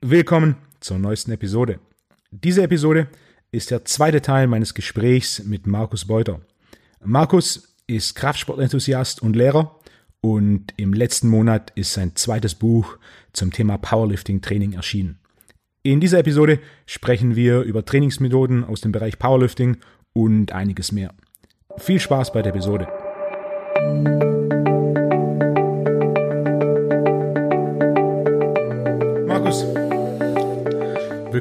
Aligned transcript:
Willkommen 0.00 0.54
zur 0.78 1.00
neuesten 1.00 1.32
Episode. 1.32 1.80
Diese 2.30 2.62
Episode 2.62 3.08
ist 3.50 3.72
der 3.72 3.84
zweite 3.84 4.22
Teil 4.22 4.46
meines 4.46 4.72
Gesprächs 4.72 5.42
mit 5.42 5.66
Markus 5.66 6.04
Beuter. 6.04 6.40
Markus 7.04 7.74
ist 7.88 8.14
Kraftsportenthusiast 8.14 9.20
und 9.20 9.34
Lehrer 9.34 9.74
und 10.20 10.72
im 10.76 10.92
letzten 10.92 11.28
Monat 11.28 11.72
ist 11.74 11.94
sein 11.94 12.14
zweites 12.14 12.54
Buch 12.54 12.96
zum 13.32 13.52
Thema 13.52 13.76
Powerlifting 13.76 14.40
Training 14.40 14.74
erschienen. 14.74 15.18
In 15.82 15.98
dieser 15.98 16.20
Episode 16.20 16.60
sprechen 16.86 17.34
wir 17.34 17.62
über 17.62 17.84
Trainingsmethoden 17.84 18.62
aus 18.62 18.80
dem 18.80 18.92
Bereich 18.92 19.18
Powerlifting 19.18 19.78
und 20.12 20.52
einiges 20.52 20.92
mehr. 20.92 21.12
Viel 21.76 21.98
Spaß 21.98 22.32
bei 22.32 22.42
der 22.42 22.54
Episode. 22.54 22.86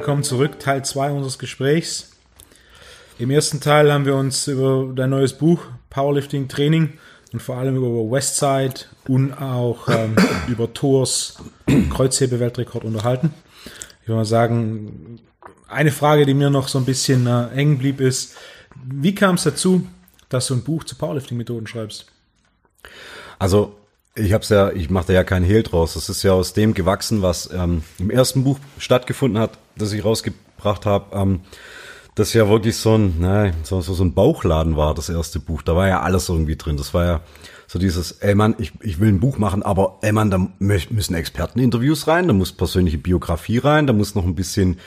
Willkommen 0.07 0.23
zurück, 0.23 0.57
Teil 0.61 0.85
2 0.85 1.11
unseres 1.11 1.37
Gesprächs. 1.37 2.11
Im 3.19 3.29
ersten 3.29 3.59
Teil 3.59 3.91
haben 3.91 4.05
wir 4.05 4.15
uns 4.15 4.47
über 4.47 4.93
dein 4.95 5.09
neues 5.09 5.33
Buch 5.33 5.65
Powerlifting 5.89 6.47
Training 6.47 6.93
und 7.33 7.41
vor 7.41 7.57
allem 7.57 7.75
über 7.75 7.89
Westside 7.89 8.85
und 9.09 9.33
auch 9.33 9.89
ähm, 9.89 10.15
über 10.47 10.73
Tours 10.73 11.35
Kreuzhebe-Weltrekord 11.89 12.85
unterhalten. 12.85 13.33
Ich 14.01 14.07
würde 14.07 14.19
mal 14.19 14.23
sagen, 14.23 15.19
eine 15.67 15.91
Frage, 15.91 16.25
die 16.25 16.33
mir 16.33 16.51
noch 16.51 16.69
so 16.69 16.79
ein 16.79 16.85
bisschen 16.85 17.27
äh, 17.27 17.49
hängen 17.53 17.77
blieb, 17.77 17.99
ist, 17.99 18.37
wie 18.85 19.13
kam 19.13 19.35
es 19.35 19.43
dazu, 19.43 19.85
dass 20.29 20.47
du 20.47 20.53
ein 20.53 20.63
Buch 20.63 20.85
zu 20.85 20.95
Powerlifting-Methoden 20.95 21.67
schreibst? 21.67 22.05
Also 23.39 23.75
ich 24.17 24.33
habe 24.33 24.43
ja, 24.49 24.71
ich 24.71 24.89
mache 24.89 25.07
da 25.07 25.13
ja 25.13 25.23
keinen 25.23 25.45
Hehl 25.45 25.63
draus. 25.63 25.93
Das 25.93 26.09
ist 26.09 26.23
ja 26.23 26.33
aus 26.33 26.53
dem 26.53 26.73
gewachsen, 26.73 27.21
was 27.21 27.49
ähm, 27.53 27.83
im 27.99 28.09
ersten 28.09 28.43
Buch 28.43 28.59
stattgefunden 28.77 29.39
hat, 29.39 29.57
das 29.75 29.93
ich 29.93 30.03
rausgebracht 30.03 30.85
habe. 30.85 31.15
Ähm, 31.15 31.41
das 32.15 32.33
ja 32.33 32.49
wirklich 32.49 32.77
so 32.77 32.95
ein, 32.95 33.19
ne, 33.19 33.53
so, 33.61 33.79
so 33.79 34.03
ein 34.03 34.13
Bauchladen 34.13 34.75
war, 34.75 34.95
das 34.95 35.09
erste 35.09 35.39
Buch. 35.39 35.61
Da 35.61 35.75
war 35.75 35.87
ja 35.87 36.01
alles 36.01 36.29
irgendwie 36.29 36.55
drin. 36.55 36.75
Das 36.75 36.93
war 36.95 37.05
ja 37.05 37.21
so 37.67 37.77
dieses, 37.77 38.11
ey 38.13 38.33
Mann, 38.33 38.55
ich, 38.57 38.71
ich 38.81 38.99
will 38.99 39.09
ein 39.09 39.19
Buch 39.19 39.37
machen, 39.37 39.61
aber 39.61 39.99
ey 40.01 40.11
Mann, 40.11 40.31
da 40.31 40.47
müssen 40.57 41.13
Experteninterviews 41.13 42.07
rein, 42.07 42.27
da 42.27 42.33
muss 42.33 42.53
persönliche 42.53 42.97
Biografie 42.97 43.59
rein, 43.59 43.85
da 43.85 43.93
muss 43.93 44.15
noch 44.15 44.25
ein 44.25 44.35
bisschen 44.35 44.77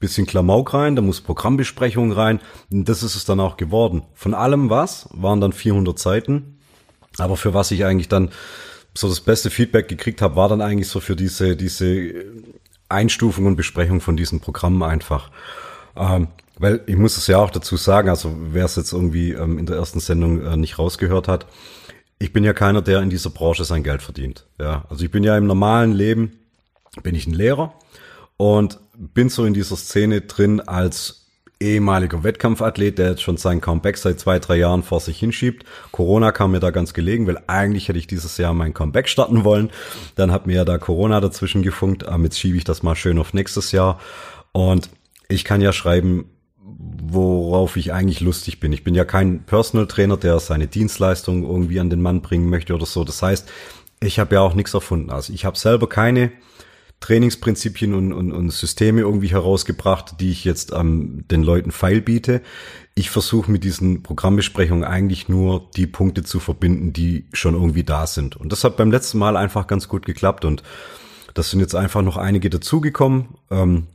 bisschen 0.00 0.26
Klamauk 0.26 0.74
rein, 0.74 0.96
da 0.96 1.02
muss 1.02 1.22
Programmbesprechung 1.22 2.12
rein. 2.12 2.40
Und 2.70 2.88
das 2.88 3.02
ist 3.02 3.14
es 3.14 3.24
dann 3.24 3.40
auch 3.40 3.56
geworden. 3.56 4.02
Von 4.12 4.34
allem 4.34 4.68
was 4.68 5.08
waren 5.12 5.40
dann 5.40 5.52
400 5.52 5.98
Seiten. 5.98 6.58
Aber 7.16 7.36
für 7.36 7.54
was 7.54 7.70
ich 7.70 7.86
eigentlich 7.86 8.08
dann 8.08 8.30
so 8.96 9.08
das 9.08 9.20
beste 9.20 9.50
Feedback 9.50 9.88
gekriegt 9.88 10.22
habe, 10.22 10.36
war 10.36 10.48
dann 10.48 10.60
eigentlich 10.60 10.88
so 10.88 11.00
für 11.00 11.16
diese, 11.16 11.56
diese 11.56 12.24
Einstufung 12.88 13.46
und 13.46 13.56
Besprechung 13.56 14.00
von 14.00 14.16
diesen 14.16 14.40
Programmen 14.40 14.82
einfach. 14.82 15.30
Ähm, 15.96 16.28
weil 16.58 16.82
ich 16.86 16.96
muss 16.96 17.16
es 17.16 17.26
ja 17.26 17.38
auch 17.38 17.50
dazu 17.50 17.76
sagen, 17.76 18.08
also 18.08 18.34
wer 18.52 18.64
es 18.64 18.76
jetzt 18.76 18.92
irgendwie 18.92 19.32
ähm, 19.32 19.58
in 19.58 19.66
der 19.66 19.76
ersten 19.76 20.00
Sendung 20.00 20.44
äh, 20.44 20.56
nicht 20.56 20.78
rausgehört 20.78 21.26
hat, 21.26 21.46
ich 22.18 22.32
bin 22.32 22.44
ja 22.44 22.52
keiner, 22.52 22.80
der 22.80 23.02
in 23.02 23.10
dieser 23.10 23.30
Branche 23.30 23.64
sein 23.64 23.82
Geld 23.82 24.02
verdient. 24.02 24.46
Ja, 24.60 24.84
also 24.88 25.04
ich 25.04 25.10
bin 25.10 25.24
ja 25.24 25.36
im 25.36 25.46
normalen 25.46 25.92
Leben, 25.92 26.38
bin 27.02 27.16
ich 27.16 27.26
ein 27.26 27.34
Lehrer 27.34 27.74
und 28.36 28.78
bin 28.96 29.28
so 29.28 29.44
in 29.44 29.54
dieser 29.54 29.76
Szene 29.76 30.20
drin 30.20 30.60
als 30.60 31.23
ehemaliger 31.60 32.24
Wettkampfathlet, 32.24 32.98
der 32.98 33.10
jetzt 33.10 33.22
schon 33.22 33.36
seinen 33.36 33.60
Comeback 33.60 33.96
seit 33.96 34.20
zwei, 34.20 34.38
drei 34.38 34.56
Jahren 34.56 34.82
vor 34.82 35.00
sich 35.00 35.18
hinschiebt. 35.18 35.64
Corona 35.92 36.32
kam 36.32 36.50
mir 36.50 36.60
da 36.60 36.70
ganz 36.70 36.94
gelegen, 36.94 37.26
weil 37.26 37.38
eigentlich 37.46 37.88
hätte 37.88 37.98
ich 37.98 38.06
dieses 38.06 38.36
Jahr 38.38 38.54
mein 38.54 38.74
Comeback 38.74 39.08
starten 39.08 39.44
wollen. 39.44 39.70
Dann 40.16 40.32
hat 40.32 40.46
mir 40.46 40.54
ja 40.56 40.64
da 40.64 40.78
Corona 40.78 41.20
dazwischen 41.20 41.62
gefunkt. 41.62 42.06
Aber 42.06 42.24
jetzt 42.24 42.38
schiebe 42.38 42.56
ich 42.56 42.64
das 42.64 42.82
mal 42.82 42.96
schön 42.96 43.18
auf 43.18 43.34
nächstes 43.34 43.72
Jahr. 43.72 43.98
Und 44.52 44.90
ich 45.28 45.44
kann 45.44 45.60
ja 45.60 45.72
schreiben, 45.72 46.26
worauf 46.60 47.76
ich 47.76 47.92
eigentlich 47.92 48.20
lustig 48.20 48.60
bin. 48.60 48.72
Ich 48.72 48.84
bin 48.84 48.94
ja 48.94 49.04
kein 49.04 49.44
Personal 49.44 49.86
Trainer, 49.86 50.16
der 50.16 50.40
seine 50.40 50.66
Dienstleistung 50.66 51.44
irgendwie 51.44 51.80
an 51.80 51.90
den 51.90 52.02
Mann 52.02 52.20
bringen 52.20 52.50
möchte 52.50 52.74
oder 52.74 52.86
so. 52.86 53.04
Das 53.04 53.22
heißt, 53.22 53.48
ich 54.00 54.18
habe 54.18 54.34
ja 54.34 54.40
auch 54.40 54.54
nichts 54.54 54.74
erfunden. 54.74 55.10
Also 55.10 55.32
ich 55.32 55.44
habe 55.44 55.56
selber 55.56 55.88
keine 55.88 56.32
Trainingsprinzipien 57.04 57.92
und, 57.92 58.14
und, 58.14 58.32
und 58.32 58.48
Systeme 58.48 59.02
irgendwie 59.02 59.28
herausgebracht, 59.28 60.14
die 60.20 60.30
ich 60.30 60.42
jetzt 60.46 60.72
ähm, 60.72 61.24
den 61.30 61.42
Leuten 61.42 61.70
feil 61.70 62.00
biete. 62.00 62.40
Ich 62.94 63.10
versuche 63.10 63.50
mit 63.50 63.62
diesen 63.62 64.02
Programmbesprechungen 64.02 64.84
eigentlich 64.84 65.28
nur 65.28 65.68
die 65.76 65.86
Punkte 65.86 66.22
zu 66.22 66.40
verbinden, 66.40 66.94
die 66.94 67.26
schon 67.34 67.52
irgendwie 67.52 67.84
da 67.84 68.06
sind. 68.06 68.36
Und 68.36 68.52
das 68.52 68.64
hat 68.64 68.78
beim 68.78 68.90
letzten 68.90 69.18
Mal 69.18 69.36
einfach 69.36 69.66
ganz 69.66 69.86
gut 69.86 70.06
geklappt. 70.06 70.46
Und 70.46 70.62
das 71.34 71.50
sind 71.50 71.60
jetzt 71.60 71.74
einfach 71.74 72.00
noch 72.00 72.16
einige 72.16 72.48
dazugekommen, 72.48 73.26
ähm, 73.50 73.86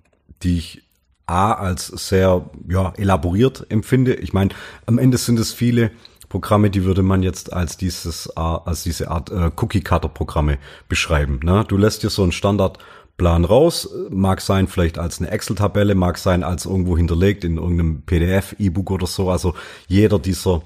die 0.43 0.59
ich 0.59 0.83
A 1.25 1.53
als 1.53 1.87
sehr 1.87 2.47
ja, 2.67 2.93
elaboriert 2.95 3.65
empfinde. 3.69 4.13
Ich 4.13 4.33
meine, 4.33 4.51
am 4.85 4.99
Ende 4.99 5.17
sind 5.17 5.39
es 5.39 5.51
viele 5.51 5.89
Programme, 6.29 6.69
die 6.69 6.83
würde 6.83 7.01
man 7.01 7.23
jetzt 7.23 7.51
als 7.53 7.75
dieses 7.75 8.27
äh, 8.27 8.39
als 8.39 8.83
diese 8.83 9.09
Art 9.09 9.31
äh, 9.31 9.49
Cookie 9.55 9.81
Cutter 9.81 10.09
Programme 10.09 10.59
beschreiben. 10.87 11.39
Ne? 11.43 11.65
Du 11.67 11.75
lässt 11.75 12.03
dir 12.03 12.11
so 12.11 12.21
einen 12.21 12.31
Standard 12.31 12.77
Plan 13.19 13.45
raus. 13.45 13.87
Mag 14.09 14.41
sein 14.41 14.67
vielleicht 14.67 14.97
als 14.97 15.19
eine 15.19 15.29
Excel-Tabelle, 15.29 15.93
mag 15.93 16.17
sein 16.17 16.43
als 16.43 16.65
irgendwo 16.65 16.97
hinterlegt 16.97 17.43
in 17.43 17.57
irgendeinem 17.57 18.01
PDF, 18.01 18.55
E-Book 18.57 18.89
oder 18.89 19.05
so. 19.05 19.29
Also 19.29 19.53
jeder 19.87 20.17
dieser 20.17 20.63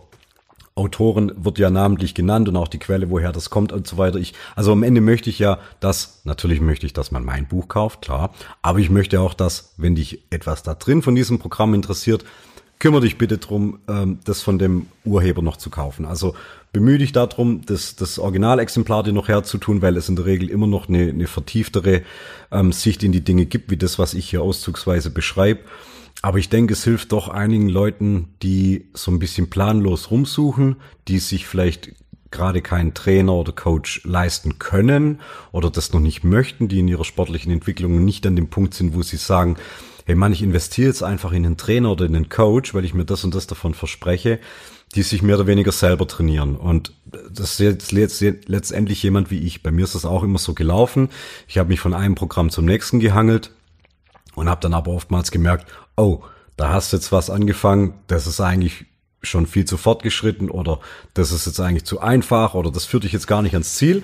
Autoren 0.76 1.32
wird 1.36 1.60
ja 1.60 1.70
namentlich 1.70 2.16
genannt 2.16 2.48
und 2.48 2.56
auch 2.56 2.68
die 2.68 2.80
Quelle, 2.80 3.10
woher 3.10 3.32
das 3.32 3.50
kommt 3.50 3.74
und 3.74 3.86
so 3.86 3.98
weiter. 3.98 4.18
Ich, 4.18 4.34
also 4.56 4.72
am 4.72 4.84
Ende 4.84 5.02
möchte 5.02 5.30
ich 5.30 5.40
ja, 5.40 5.60
dass, 5.82 6.22
natürlich 6.24 6.62
möchte 6.62 6.86
ich, 6.86 6.94
dass 6.94 7.12
man 7.12 7.26
mein 7.26 7.48
Buch 7.48 7.68
kauft, 7.68 8.04
klar. 8.04 8.34
Aber 8.62 8.80
ich 8.80 8.90
möchte 8.90 9.20
auch, 9.20 9.34
dass, 9.34 9.74
wenn 9.78 9.96
dich 9.96 10.24
etwas 10.30 10.64
da 10.64 10.74
drin 10.74 11.02
von 11.02 11.16
diesem 11.16 11.40
Programm 11.40 11.74
interessiert, 11.74 12.24
kümmere 12.80 13.02
dich 13.02 13.18
bitte 13.18 13.38
drum, 13.40 13.80
ähm, 13.88 14.20
das 14.26 14.42
von 14.42 14.58
dem 14.58 14.88
Urheber 15.06 15.42
noch 15.42 15.58
zu 15.58 15.70
kaufen. 15.70 16.06
Also 16.06 16.34
bemühe 16.74 16.98
dich 16.98 17.12
darum, 17.12 17.62
das, 17.66 17.96
das 17.96 18.20
Originalexemplar 18.20 19.04
dir 19.04 19.14
noch 19.14 19.30
herzutun, 19.30 19.82
weil 19.82 19.96
es 19.96 20.10
in 20.10 20.16
der 20.16 20.26
Regel 20.26 20.50
immer 20.50 20.68
noch 20.68 20.90
eine, 20.90 21.10
eine 21.10 21.28
vertieftere 21.28 22.02
ähm, 22.52 22.74
Sicht 22.74 23.04
in 23.04 23.12
die 23.12 23.24
Dinge 23.24 23.46
gibt, 23.46 23.72
wie 23.72 23.78
das, 23.78 24.00
was 24.00 24.14
ich 24.16 24.30
hier 24.30 24.42
auszugsweise 24.42 25.12
beschreibe. 25.12 25.62
Aber 26.22 26.40
ich 26.40 26.50
denke, 26.50 26.74
es 26.74 26.84
hilft 26.84 27.12
doch 27.12 27.30
einigen 27.30 27.70
Leuten, 27.70 28.30
die 28.42 28.88
so 28.94 29.12
ein 29.12 29.20
bisschen 29.20 29.50
planlos 29.50 30.10
rumsuchen, 30.10 30.78
die 31.08 31.20
sich 31.20 31.48
vielleicht 31.48 31.94
gerade 32.32 32.62
keinen 32.62 32.96
Trainer 32.96 33.34
oder 33.34 33.52
Coach 33.52 34.02
leisten 34.04 34.58
können 34.58 35.20
oder 35.52 35.70
das 35.70 35.94
noch 35.94 36.00
nicht 36.00 36.24
möchten, 36.24 36.68
die 36.68 36.80
in 36.80 36.88
ihrer 36.88 37.06
sportlichen 37.06 37.52
Entwicklung 37.52 38.04
nicht 38.04 38.26
an 38.26 38.36
dem 38.36 38.48
Punkt 38.48 38.74
sind, 38.74 38.96
wo 38.96 39.04
sie 39.04 39.18
sagen, 39.18 39.58
hey 40.06 40.16
Mann, 40.16 40.34
ich 40.34 40.42
investiere 40.42 40.88
jetzt 40.88 41.04
einfach 41.04 41.32
in 41.34 41.46
einen 41.46 41.58
Trainer 41.58 41.92
oder 41.92 42.06
in 42.06 42.16
einen 42.16 42.30
Coach, 42.30 42.74
weil 42.74 42.86
ich 42.86 42.96
mir 42.96 43.06
das 43.06 43.24
und 43.24 43.36
das 43.36 43.46
davon 43.46 43.76
verspreche, 43.76 44.40
die 44.96 45.04
sich 45.04 45.22
mehr 45.22 45.36
oder 45.36 45.48
weniger 45.48 45.72
selber 45.72 46.08
trainieren. 46.08 46.56
Und 46.56 46.94
das 47.32 47.60
ist 47.60 47.92
jetzt 47.92 48.22
letztendlich 48.48 49.02
jemand 49.04 49.32
wie 49.32 49.40
ich. 49.40 49.64
Bei 49.64 49.72
mir 49.72 49.86
ist 49.86 49.96
das 49.96 50.06
auch 50.06 50.24
immer 50.24 50.40
so 50.40 50.54
gelaufen. 50.54 51.10
Ich 51.48 51.58
habe 51.58 51.70
mich 51.70 51.80
von 51.80 51.94
einem 51.94 52.16
Programm 52.16 52.50
zum 52.50 52.66
nächsten 52.66 53.00
gehangelt 53.00 53.52
und 54.36 54.50
habe 54.50 54.62
dann 54.62 54.74
aber 54.74 54.92
oftmals 54.92 55.32
gemerkt, 55.32 55.68
oh, 55.96 56.22
da 56.58 56.70
hast 56.70 56.94
du 56.94 56.98
jetzt 56.98 57.12
was 57.12 57.30
angefangen, 57.30 57.96
das 58.08 58.28
ist 58.28 58.40
eigentlich 58.40 58.86
schon 59.24 59.48
viel 59.48 59.66
zu 59.66 59.78
fortgeschritten 59.78 60.50
oder 60.50 60.80
das 61.14 61.32
ist 61.32 61.46
jetzt 61.46 61.60
eigentlich 61.60 61.86
zu 61.86 62.02
einfach 62.02 62.54
oder 62.54 62.72
das 62.72 62.86
führt 62.86 63.06
dich 63.06 63.14
jetzt 63.14 63.28
gar 63.28 63.42
nicht 63.42 63.54
ans 63.54 63.76
Ziel. 63.76 64.04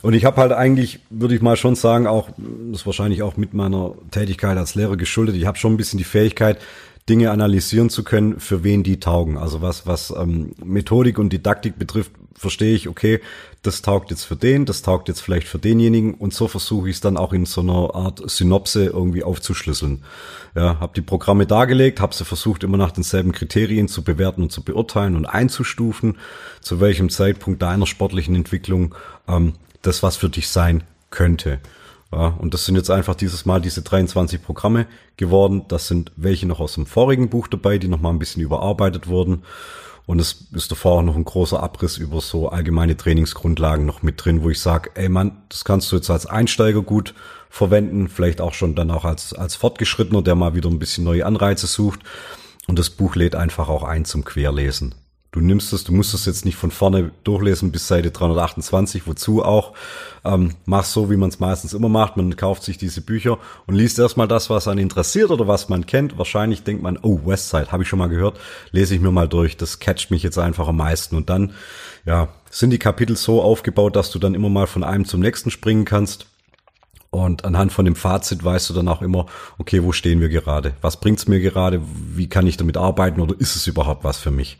Und 0.00 0.14
ich 0.14 0.24
habe 0.24 0.40
halt 0.40 0.52
eigentlich, 0.52 1.00
würde 1.10 1.34
ich 1.34 1.42
mal 1.42 1.56
schon 1.56 1.74
sagen, 1.74 2.06
auch, 2.06 2.28
das 2.36 2.80
ist 2.80 2.86
wahrscheinlich 2.86 3.22
auch 3.22 3.36
mit 3.36 3.52
meiner 3.52 3.94
Tätigkeit 4.12 4.56
als 4.56 4.76
Lehrer 4.76 4.96
geschuldet, 4.96 5.34
ich 5.34 5.46
habe 5.46 5.58
schon 5.58 5.72
ein 5.72 5.76
bisschen 5.76 5.98
die 5.98 6.04
Fähigkeit, 6.04 6.58
Dinge 7.08 7.30
analysieren 7.30 7.90
zu 7.90 8.04
können, 8.04 8.38
für 8.40 8.64
wen 8.64 8.82
die 8.82 9.00
taugen. 9.00 9.38
Also 9.38 9.62
was, 9.62 9.86
was 9.86 10.10
ähm, 10.16 10.52
Methodik 10.62 11.18
und 11.18 11.32
Didaktik 11.32 11.78
betrifft, 11.78 12.12
verstehe 12.34 12.74
ich, 12.74 12.88
okay, 12.88 13.20
das 13.62 13.82
taugt 13.82 14.10
jetzt 14.10 14.24
für 14.24 14.36
den, 14.36 14.64
das 14.64 14.82
taugt 14.82 15.08
jetzt 15.08 15.20
vielleicht 15.20 15.48
für 15.48 15.58
denjenigen 15.58 16.14
und 16.14 16.32
so 16.32 16.46
versuche 16.46 16.88
ich 16.88 16.96
es 16.96 17.00
dann 17.00 17.16
auch 17.16 17.32
in 17.32 17.46
so 17.46 17.60
einer 17.60 17.94
Art 17.94 18.22
Synopse 18.30 18.86
irgendwie 18.86 19.24
aufzuschlüsseln. 19.24 20.04
Ja, 20.54 20.78
habe 20.80 20.92
die 20.94 21.02
Programme 21.02 21.46
dargelegt, 21.46 22.00
habe 22.00 22.14
sie 22.14 22.24
versucht 22.24 22.62
immer 22.62 22.76
nach 22.76 22.92
denselben 22.92 23.32
Kriterien 23.32 23.88
zu 23.88 24.02
bewerten 24.02 24.42
und 24.42 24.52
zu 24.52 24.62
beurteilen 24.62 25.16
und 25.16 25.26
einzustufen, 25.26 26.18
zu 26.60 26.80
welchem 26.80 27.10
Zeitpunkt 27.10 27.60
deiner 27.62 27.86
sportlichen 27.86 28.34
Entwicklung 28.34 28.94
ähm, 29.26 29.54
das 29.82 30.02
was 30.02 30.16
für 30.16 30.28
dich 30.28 30.48
sein 30.48 30.84
könnte. 31.10 31.58
Ja, 32.12 32.28
und 32.38 32.54
das 32.54 32.64
sind 32.64 32.76
jetzt 32.76 32.90
einfach 32.90 33.14
dieses 33.14 33.44
Mal 33.44 33.60
diese 33.60 33.82
23 33.82 34.42
Programme 34.42 34.86
geworden. 35.16 35.64
Das 35.68 35.88
sind 35.88 36.12
welche 36.16 36.46
noch 36.46 36.60
aus 36.60 36.74
dem 36.74 36.86
vorigen 36.86 37.28
Buch 37.28 37.48
dabei, 37.48 37.78
die 37.78 37.88
nochmal 37.88 38.12
ein 38.12 38.18
bisschen 38.18 38.42
überarbeitet 38.42 39.08
wurden. 39.08 39.42
Und 40.06 40.20
es 40.20 40.46
ist 40.52 40.72
davor 40.72 41.00
auch 41.00 41.02
noch 41.02 41.16
ein 41.16 41.24
großer 41.24 41.62
Abriss 41.62 41.98
über 41.98 42.22
so 42.22 42.48
allgemeine 42.48 42.96
Trainingsgrundlagen 42.96 43.84
noch 43.84 44.02
mit 44.02 44.24
drin, 44.24 44.42
wo 44.42 44.48
ich 44.48 44.58
sage, 44.58 44.90
ey 44.94 45.10
Mann, 45.10 45.42
das 45.50 45.66
kannst 45.66 45.92
du 45.92 45.96
jetzt 45.96 46.08
als 46.08 46.24
Einsteiger 46.24 46.80
gut 46.80 47.14
verwenden, 47.50 48.08
vielleicht 48.08 48.40
auch 48.40 48.54
schon 48.54 48.74
dann 48.74 48.90
auch 48.90 49.04
als, 49.04 49.34
als 49.34 49.54
Fortgeschrittener, 49.54 50.22
der 50.22 50.34
mal 50.34 50.54
wieder 50.54 50.70
ein 50.70 50.78
bisschen 50.78 51.04
neue 51.04 51.26
Anreize 51.26 51.66
sucht. 51.66 52.00
Und 52.66 52.78
das 52.78 52.88
Buch 52.88 53.16
lädt 53.16 53.34
einfach 53.34 53.68
auch 53.68 53.82
ein 53.82 54.06
zum 54.06 54.24
Querlesen. 54.24 54.94
Du 55.30 55.40
nimmst 55.40 55.74
es, 55.74 55.84
du 55.84 55.92
musst 55.92 56.14
es 56.14 56.24
jetzt 56.24 56.46
nicht 56.46 56.56
von 56.56 56.70
vorne 56.70 57.10
durchlesen 57.22 57.70
bis 57.70 57.86
Seite 57.86 58.10
328, 58.10 59.06
wozu 59.06 59.44
auch. 59.44 59.74
Ähm, 60.24 60.54
machst 60.64 60.92
so, 60.92 61.10
wie 61.10 61.18
man 61.18 61.28
es 61.28 61.38
meistens 61.38 61.74
immer 61.74 61.90
macht. 61.90 62.16
Man 62.16 62.34
kauft 62.36 62.62
sich 62.62 62.78
diese 62.78 63.02
Bücher 63.02 63.38
und 63.66 63.74
liest 63.74 63.98
erstmal 63.98 64.26
das, 64.26 64.48
was 64.48 64.68
einen 64.68 64.80
interessiert 64.80 65.30
oder 65.30 65.46
was 65.46 65.68
man 65.68 65.84
kennt. 65.84 66.16
Wahrscheinlich 66.16 66.62
denkt 66.62 66.82
man, 66.82 66.98
oh, 67.02 67.20
Westside, 67.26 67.70
habe 67.72 67.82
ich 67.82 67.90
schon 67.90 67.98
mal 67.98 68.08
gehört, 68.08 68.40
lese 68.70 68.94
ich 68.94 69.02
mir 69.02 69.10
mal 69.10 69.28
durch. 69.28 69.58
Das 69.58 69.80
catcht 69.80 70.10
mich 70.10 70.22
jetzt 70.22 70.38
einfach 70.38 70.66
am 70.66 70.78
meisten. 70.78 71.14
Und 71.14 71.28
dann, 71.28 71.52
ja, 72.06 72.28
sind 72.50 72.70
die 72.70 72.78
Kapitel 72.78 73.14
so 73.14 73.42
aufgebaut, 73.42 73.96
dass 73.96 74.10
du 74.10 74.18
dann 74.18 74.34
immer 74.34 74.48
mal 74.48 74.66
von 74.66 74.82
einem 74.82 75.04
zum 75.04 75.20
nächsten 75.20 75.50
springen 75.50 75.84
kannst. 75.84 76.27
Und 77.10 77.44
anhand 77.44 77.72
von 77.72 77.84
dem 77.84 77.96
Fazit 77.96 78.44
weißt 78.44 78.68
du 78.68 78.74
dann 78.74 78.88
auch 78.88 79.00
immer, 79.00 79.26
okay, 79.56 79.82
wo 79.82 79.92
stehen 79.92 80.20
wir 80.20 80.28
gerade? 80.28 80.74
Was 80.82 81.00
bringt's 81.00 81.26
mir 81.26 81.40
gerade? 81.40 81.80
Wie 82.14 82.28
kann 82.28 82.46
ich 82.46 82.58
damit 82.58 82.76
arbeiten 82.76 83.20
oder 83.20 83.34
ist 83.38 83.56
es 83.56 83.66
überhaupt 83.66 84.04
was 84.04 84.18
für 84.18 84.30
mich? 84.30 84.58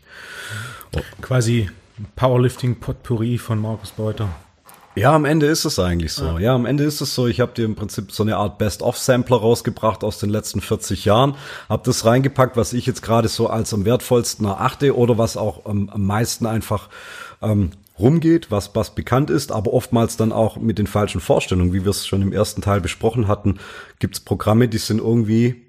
Quasi 1.21 1.69
Powerlifting 2.15 2.79
Potpourri 2.79 3.37
von 3.37 3.59
Markus 3.59 3.91
Beuter. 3.91 4.29
Ja, 4.95 5.13
am 5.13 5.25
Ende 5.25 5.45
ist 5.45 5.65
es 5.65 5.79
eigentlich 5.79 6.13
so. 6.13 6.25
Ja, 6.25 6.39
ja 6.39 6.55
am 6.55 6.65
Ende 6.65 6.83
ist 6.83 6.99
es 6.99 7.13
so. 7.15 7.27
Ich 7.27 7.39
habe 7.39 7.53
dir 7.53 7.65
im 7.65 7.75
Prinzip 7.75 8.11
so 8.11 8.23
eine 8.23 8.37
Art 8.37 8.57
Best-of-Sampler 8.57 9.37
rausgebracht 9.37 10.03
aus 10.03 10.19
den 10.19 10.29
letzten 10.29 10.61
40 10.61 11.05
Jahren, 11.05 11.35
habe 11.69 11.83
das 11.85 12.05
reingepackt, 12.05 12.57
was 12.57 12.73
ich 12.73 12.85
jetzt 12.85 13.01
gerade 13.01 13.27
so 13.27 13.47
als 13.47 13.73
am 13.73 13.85
wertvollsten 13.85 14.45
erachte 14.45 14.95
oder 14.97 15.17
was 15.17 15.37
auch 15.37 15.69
ähm, 15.69 15.89
am 15.89 16.05
meisten 16.05 16.45
einfach 16.45 16.89
ähm, 17.41 17.71
rumgeht, 17.99 18.49
was, 18.49 18.75
was 18.75 18.95
bekannt 18.95 19.29
ist, 19.29 19.51
aber 19.51 19.73
oftmals 19.73 20.17
dann 20.17 20.31
auch 20.31 20.57
mit 20.57 20.79
den 20.79 20.87
falschen 20.87 21.21
Vorstellungen, 21.21 21.73
wie 21.73 21.83
wir 21.83 21.91
es 21.91 22.07
schon 22.07 22.21
im 22.21 22.33
ersten 22.33 22.61
Teil 22.61 22.81
besprochen 22.81 23.27
hatten, 23.27 23.59
gibt 23.99 24.15
es 24.15 24.21
Programme, 24.21 24.67
die 24.67 24.77
sind 24.77 24.99
irgendwie 24.99 25.65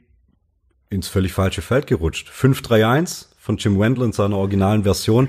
ins 0.88 1.08
völlig 1.08 1.32
falsche 1.32 1.62
Feld 1.62 1.87
gerutscht. 1.87 2.28
531 2.28 3.28
von 3.38 3.56
Jim 3.56 3.78
Wendell 3.78 4.05
in 4.05 4.12
seiner 4.12 4.37
originalen 4.37 4.84
Version, 4.84 5.28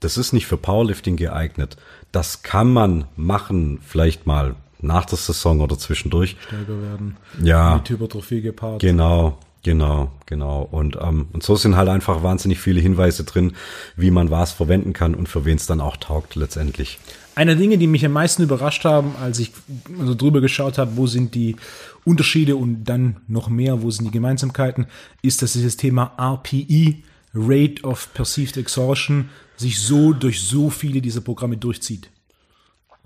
das 0.00 0.16
ist 0.16 0.32
nicht 0.32 0.46
für 0.46 0.56
Powerlifting 0.56 1.16
geeignet. 1.16 1.76
Das 2.12 2.42
kann 2.42 2.72
man 2.72 3.06
machen, 3.16 3.80
vielleicht 3.86 4.26
mal 4.26 4.56
nach 4.80 5.06
der 5.06 5.18
Saison 5.18 5.60
oder 5.60 5.78
zwischendurch. 5.78 6.36
Stärker 6.46 6.80
werden. 6.82 7.16
Ja. 7.42 7.76
Mit 7.76 7.88
Hypertrophie 7.88 8.40
gepaart. 8.42 8.80
Genau. 8.80 9.38
Genau, 9.62 10.12
genau. 10.26 10.68
Und, 10.70 10.96
ähm, 11.02 11.26
und 11.32 11.42
so 11.42 11.56
sind 11.56 11.74
halt 11.74 11.88
einfach 11.88 12.22
wahnsinnig 12.22 12.60
viele 12.60 12.80
Hinweise 12.80 13.24
drin, 13.24 13.54
wie 13.96 14.12
man 14.12 14.30
was 14.30 14.52
verwenden 14.52 14.92
kann 14.92 15.16
und 15.16 15.28
für 15.28 15.44
wen 15.44 15.56
es 15.56 15.66
dann 15.66 15.80
auch 15.80 15.96
taugt 15.96 16.36
letztendlich. 16.36 17.00
Eine 17.34 17.50
der 17.50 17.60
Dinge, 17.60 17.76
die 17.76 17.88
mich 17.88 18.06
am 18.06 18.12
meisten 18.12 18.44
überrascht 18.44 18.84
haben, 18.84 19.16
als 19.20 19.40
ich 19.40 19.50
also 19.98 20.14
drüber 20.14 20.40
geschaut 20.40 20.78
habe, 20.78 20.96
wo 20.96 21.08
sind 21.08 21.34
die 21.34 21.56
Unterschiede 22.04 22.54
und 22.54 22.84
dann 22.84 23.16
noch 23.26 23.48
mehr, 23.48 23.82
wo 23.82 23.90
sind 23.90 24.04
die 24.04 24.12
Gemeinsamkeiten, 24.12 24.86
ist, 25.20 25.42
dass 25.42 25.54
dieses 25.54 25.76
Thema 25.76 26.12
RPE, 26.16 26.94
Rate 27.34 27.82
of 27.82 28.14
Perceived 28.14 28.56
Exhaustion, 28.56 29.30
sich 29.56 29.80
so 29.80 30.12
durch 30.12 30.42
so 30.42 30.70
viele 30.70 31.00
dieser 31.00 31.20
Programme 31.20 31.56
durchzieht. 31.56 32.10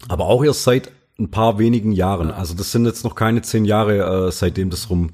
Aber 0.09 0.27
auch 0.27 0.45
erst 0.45 0.65
seit 0.65 0.91
ein 1.19 1.31
paar 1.31 1.59
wenigen 1.59 1.93
Jahren. 1.93 2.31
Also 2.31 2.55
das 2.55 2.73
sind 2.73 2.87
jetzt 2.87 3.05
noch 3.05 3.15
keine 3.15 3.43
zehn 3.43 3.65
Jahre, 3.65 4.29
äh, 4.29 4.33
seitdem 4.33 4.71
das 4.71 4.91
rum 4.91 5.11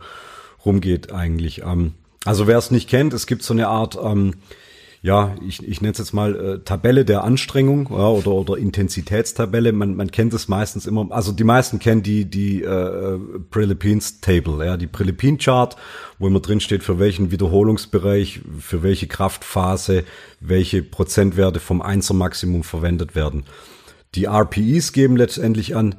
rumgeht 0.64 1.12
eigentlich. 1.12 1.62
Ähm, 1.62 1.94
also 2.24 2.46
wer 2.46 2.58
es 2.58 2.70
nicht 2.70 2.88
kennt, 2.88 3.12
es 3.12 3.26
gibt 3.26 3.42
so 3.42 3.54
eine 3.54 3.68
Art, 3.68 3.98
ähm, 4.02 4.34
ja, 5.06 5.36
ich, 5.40 5.62
ich 5.62 5.80
nenne 5.80 5.92
es 5.92 5.98
jetzt 5.98 6.14
mal 6.14 6.34
äh, 6.34 6.58
Tabelle 6.64 7.04
der 7.04 7.22
Anstrengung 7.22 7.88
ja, 7.92 8.08
oder, 8.08 8.32
oder 8.32 8.56
Intensitätstabelle. 8.56 9.70
Man, 9.70 9.94
man 9.94 10.10
kennt 10.10 10.34
es 10.34 10.48
meistens 10.48 10.84
immer, 10.84 11.06
also 11.10 11.30
die 11.30 11.44
meisten 11.44 11.78
kennen 11.78 12.02
die, 12.02 12.24
die 12.24 12.64
äh, 12.64 13.16
Prelipines 13.52 14.20
Table, 14.20 14.66
ja, 14.66 14.76
die 14.76 14.88
Prelipin 14.88 15.38
Chart, 15.38 15.76
wo 16.18 16.26
immer 16.26 16.40
drin 16.40 16.58
steht, 16.58 16.82
für 16.82 16.98
welchen 16.98 17.30
Wiederholungsbereich, 17.30 18.40
für 18.58 18.82
welche 18.82 19.06
Kraftphase, 19.06 20.02
welche 20.40 20.82
Prozentwerte 20.82 21.60
vom 21.60 21.82
Einser-Maximum 21.82 22.64
verwendet 22.64 23.14
werden. 23.14 23.44
Die 24.16 24.24
RPEs 24.24 24.92
geben 24.92 25.16
letztendlich 25.16 25.76
an, 25.76 25.94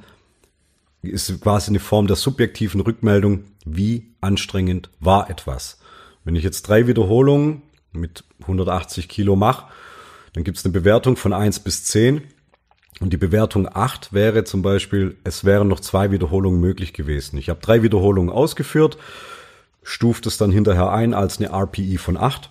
ist 1.02 1.40
quasi 1.40 1.72
eine 1.72 1.80
Form 1.80 2.08
der 2.08 2.18
subjektiven 2.18 2.82
Rückmeldung, 2.82 3.46
wie 3.66 4.12
anstrengend 4.20 4.90
war 5.00 5.30
etwas. 5.30 5.80
Wenn 6.26 6.36
ich 6.36 6.44
jetzt 6.44 6.64
drei 6.64 6.88
Wiederholungen 6.88 7.62
mit 7.98 8.24
180 8.42 9.10
Kilo 9.10 9.36
mache, 9.36 9.66
dann 10.34 10.44
gibt 10.44 10.58
es 10.58 10.66
eine 10.66 10.72
Bewertung 10.72 11.18
von 11.18 11.34
1 11.34 11.62
bis 11.62 11.84
10. 11.86 12.22
Und 13.00 13.12
die 13.12 13.18
Bewertung 13.18 13.68
8 13.72 14.14
wäre 14.14 14.44
zum 14.44 14.62
Beispiel, 14.62 15.18
es 15.24 15.46
wären 15.46 15.68
noch 15.68 15.80
zwei 15.80 16.12
Wiederholungen 16.12 16.60
möglich 16.60 16.94
gewesen. 16.94 17.38
Ich 17.38 17.50
habe 17.50 17.60
drei 17.62 17.84
Wiederholungen 17.84 18.32
ausgeführt, 18.32 18.98
stuft 19.84 20.26
es 20.26 20.38
dann 20.38 20.52
hinterher 20.52 20.92
ein 20.92 21.14
als 21.14 21.40
eine 21.40 21.50
RPI 21.50 21.98
von 21.98 22.18
8. 22.18 22.50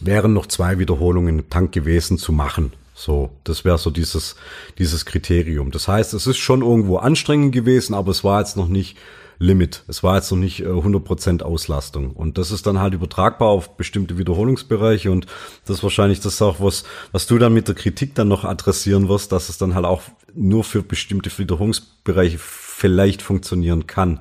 Wären 0.00 0.32
noch 0.32 0.46
zwei 0.46 0.78
Wiederholungen 0.78 1.40
im 1.40 1.50
Tank 1.50 1.72
gewesen 1.72 2.18
zu 2.18 2.32
machen. 2.32 2.72
So, 2.94 3.30
das 3.44 3.64
wäre 3.64 3.76
so 3.76 3.90
dieses, 3.90 4.36
dieses 4.78 5.04
Kriterium. 5.04 5.70
Das 5.70 5.88
heißt, 5.88 6.14
es 6.14 6.26
ist 6.26 6.38
schon 6.38 6.62
irgendwo 6.62 6.96
anstrengend 6.96 7.52
gewesen, 7.52 7.94
aber 7.94 8.10
es 8.10 8.24
war 8.24 8.40
jetzt 8.40 8.56
noch 8.56 8.68
nicht 8.68 8.96
Limit. 9.38 9.84
Es 9.88 10.02
war 10.02 10.16
jetzt 10.16 10.30
noch 10.30 10.38
nicht 10.38 10.60
äh, 10.60 10.66
100% 10.66 11.42
Auslastung. 11.42 12.12
Und 12.12 12.38
das 12.38 12.50
ist 12.50 12.66
dann 12.66 12.80
halt 12.80 12.94
übertragbar 12.94 13.48
auf 13.48 13.76
bestimmte 13.76 14.18
Wiederholungsbereiche 14.18 15.10
und 15.10 15.26
das 15.66 15.78
ist 15.78 15.82
wahrscheinlich 15.82 16.20
das 16.20 16.40
auch, 16.40 16.60
was, 16.60 16.84
was 17.12 17.26
du 17.26 17.38
dann 17.38 17.52
mit 17.52 17.68
der 17.68 17.74
Kritik 17.74 18.14
dann 18.14 18.28
noch 18.28 18.44
adressieren 18.44 19.08
wirst, 19.08 19.32
dass 19.32 19.48
es 19.48 19.58
dann 19.58 19.74
halt 19.74 19.84
auch 19.84 20.02
nur 20.34 20.64
für 20.64 20.82
bestimmte 20.82 21.36
Wiederholungsbereiche 21.36 22.38
vielleicht 22.38 23.22
funktionieren 23.22 23.86
kann. 23.86 24.20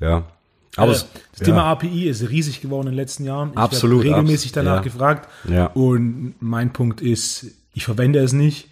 Ja. 0.00 0.24
Aber 0.76 0.92
also, 0.92 1.06
das 1.32 1.40
ja. 1.40 1.46
Thema 1.46 1.64
API 1.64 2.08
ist 2.08 2.28
riesig 2.28 2.60
geworden 2.60 2.88
in 2.88 2.92
den 2.92 2.98
letzten 2.98 3.24
Jahren. 3.24 3.50
Ich 3.52 3.56
absolut. 3.56 4.04
regelmäßig 4.04 4.50
abs 4.50 4.54
danach 4.54 4.76
ja. 4.76 4.82
gefragt. 4.82 5.28
Ja. 5.48 5.66
Und 5.68 6.34
mein 6.40 6.72
Punkt 6.72 7.00
ist, 7.00 7.46
ich 7.72 7.84
verwende 7.84 8.18
es 8.18 8.32
nicht. 8.32 8.68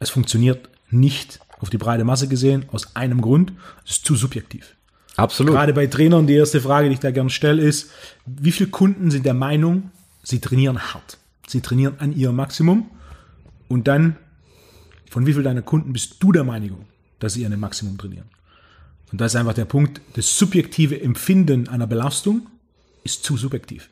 Es 0.00 0.10
funktioniert 0.10 0.68
nicht 0.90 1.40
auf 1.60 1.70
die 1.70 1.78
breite 1.78 2.04
Masse 2.04 2.28
gesehen, 2.28 2.66
aus 2.72 2.94
einem 2.96 3.20
Grund, 3.20 3.52
es 3.84 3.92
ist 3.92 4.06
zu 4.06 4.16
subjektiv. 4.16 4.74
Absolut. 5.16 5.54
Gerade 5.54 5.72
bei 5.72 5.86
Trainern, 5.86 6.26
die 6.26 6.34
erste 6.34 6.60
Frage, 6.60 6.88
die 6.88 6.94
ich 6.94 7.00
da 7.00 7.10
gerne 7.10 7.30
stelle, 7.30 7.62
ist, 7.62 7.90
wie 8.26 8.52
viele 8.52 8.70
Kunden 8.70 9.10
sind 9.10 9.24
der 9.24 9.34
Meinung, 9.34 9.90
sie 10.22 10.40
trainieren 10.40 10.78
hart? 10.78 11.18
Sie 11.46 11.60
trainieren 11.60 11.94
an 11.98 12.14
ihrem 12.14 12.36
Maximum 12.36 12.90
und 13.68 13.86
dann, 13.86 14.16
von 15.08 15.26
wie 15.26 15.34
viel 15.34 15.42
deiner 15.42 15.62
Kunden 15.62 15.92
bist 15.92 16.16
du 16.20 16.32
der 16.32 16.44
Meinung, 16.44 16.86
dass 17.20 17.34
sie 17.34 17.44
an 17.44 17.52
dem 17.52 17.60
Maximum 17.60 17.96
trainieren? 17.96 18.28
Und 19.12 19.20
da 19.20 19.26
ist 19.26 19.36
einfach 19.36 19.54
der 19.54 19.66
Punkt, 19.66 20.00
das 20.14 20.36
subjektive 20.36 21.00
Empfinden 21.00 21.68
einer 21.68 21.86
Belastung 21.86 22.48
ist 23.04 23.22
zu 23.22 23.36
subjektiv. 23.36 23.88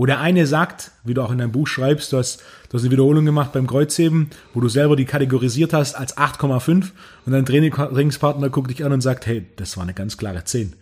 Wo 0.00 0.06
der 0.06 0.18
eine 0.18 0.46
sagt, 0.46 0.92
wie 1.04 1.12
du 1.12 1.20
auch 1.20 1.30
in 1.30 1.36
deinem 1.36 1.52
Buch 1.52 1.66
schreibst, 1.66 2.14
du 2.14 2.16
hast, 2.16 2.40
du 2.70 2.72
hast 2.72 2.84
eine 2.84 2.90
Wiederholung 2.90 3.26
gemacht 3.26 3.52
beim 3.52 3.66
Kreuzheben, 3.66 4.30
wo 4.54 4.60
du 4.60 4.68
selber 4.70 4.96
die 4.96 5.04
kategorisiert 5.04 5.74
hast 5.74 5.94
als 5.94 6.16
8,5 6.16 6.92
und 7.26 7.32
dein 7.34 7.44
Trainingspartner 7.44 8.48
guckt 8.48 8.70
dich 8.70 8.82
an 8.82 8.94
und 8.94 9.02
sagt, 9.02 9.26
hey, 9.26 9.44
das 9.56 9.76
war 9.76 9.82
eine 9.82 9.92
ganz 9.92 10.16
klare 10.16 10.42
10. 10.42 10.72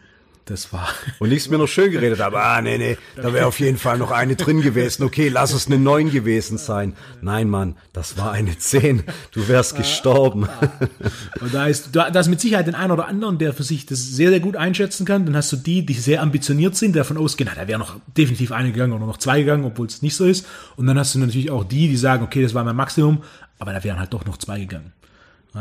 Das 0.48 0.72
war. 0.72 0.88
Und 1.18 1.30
ich 1.30 1.42
es 1.42 1.50
mir 1.50 1.58
noch 1.58 1.66
schön 1.66 1.90
geredet 1.90 2.20
habe. 2.20 2.42
Ah, 2.42 2.62
nee, 2.62 2.78
nee, 2.78 2.96
da 3.16 3.34
wäre 3.34 3.46
auf 3.46 3.61
jeden 3.61 3.76
Fall 3.76 3.99
noch 3.99 4.11
eine 4.11 4.34
drin 4.34 4.62
gewesen. 4.62 5.02
Okay, 5.02 5.28
lass 5.28 5.52
es 5.52 5.66
eine 5.66 5.78
9 5.78 6.11
gewesen 6.11 6.56
sein. 6.56 6.94
Nein, 7.20 7.50
Mann, 7.50 7.76
das 7.92 8.16
war 8.16 8.32
eine 8.32 8.56
10. 8.56 9.02
Du 9.30 9.46
wärst 9.46 9.76
gestorben. 9.76 10.49
Und 11.40 11.52
da 11.52 11.66
ist, 11.66 11.94
da 11.94 12.06
ist 12.06 12.28
mit 12.28 12.40
Sicherheit 12.40 12.66
den 12.66 12.75
einen 12.75 12.92
oder 12.92 13.08
anderen, 13.08 13.37
der 13.37 13.52
für 13.52 13.62
sich 13.62 13.84
das 13.84 13.99
sehr, 13.99 14.30
sehr 14.30 14.40
gut 14.40 14.56
einschätzen 14.56 15.04
kann. 15.04 15.26
Dann 15.26 15.37
hast 15.37 15.52
du 15.52 15.56
die, 15.56 15.84
die 15.84 15.92
sehr 15.92 16.23
ambitioniert 16.23 16.76
sind, 16.76 16.94
der 16.94 17.02
davon 17.02 17.18
ausgehen, 17.18 17.50
na, 17.52 17.61
da 17.61 17.68
wäre 17.68 17.78
noch 17.78 17.96
definitiv 18.16 18.50
eine 18.52 18.73
gegangen 18.73 18.94
oder 18.94 19.04
noch 19.04 19.18
zwei 19.18 19.40
gegangen, 19.40 19.64
obwohl 19.64 19.87
es 19.87 20.00
nicht 20.00 20.16
so 20.16 20.25
ist. 20.25 20.46
Und 20.76 20.87
dann 20.87 20.99
hast 20.99 21.14
du 21.14 21.18
natürlich 21.18 21.50
auch 21.50 21.64
die, 21.64 21.88
die 21.88 21.96
sagen, 21.96 22.25
okay, 22.25 22.42
das 22.42 22.54
war 22.54 22.64
mein 22.64 22.76
Maximum, 22.76 23.23
aber 23.58 23.75
da 23.75 23.84
wären 23.84 23.99
halt 23.99 24.14
doch 24.14 24.25
noch 24.25 24.38
zwei 24.38 24.61
gegangen. 24.61 24.92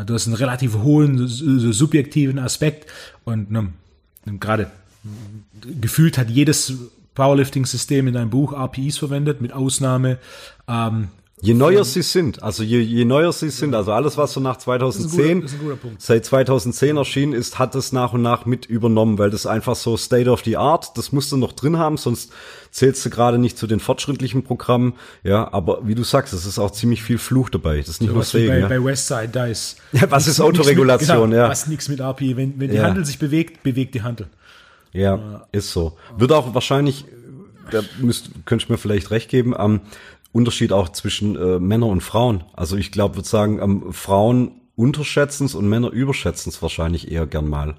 Du 0.05 0.13
hast 0.13 0.27
einen 0.27 0.35
relativ 0.35 0.75
hohen 0.75 1.27
subjektiven 1.27 2.39
Aspekt 2.39 2.89
und 3.23 3.51
ne, 3.51 3.69
gerade 4.39 4.71
gefühlt 5.61 6.17
hat 6.17 6.29
jedes 6.29 6.73
Powerlifting-System 7.15 8.07
in 8.07 8.13
deinem 8.13 8.29
Buch 8.29 8.53
RPEs 8.53 8.97
verwendet, 8.97 9.41
mit 9.41 9.53
Ausnahme 9.53 10.19
ähm, 10.67 11.09
Je 11.39 11.53
neuer 11.53 11.85
sie 11.85 12.01
sind, 12.01 12.41
also 12.41 12.63
je, 12.63 12.79
je 12.79 13.05
neuer 13.05 13.31
sie 13.31 13.51
sind, 13.51 13.75
also 13.75 13.91
alles, 13.91 14.17
was 14.17 14.33
so 14.33 14.39
nach 14.39 14.57
2010, 14.57 15.41
guter, 15.41 15.77
seit 15.99 16.25
2010 16.25 16.97
erschienen 16.97 17.33
ist, 17.33 17.59
hat 17.59 17.75
es 17.75 17.91
nach 17.91 18.13
und 18.13 18.23
nach 18.23 18.47
mit 18.47 18.65
übernommen, 18.65 19.19
weil 19.19 19.29
das 19.29 19.45
einfach 19.45 19.75
so 19.75 19.97
State 19.97 20.31
of 20.31 20.43
the 20.45 20.57
Art, 20.57 20.97
das 20.97 21.11
musst 21.11 21.31
du 21.31 21.37
noch 21.37 21.53
drin 21.53 21.77
haben, 21.77 21.97
sonst 21.97 22.31
zählst 22.71 23.05
du 23.05 23.11
gerade 23.11 23.37
nicht 23.37 23.55
zu 23.55 23.67
den 23.67 23.79
fortschrittlichen 23.79 24.43
Programmen. 24.43 24.95
Ja, 25.23 25.53
aber 25.53 25.87
wie 25.87 25.93
du 25.93 26.03
sagst, 26.03 26.33
es 26.33 26.47
ist 26.47 26.57
auch 26.57 26.71
ziemlich 26.71 27.03
viel 27.03 27.19
Fluch 27.19 27.51
dabei. 27.51 27.77
Das 27.77 27.89
ist 27.89 28.01
nicht 28.01 28.09
so 28.09 28.15
nur 28.15 28.23
Segen. 28.23 28.47
Bei, 28.47 28.59
ja. 28.59 28.67
bei 28.67 28.83
Westside, 28.83 29.29
da 29.29 29.45
ist. 29.45 29.77
Ja, 29.91 30.09
was 30.09 30.27
ist 30.27 30.39
Autoregulation, 30.39 31.29
mit, 31.29 31.31
genau, 31.31 31.43
ja. 31.43 31.49
Was 31.49 31.67
nichts 31.67 31.87
mit 31.87 32.01
API. 32.01 32.35
Wenn, 32.35 32.59
wenn 32.59 32.71
die 32.71 32.77
ja. 32.77 32.83
Handel 32.83 33.05
sich 33.05 33.19
bewegt, 33.19 33.61
bewegt 33.61 33.93
die 33.93 34.01
Handel. 34.01 34.27
Ja, 34.91 35.45
ist 35.51 35.71
so. 35.71 35.97
Wird 36.17 36.31
auch 36.31 36.55
wahrscheinlich, 36.55 37.05
da 37.71 37.81
müsst, 37.99 38.31
könnte 38.45 38.63
ich 38.63 38.69
mir 38.69 38.77
vielleicht 38.77 39.11
recht 39.11 39.29
geben, 39.29 39.55
am 39.55 39.75
ähm, 39.75 39.81
Unterschied 40.37 40.71
auch 40.71 40.89
zwischen 40.89 41.35
äh, 41.35 41.59
Männern 41.59 41.89
und 41.89 42.01
Frauen. 42.01 42.43
Also 42.53 42.77
ich 42.77 42.91
glaube, 42.91 43.15
würde 43.15 43.27
sagen, 43.27 43.59
ähm, 43.59 43.91
Frauen 43.91 44.51
unterschätzen 44.75 45.45
es 45.45 45.55
und 45.55 45.67
Männer 45.67 45.89
überschätzen 45.89 46.51
es 46.51 46.61
wahrscheinlich 46.61 47.11
eher 47.11 47.25
gern 47.25 47.49
mal. 47.49 47.75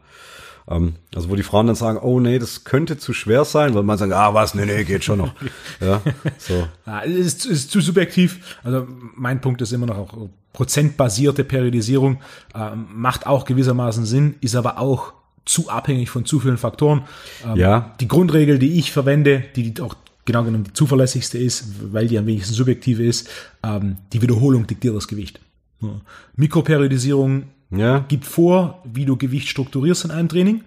Ähm, 0.69 0.97
also 1.15 1.31
wo 1.31 1.37
die 1.37 1.45
Frauen 1.45 1.69
dann 1.69 1.77
sagen, 1.77 1.99
oh 2.03 2.19
nee, 2.19 2.38
das 2.38 2.65
könnte 2.65 2.99
zu 2.99 3.12
schwer 3.12 3.45
sein, 3.45 3.75
weil 3.75 3.85
man 3.85 3.97
sagt, 3.97 4.12
ah 4.12 4.35
was, 4.35 4.55
nee, 4.55 4.67
nee, 4.67 4.83
geht 4.85 5.05
schon 5.05 5.19
noch. 5.19 5.33
ja, 5.81 6.03
so. 6.38 6.67
Ja, 6.85 7.00
ist, 7.00 7.47
ist 7.47 7.71
zu 7.71 7.81
subjektiv. 7.81 8.59
Also 8.65 8.87
mein 9.15 9.41
Punkt 9.41 9.62
ist 9.62 9.73
immer 9.73 9.87
noch 9.87 9.99
auch 9.99 10.29
prozentbasierte 10.53 11.45
Periodisierung 11.45 12.19
äh, 12.55 12.75
macht 12.75 13.29
auch 13.29 13.45
gewissermaßen 13.45 14.05
Sinn, 14.05 14.35
ist 14.41 14.57
aber 14.57 14.79
auch 14.79 15.12
zu 15.45 15.71
abhängig 15.71 16.11
von 16.11 16.25
zu 16.25 16.41
vielen 16.41 16.59
Faktoren. 16.59 17.05
Ähm, 17.47 17.57
ja. 17.57 17.95
Die 18.00 18.09
Grundregel, 18.09 18.59
die 18.59 18.79
ich 18.79 18.91
verwende, 18.91 19.45
die 19.55 19.81
auch 19.81 19.95
genau 20.28 20.44
genommen 20.44 20.64
die 20.64 20.73
zuverlässigste 20.75 21.38
ist, 21.38 21.92
weil 21.92 22.06
die 22.06 22.18
am 22.18 22.26
wenigsten 22.26 22.54
subjektiv 22.54 23.00
ist, 23.00 23.28
ähm, 23.64 23.97
die 24.12 24.23
Wiederholung 24.23 24.66
diktiert 24.66 24.94
das 24.94 25.08
Gewicht. 25.08 25.40
Ja. 25.80 26.00
Mikroperiodisierung 26.37 27.44
ja. 27.70 28.04
gibt 28.06 28.26
vor, 28.26 28.82
wie 28.85 29.06
du 29.06 29.16
Gewicht 29.16 29.49
strukturierst 29.49 30.04
in 30.04 30.11
einem 30.11 30.28
Training. 30.28 30.62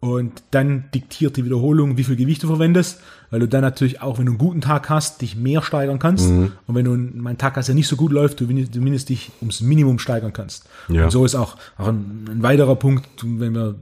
Und 0.00 0.42
dann 0.50 0.84
diktiert 0.94 1.36
die 1.36 1.44
Wiederholung, 1.44 1.98
wie 1.98 2.04
viel 2.04 2.16
Gewicht 2.16 2.42
du 2.42 2.46
verwendest, 2.46 3.00
weil 3.30 3.40
du 3.40 3.48
dann 3.48 3.60
natürlich 3.60 4.00
auch, 4.00 4.18
wenn 4.18 4.24
du 4.24 4.32
einen 4.32 4.38
guten 4.38 4.62
Tag 4.62 4.88
hast, 4.88 5.20
dich 5.20 5.36
mehr 5.36 5.60
steigern 5.60 5.98
kannst. 5.98 6.30
Mhm. 6.30 6.52
Und 6.66 6.74
wenn 6.74 6.84
du 6.86 6.96
mein 6.96 7.36
Tag 7.36 7.56
hast, 7.56 7.66
der 7.66 7.74
nicht 7.74 7.88
so 7.88 7.96
gut 7.96 8.10
läuft, 8.10 8.40
du 8.40 8.46
zumindest 8.46 9.10
dich 9.10 9.30
ums 9.40 9.60
Minimum 9.60 9.98
steigern 9.98 10.32
kannst. 10.32 10.66
Ja. 10.88 11.04
Und 11.04 11.10
so 11.10 11.24
ist 11.26 11.34
auch, 11.34 11.56
auch 11.76 11.88
ein, 11.88 12.24
ein 12.30 12.42
weiterer 12.42 12.76
Punkt, 12.76 13.06
wenn 13.22 13.54
wir 13.54 13.74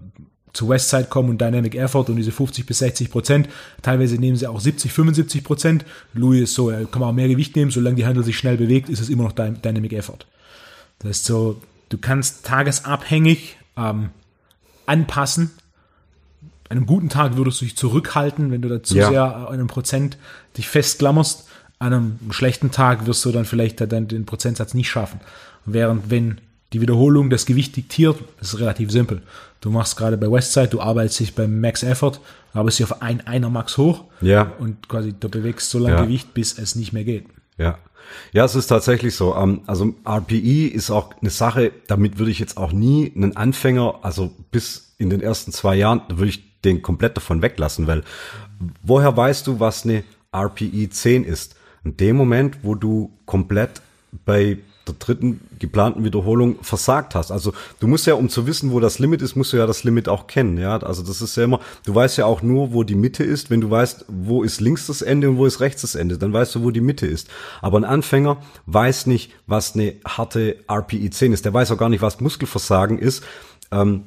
zu 0.53 0.69
Westside 0.69 1.05
kommen 1.05 1.31
und 1.31 1.41
Dynamic 1.41 1.75
Effort 1.75 2.07
und 2.09 2.17
diese 2.17 2.33
50 2.33 2.67
bis 2.67 2.79
60 2.79 3.11
Prozent. 3.11 3.49
Teilweise 3.83 4.17
nehmen 4.17 4.37
sie 4.37 4.47
auch 4.47 4.61
70, 4.61 4.93
75 4.93 5.45
Prozent. 5.45 5.85
Louis 6.15 6.45
ist 6.45 6.55
so, 6.55 6.71
er 6.71 6.85
kann 6.87 7.01
man 7.01 7.11
auch 7.11 7.15
mehr 7.15 7.29
Gewicht 7.29 7.57
nehmen, 7.57 7.71
solange 7.71 7.97
die 7.97 8.07
Handel 8.07 8.25
sich 8.25 8.37
schnell 8.37 8.57
bewegt, 8.57 8.89
ist 8.89 9.01
es 9.01 9.09
immer 9.09 9.25
noch 9.25 9.33
Dynamic 9.33 9.93
Effort. 9.93 10.27
Das 11.01 11.11
ist 11.11 11.25
so, 11.25 11.61
du 11.89 11.99
kannst 11.99 12.45
tagesabhängig 12.45 13.57
ähm, 13.77 14.11
anpassen. 14.87 15.51
An 16.69 16.79
einem 16.79 16.87
guten 16.87 17.09
Tag 17.09 17.37
würdest 17.37 17.61
du 17.61 17.65
dich 17.65 17.77
zurückhalten, 17.77 18.51
wenn 18.51 18.63
du 18.63 18.69
da 18.69 18.83
zu 18.83 18.97
ja. 18.97 19.09
sehr 19.09 19.37
an 19.37 19.47
einem 19.47 19.69
Prozent 19.69 20.19
dich 20.57 20.69
festklammerst. 20.69 21.47
An 21.79 21.93
einem 21.93 22.19
schlechten 22.31 22.73
Tag 22.73 23.07
wirst 23.07 23.25
du 23.25 23.31
dann 23.31 23.45
vielleicht 23.45 23.81
dann 23.81 24.09
den 24.09 24.27
Prozentsatz 24.27 24.75
nicht 24.75 24.91
schaffen. 24.91 25.21
Während 25.65 26.11
wenn 26.11 26.41
die 26.73 26.81
Wiederholung 26.81 27.31
das 27.31 27.47
Gewicht 27.47 27.77
diktiert, 27.77 28.19
ist 28.41 28.55
es 28.55 28.61
relativ 28.61 28.91
simpel. 28.91 29.23
Du 29.61 29.71
machst 29.71 29.97
gerade 29.97 30.17
bei 30.17 30.31
Westside, 30.31 30.69
du 30.69 30.81
arbeitest 30.81 31.21
dich 31.21 31.35
beim 31.35 31.61
Max 31.61 31.83
Effort, 31.83 32.21
arbeitest 32.53 32.79
dich 32.79 32.93
auf 32.93 33.03
ein 33.03 33.27
einer 33.27 33.51
Max 33.51 33.77
hoch 33.77 34.05
ja. 34.21 34.53
und 34.59 34.89
quasi 34.89 35.13
du 35.19 35.29
bewegst 35.29 35.71
so 35.71 35.79
lange 35.79 35.97
ja. 35.97 36.03
Gewicht, 36.05 36.35
bis 36.35 36.59
es 36.59 36.77
nicht 36.77 36.93
mehr 36.93 37.05
geht. 37.05 37.27
Ja. 37.57 37.79
Ja, 38.33 38.45
es 38.45 38.55
ist 38.55 38.69
tatsächlich 38.69 39.15
so. 39.15 39.35
Ähm, 39.37 39.63
also 39.67 39.95
RPI 40.07 40.67
ist 40.67 40.91
auch 40.91 41.15
eine 41.21 41.31
Sache, 41.31 41.73
damit 41.89 42.19
würde 42.19 42.31
ich 42.31 42.39
jetzt 42.39 42.57
auch 42.57 42.73
nie 42.73 43.13
einen 43.15 43.37
Anfänger, 43.37 43.97
also 44.03 44.33
bis 44.51 44.95
in 44.99 45.11
den 45.11 45.21
ersten 45.21 45.53
zwei 45.53 45.77
Jahren, 45.77 46.03
da 46.09 46.19
würde 46.19 46.31
ich 46.31 46.61
den 46.63 46.83
komplett 46.83 47.17
davon 47.17 47.43
weglassen, 47.43 47.87
weil 47.87 48.03
woher 48.83 49.17
weißt 49.17 49.47
du, 49.47 49.61
was 49.61 49.85
eine 49.85 50.05
RPI 50.35 50.89
10 50.91 51.25
ist? 51.25 51.57
In 51.85 51.97
dem 51.97 52.17
Moment, 52.17 52.59
wo 52.63 52.75
du 52.75 53.13
komplett 53.25 53.81
bei 54.25 54.59
der 54.89 54.95
dritten 54.99 55.41
geplanten 55.59 56.05
Wiederholung 56.05 56.57
versagt 56.63 57.15
hast. 57.15 57.31
Also 57.31 57.53
du 57.81 57.87
musst 57.87 58.07
ja, 58.07 58.15
um 58.15 58.29
zu 58.29 58.47
wissen, 58.47 58.73
wo 58.73 58.81
das 58.81 58.99
Limit 58.99 59.23
ist, 59.23 59.37
musst 59.37 59.53
du 59.53 59.57
ja 59.57 59.67
das 59.67 59.85
Limit 59.85 60.09
auch 60.09 60.27
kennen. 60.27 60.59
Ja, 60.59 60.77
also 60.79 61.03
das 61.03 61.23
ist 61.23 61.37
ja 61.37 61.45
immer, 61.45 61.61
du 61.85 61.95
weißt 61.95 62.19
ja 62.19 62.27
auch 62.27 62.43
nur, 62.43 62.73
wo 62.73 62.83
die 62.83 62.95
Mitte 62.95 63.25
ist, 63.25 63.51
wenn 63.51 63.61
du 63.61 63.71
weißt, 63.71 64.07
wo 64.09 64.43
ist 64.43 64.61
links 64.61 64.87
das 64.87 65.03
Ende 65.03 65.29
und 65.31 65.39
wo 65.39 65.47
ist 65.47 65.61
rechts 65.61 65.83
das 65.83 65.95
Ende, 65.95 66.19
dann 66.19 66.33
weißt 66.33 66.55
du, 66.55 66.63
wo 66.63 66.71
die 66.71 66.81
Mitte 66.81 67.07
ist. 67.07 67.29
Aber 67.61 67.79
ein 67.79 67.85
Anfänger 67.85 68.39
weiß 68.67 69.07
nicht, 69.07 69.33
was 69.47 69.75
eine 69.75 69.95
harte 70.07 70.57
RPI 70.71 71.11
10 71.11 71.33
ist. 71.33 71.45
Der 71.45 71.55
weiß 71.55 71.71
auch 71.71 71.79
gar 71.79 71.89
nicht, 71.89 72.03
was 72.03 72.21
Muskelversagen 72.21 72.99
ist. 72.99 73.23
Ähm, 73.71 74.05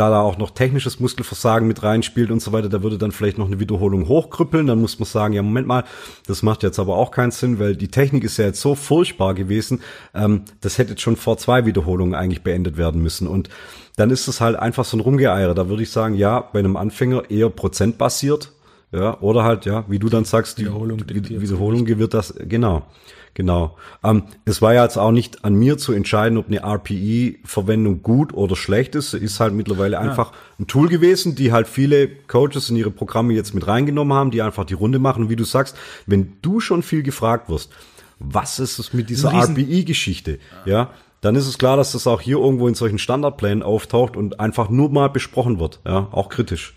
da 0.00 0.08
da 0.08 0.22
auch 0.22 0.38
noch 0.38 0.50
technisches 0.50 0.98
Muskelversagen 0.98 1.68
mit 1.68 1.82
reinspielt 1.82 2.30
und 2.30 2.40
so 2.40 2.52
weiter, 2.52 2.70
da 2.70 2.82
würde 2.82 2.96
dann 2.96 3.12
vielleicht 3.12 3.36
noch 3.36 3.46
eine 3.46 3.60
Wiederholung 3.60 4.08
hochkrüppeln. 4.08 4.66
Dann 4.66 4.80
muss 4.80 4.98
man 4.98 5.06
sagen, 5.06 5.34
ja, 5.34 5.42
Moment 5.42 5.66
mal, 5.66 5.84
das 6.26 6.42
macht 6.42 6.62
jetzt 6.62 6.78
aber 6.78 6.96
auch 6.96 7.10
keinen 7.10 7.32
Sinn, 7.32 7.58
weil 7.58 7.76
die 7.76 7.88
Technik 7.88 8.24
ist 8.24 8.38
ja 8.38 8.46
jetzt 8.46 8.62
so 8.62 8.74
furchtbar 8.74 9.34
gewesen, 9.34 9.82
ähm, 10.14 10.44
das 10.62 10.78
hätte 10.78 10.92
jetzt 10.92 11.02
schon 11.02 11.16
vor 11.16 11.36
zwei 11.36 11.66
Wiederholungen 11.66 12.14
eigentlich 12.14 12.42
beendet 12.42 12.78
werden 12.78 13.02
müssen. 13.02 13.28
Und 13.28 13.50
dann 13.96 14.08
ist 14.08 14.26
es 14.26 14.40
halt 14.40 14.56
einfach 14.56 14.86
so 14.86 14.96
ein 14.96 15.00
Rumgeeiere. 15.00 15.54
Da 15.54 15.68
würde 15.68 15.82
ich 15.82 15.90
sagen, 15.90 16.14
ja, 16.14 16.40
bei 16.40 16.60
einem 16.60 16.76
Anfänger 16.76 17.30
eher 17.30 17.50
prozentbasiert, 17.50 18.52
ja, 18.92 19.20
oder 19.20 19.44
halt, 19.44 19.66
ja, 19.66 19.84
wie 19.88 19.98
du 19.98 20.08
dann 20.08 20.24
sagst, 20.24 20.56
die 20.56 20.62
Wiederholung, 20.62 21.06
die 21.06 21.42
Wiederholung 21.42 21.84
gewinnt 21.84 22.14
das, 22.14 22.34
genau. 22.48 22.86
Genau. 23.34 23.76
Ähm, 24.02 24.24
es 24.44 24.60
war 24.60 24.74
ja 24.74 24.82
jetzt 24.82 24.98
auch 24.98 25.12
nicht 25.12 25.44
an 25.44 25.54
mir 25.54 25.78
zu 25.78 25.92
entscheiden, 25.92 26.36
ob 26.36 26.48
eine 26.48 26.62
RPI-Verwendung 26.62 28.02
gut 28.02 28.34
oder 28.34 28.56
schlecht 28.56 28.94
ist. 28.94 29.12
Sie 29.12 29.18
ist 29.18 29.40
halt 29.40 29.54
mittlerweile 29.54 29.94
ja. 29.94 30.00
einfach 30.00 30.32
ein 30.58 30.66
Tool 30.66 30.88
gewesen, 30.88 31.36
die 31.36 31.52
halt 31.52 31.68
viele 31.68 32.08
Coaches 32.08 32.70
in 32.70 32.76
ihre 32.76 32.90
Programme 32.90 33.32
jetzt 33.32 33.54
mit 33.54 33.66
reingenommen 33.66 34.16
haben, 34.16 34.30
die 34.30 34.42
einfach 34.42 34.64
die 34.64 34.74
Runde 34.74 34.98
machen. 34.98 35.24
Und 35.24 35.30
wie 35.30 35.36
du 35.36 35.44
sagst, 35.44 35.76
wenn 36.06 36.32
du 36.42 36.60
schon 36.60 36.82
viel 36.82 37.02
gefragt 37.02 37.48
wirst, 37.48 37.70
was 38.18 38.58
ist 38.58 38.78
es 38.78 38.92
mit 38.92 39.08
dieser 39.08 39.32
RPI-Geschichte? 39.32 40.38
Ja, 40.66 40.90
dann 41.20 41.36
ist 41.36 41.46
es 41.46 41.56
klar, 41.56 41.76
dass 41.76 41.92
das 41.92 42.06
auch 42.06 42.20
hier 42.20 42.38
irgendwo 42.38 42.68
in 42.68 42.74
solchen 42.74 42.98
Standardplänen 42.98 43.62
auftaucht 43.62 44.16
und 44.16 44.40
einfach 44.40 44.70
nur 44.70 44.90
mal 44.90 45.08
besprochen 45.08 45.60
wird. 45.60 45.80
Ja, 45.86 46.08
auch 46.10 46.28
kritisch. 46.28 46.74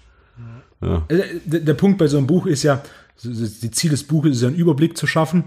Ja. 0.82 1.04
Äh, 1.08 1.40
der, 1.46 1.60
der 1.62 1.74
Punkt 1.74 1.98
bei 1.98 2.08
so 2.08 2.18
einem 2.18 2.28
Buch 2.28 2.46
ist 2.46 2.64
ja, 2.64 2.82
die 3.24 3.72
Ziel 3.72 3.92
des 3.92 4.04
Buches 4.04 4.38
ist 4.38 4.42
ja 4.42 4.50
einen 4.50 4.58
Überblick 4.58 4.98
zu 4.98 5.08
schaffen 5.08 5.46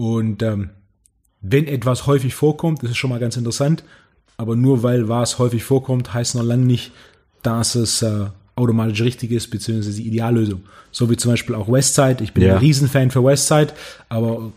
und 0.00 0.42
ähm, 0.42 0.70
wenn 1.42 1.66
etwas 1.66 2.06
häufig 2.06 2.34
vorkommt, 2.34 2.82
das 2.82 2.92
ist 2.92 2.96
schon 2.96 3.10
mal 3.10 3.20
ganz 3.20 3.36
interessant, 3.36 3.84
aber 4.38 4.56
nur 4.56 4.82
weil 4.82 5.10
was 5.10 5.38
häufig 5.38 5.62
vorkommt, 5.62 6.14
heißt 6.14 6.36
noch 6.36 6.42
lange 6.42 6.64
nicht, 6.64 6.92
dass 7.42 7.74
es 7.74 8.00
äh, 8.00 8.28
automatisch 8.56 9.02
richtig 9.02 9.30
ist, 9.30 9.50
beziehungsweise 9.50 9.98
die 9.98 10.08
Ideallösung. 10.08 10.62
So 10.90 11.10
wie 11.10 11.18
zum 11.18 11.32
Beispiel 11.32 11.54
auch 11.54 11.70
Westside. 11.70 12.24
Ich 12.24 12.32
bin 12.32 12.44
ja. 12.44 12.54
ein 12.54 12.60
Riesenfan 12.60 13.10
für 13.10 13.22
Westside, 13.22 13.74
aber 14.08 14.50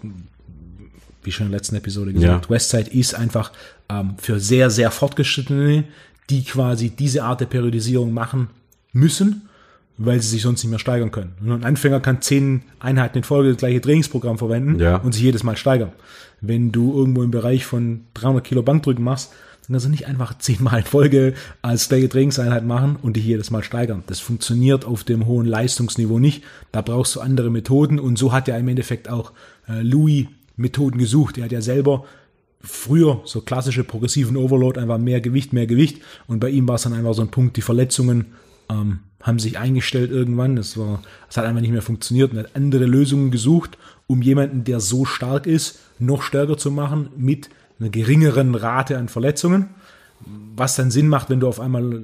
wie 1.24 1.32
schon 1.34 1.48
in 1.48 1.52
der 1.52 1.60
letzten 1.60 1.76
Episode 1.76 2.14
gesagt, 2.14 2.46
ja. 2.46 2.50
Westside 2.50 2.92
ist 2.92 3.14
einfach 3.14 3.52
ähm, 3.90 4.16
für 4.20 4.40
sehr, 4.40 4.70
sehr 4.70 4.92
fortgeschrittene, 4.92 5.84
die 6.30 6.46
quasi 6.46 6.90
diese 6.90 7.26
Art 7.26 7.42
der 7.42 7.48
Periodisierung 7.48 8.14
machen 8.14 8.48
müssen 8.94 9.50
weil 9.98 10.22
sie 10.22 10.30
sich 10.30 10.42
sonst 10.42 10.64
nicht 10.64 10.72
mehr 10.72 10.80
steigern 10.80 11.12
können. 11.12 11.34
ein 11.46 11.64
Anfänger 11.64 12.00
kann 12.00 12.22
zehn 12.22 12.64
Einheiten 12.80 13.20
in 13.20 13.24
Folge 13.24 13.50
das 13.50 13.58
gleiche 13.58 13.82
Trainingsprogramm 13.82 14.38
verwenden 14.38 14.80
ja. 14.80 14.98
und 14.98 15.14
sich 15.14 15.24
jedes 15.24 15.44
Mal 15.44 15.56
steigern. 15.56 15.92
Wenn 16.42 16.72
du 16.72 16.98
irgendwo 16.98 17.24
im 17.24 17.32
Bereich 17.32 17.66
von 17.66 18.02
300 18.16 18.44
Kilo 18.44 18.64
Bankdrücken 18.64 19.04
machst, 19.04 19.32
dann 19.62 19.74
kannst 19.74 19.86
du 19.86 19.90
nicht 19.90 20.08
einfach 20.08 20.38
zehnmal 20.40 20.80
in 20.80 20.86
Folge 20.86 21.34
als 21.62 21.90
gleiche 21.90 22.10
Trainingseinheit 22.10 22.66
machen 22.66 22.98
und 23.02 23.16
dich 23.16 23.26
jedes 23.26 23.52
Mal 23.52 23.64
steigern. 23.64 24.04
Das 24.08 24.20
funktioniert 24.20 24.86
auf 24.86 25.04
dem 25.04 25.26
hohen 25.26 25.46
Leistungsniveau 25.46 26.20
nicht. 26.20 26.44
Da 26.72 26.82
brauchst 26.82 27.16
du 27.16 27.22
andere 27.22 27.50
Methoden 27.50 28.00
und 28.00 28.18
so 28.18 28.34
hat 28.34 28.48
ja 28.48 28.58
im 28.58 28.68
Endeffekt 28.68 29.10
auch 29.10 29.32
äh, 29.68 29.82
Louis 29.82 30.26
Methoden 30.56 30.98
gesucht. 30.98 31.38
Er 31.38 31.46
hat 31.46 31.52
ja 31.52 31.62
selber 31.62 32.06
früher 32.62 33.22
so 33.26 33.42
klassische 33.42 33.84
progressiven 33.84 34.38
Overload 34.38 34.80
einfach 34.80 34.98
mehr 34.98 35.22
Gewicht, 35.22 35.54
mehr 35.54 35.68
Gewicht 35.68 36.02
und 36.28 36.40
bei 36.40 36.50
ihm 36.50 36.68
war 36.68 36.76
es 36.76 36.84
dann 36.84 36.94
einfach 36.94 37.14
so 37.14 37.22
ein 37.22 37.30
Punkt, 37.30 37.58
die 37.58 37.62
Verletzungen 37.62 38.28
ähm, 38.70 39.00
haben 39.22 39.40
sich 39.40 39.58
eingestellt 39.58 40.12
irgendwann. 40.12 40.56
Das 40.56 40.78
war, 40.78 41.02
das 41.28 41.38
hat 41.38 41.46
einfach 41.46 41.62
nicht 41.62 41.72
mehr 41.72 41.82
funktioniert 41.82 42.32
und 42.32 42.40
hat 42.40 42.56
andere 42.56 42.86
Lösungen 42.86 43.32
gesucht, 43.32 43.78
um 44.08 44.22
jemanden, 44.22 44.64
der 44.64 44.80
so 44.80 45.06
stark 45.06 45.48
ist, 45.48 45.80
noch 46.00 46.22
stärker 46.22 46.58
zu 46.58 46.72
machen 46.72 47.10
mit 47.16 47.50
einer 47.80 47.90
geringeren 47.90 48.56
Rate 48.56 48.98
an 48.98 49.08
Verletzungen. 49.08 49.70
Was 50.56 50.76
dann 50.76 50.92
Sinn 50.92 51.08
macht, 51.08 51.30
wenn 51.30 51.40
du 51.40 51.48
auf 51.48 51.60
einmal 51.60 52.04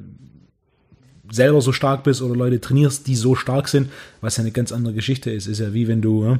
selber 1.31 1.61
so 1.61 1.71
stark 1.71 2.03
bist 2.03 2.21
oder 2.21 2.35
Leute 2.35 2.59
trainierst, 2.59 3.07
die 3.07 3.15
so 3.15 3.35
stark 3.35 3.67
sind, 3.67 3.89
was 4.21 4.37
ja 4.37 4.41
eine 4.41 4.51
ganz 4.51 4.71
andere 4.71 4.93
Geschichte 4.93 5.31
ist. 5.31 5.47
Ist 5.47 5.59
ja 5.59 5.73
wie 5.73 5.87
wenn 5.87 6.01
du, 6.01 6.37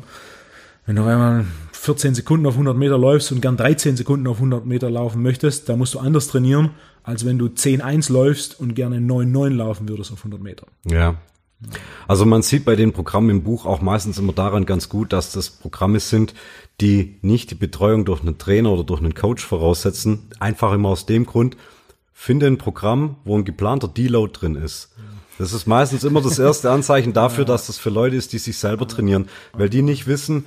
wenn 0.86 0.96
du 0.96 1.04
einmal 1.04 1.46
14 1.74 2.16
Sekunden 2.16 2.46
auf 2.46 2.54
100 2.54 2.76
Meter 2.76 2.98
läufst 2.98 3.32
und 3.32 3.42
gern 3.42 3.58
13 3.58 3.98
Sekunden 3.98 4.28
auf 4.28 4.38
100 4.38 4.66
Meter 4.66 4.90
laufen 4.90 5.22
möchtest, 5.22 5.70
da 5.70 5.76
musst 5.76 5.94
du 5.94 6.00
anders 6.00 6.28
trainieren, 6.28 6.72
als 7.04 7.26
wenn 7.26 7.38
du 7.38 7.48
10-1 7.48 8.12
läufst 8.12 8.60
und 8.60 8.76
gerne 8.76 8.98
9-9 8.98 9.50
laufen 9.50 9.90
würdest 9.90 10.12
auf 10.12 10.20
100 10.20 10.42
Meter. 10.42 10.68
Ja. 10.86 11.16
Also 12.08 12.26
man 12.26 12.42
sieht 12.42 12.64
bei 12.66 12.76
den 12.76 12.94
Programmen 12.94 13.30
im 13.30 13.44
Buch 13.44 13.66
auch 13.66 13.82
meistens 13.82 14.18
immer 14.18 14.34
daran 14.34 14.66
ganz 14.66 14.88
gut, 14.88 15.12
dass 15.12 15.32
das 15.32 15.50
Programme 15.50 16.00
sind, 16.00 16.34
die 16.80 17.20
nicht 17.22 17.52
die 17.52 17.56
Betreuung 17.56 18.06
durch 18.06 18.22
einen 18.22 18.38
Trainer 18.38 18.72
oder 18.72 18.84
durch 18.84 19.02
einen 19.02 19.14
Coach 19.14 19.46
voraussetzen. 19.46 20.30
Einfach 20.40 20.72
immer 20.74 20.90
aus 20.90 21.06
dem 21.06 21.26
Grund, 21.26 21.58
finde 22.14 22.48
ein 22.48 22.58
Programm, 22.58 23.18
wo 23.26 23.38
ein 23.38 23.46
geplanter 23.46 23.88
Deload 23.88 24.32
drin 24.34 24.56
ist. 24.56 24.94
Das 25.38 25.54
ist 25.54 25.68
meistens 25.68 26.04
immer 26.04 26.22
das 26.22 26.40
erste 26.40 26.72
Anzeichen 26.72 27.14
dafür, 27.14 27.46
dass 27.46 27.68
das 27.68 27.78
für 27.78 27.90
Leute 27.90 28.16
ist, 28.16 28.34
die 28.34 28.40
sich 28.40 28.58
selber 28.58 28.88
trainieren, 28.88 29.30
weil 29.54 29.70
die 29.70 29.82
nicht 29.82 30.08
wissen, 30.08 30.46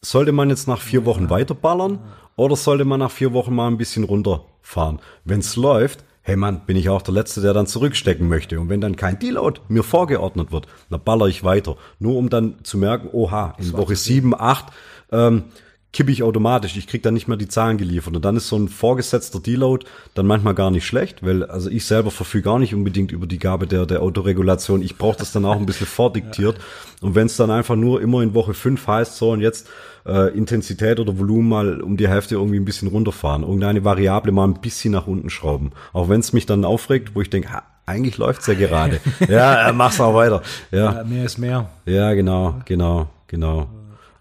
sollte 0.00 0.32
man 0.32 0.50
jetzt 0.50 0.66
nach 0.66 0.80
vier 0.80 1.04
Wochen 1.04 1.30
weiterballern 1.30 2.00
oder 2.42 2.56
sollte 2.56 2.84
man 2.84 3.00
nach 3.00 3.10
vier 3.10 3.32
Wochen 3.32 3.54
mal 3.54 3.68
ein 3.68 3.78
bisschen 3.78 4.04
runterfahren? 4.04 5.00
Wenn 5.24 5.40
es 5.40 5.56
läuft, 5.56 6.04
hey 6.22 6.36
Mann, 6.36 6.62
bin 6.66 6.76
ich 6.76 6.88
auch 6.88 7.02
der 7.02 7.14
Letzte, 7.14 7.40
der 7.40 7.52
dann 7.52 7.66
zurückstecken 7.66 8.28
möchte. 8.28 8.60
Und 8.60 8.68
wenn 8.68 8.80
dann 8.80 8.96
kein 8.96 9.18
Deload 9.18 9.60
mir 9.68 9.82
vorgeordnet 9.82 10.52
wird, 10.52 10.66
dann 10.90 11.02
baller 11.02 11.26
ich 11.26 11.44
weiter. 11.44 11.76
Nur 11.98 12.16
um 12.16 12.30
dann 12.30 12.56
zu 12.62 12.78
merken, 12.78 13.08
oha, 13.12 13.54
in 13.58 13.72
Woche 13.72 13.96
sieben, 13.96 14.34
acht 14.38 14.72
ähm, 15.10 15.44
kippe 15.92 16.10
ich 16.10 16.22
automatisch. 16.22 16.76
Ich 16.76 16.86
krieg 16.86 17.02
dann 17.02 17.14
nicht 17.14 17.28
mehr 17.28 17.36
die 17.36 17.48
Zahlen 17.48 17.76
geliefert. 17.76 18.16
Und 18.16 18.24
dann 18.24 18.36
ist 18.36 18.48
so 18.48 18.56
ein 18.56 18.68
vorgesetzter 18.68 19.40
Deload 19.40 19.86
dann 20.14 20.26
manchmal 20.26 20.54
gar 20.54 20.70
nicht 20.70 20.86
schlecht, 20.86 21.22
weil 21.24 21.44
also 21.44 21.68
ich 21.68 21.84
selber 21.84 22.10
verfüge 22.10 22.44
gar 22.44 22.58
nicht 22.58 22.74
unbedingt 22.74 23.12
über 23.12 23.26
die 23.26 23.38
Gabe 23.38 23.66
der, 23.66 23.84
der 23.84 24.02
Autoregulation. 24.02 24.82
Ich 24.82 24.96
brauche 24.96 25.18
das 25.18 25.32
dann 25.32 25.44
auch 25.44 25.56
ein 25.56 25.66
bisschen 25.66 25.86
vordiktiert. 25.88 26.56
Und 27.02 27.14
wenn 27.14 27.26
es 27.26 27.36
dann 27.36 27.50
einfach 27.50 27.76
nur 27.76 28.00
immer 28.00 28.22
in 28.22 28.34
Woche 28.34 28.54
fünf 28.54 28.86
heißt, 28.86 29.16
so 29.16 29.32
und 29.32 29.40
jetzt 29.40 29.68
äh, 30.06 30.34
Intensität 30.36 30.98
oder 30.98 31.18
Volumen 31.18 31.48
mal 31.48 31.80
um 31.82 31.96
die 31.96 32.08
Hälfte 32.08 32.36
irgendwie 32.36 32.58
ein 32.58 32.64
bisschen 32.64 32.88
runterfahren, 32.88 33.42
irgendeine 33.42 33.84
Variable 33.84 34.32
mal 34.32 34.44
ein 34.44 34.60
bisschen 34.60 34.92
nach 34.92 35.06
unten 35.06 35.28
schrauben. 35.28 35.72
Auch 35.92 36.08
wenn 36.08 36.20
es 36.20 36.32
mich 36.32 36.46
dann 36.46 36.64
aufregt, 36.64 37.14
wo 37.14 37.20
ich 37.20 37.28
denke, 37.28 37.48
eigentlich 37.84 38.16
läuft's 38.16 38.46
ja 38.46 38.54
gerade. 38.54 39.00
ja, 39.28 39.72
mach's 39.74 40.00
auch 40.00 40.14
weiter. 40.14 40.42
Ja. 40.70 40.92
Ja, 40.92 41.04
mehr 41.04 41.24
ist 41.24 41.38
mehr. 41.38 41.68
Ja, 41.84 42.14
genau, 42.14 42.56
genau, 42.64 43.08
genau. 43.26 43.68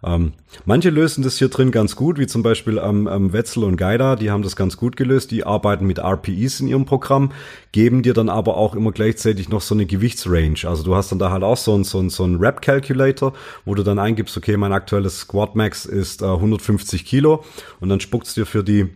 Ähm, 0.03 0.33
manche 0.65 0.89
lösen 0.89 1.23
das 1.23 1.37
hier 1.37 1.49
drin 1.49 1.71
ganz 1.71 1.95
gut, 1.95 2.17
wie 2.17 2.25
zum 2.25 2.41
Beispiel 2.41 2.79
ähm, 2.83 3.07
ähm, 3.11 3.33
Wetzel 3.33 3.63
und 3.63 3.77
Geida, 3.77 4.15
die 4.15 4.31
haben 4.31 4.41
das 4.41 4.55
ganz 4.55 4.77
gut 4.77 4.97
gelöst. 4.97 5.31
Die 5.31 5.45
arbeiten 5.45 5.85
mit 5.85 5.99
RPEs 5.99 6.59
in 6.59 6.67
ihrem 6.67 6.85
Programm, 6.85 7.31
geben 7.71 8.01
dir 8.01 8.13
dann 8.13 8.29
aber 8.29 8.57
auch 8.57 8.75
immer 8.75 8.91
gleichzeitig 8.91 9.49
noch 9.49 9.61
so 9.61 9.75
eine 9.75 9.85
Gewichtsrange. 9.85 10.65
Also 10.65 10.83
du 10.83 10.95
hast 10.95 11.11
dann 11.11 11.19
da 11.19 11.31
halt 11.31 11.43
auch 11.43 11.57
so 11.57 11.75
ein, 11.75 11.83
so 11.83 11.99
ein, 11.99 12.09
so 12.09 12.25
ein 12.25 12.37
Rap-Calculator, 12.37 13.33
wo 13.65 13.75
du 13.75 13.83
dann 13.83 13.99
eingibst, 13.99 14.35
okay, 14.37 14.57
mein 14.57 14.73
aktuelles 14.73 15.19
Squat 15.19 15.55
Max 15.55 15.85
ist 15.85 16.21
äh, 16.21 16.25
150 16.25 17.05
Kilo 17.05 17.43
und 17.79 17.89
dann 17.89 17.99
spuckt's 17.99 18.33
dir 18.33 18.45
für 18.45 18.63
die 18.63 18.89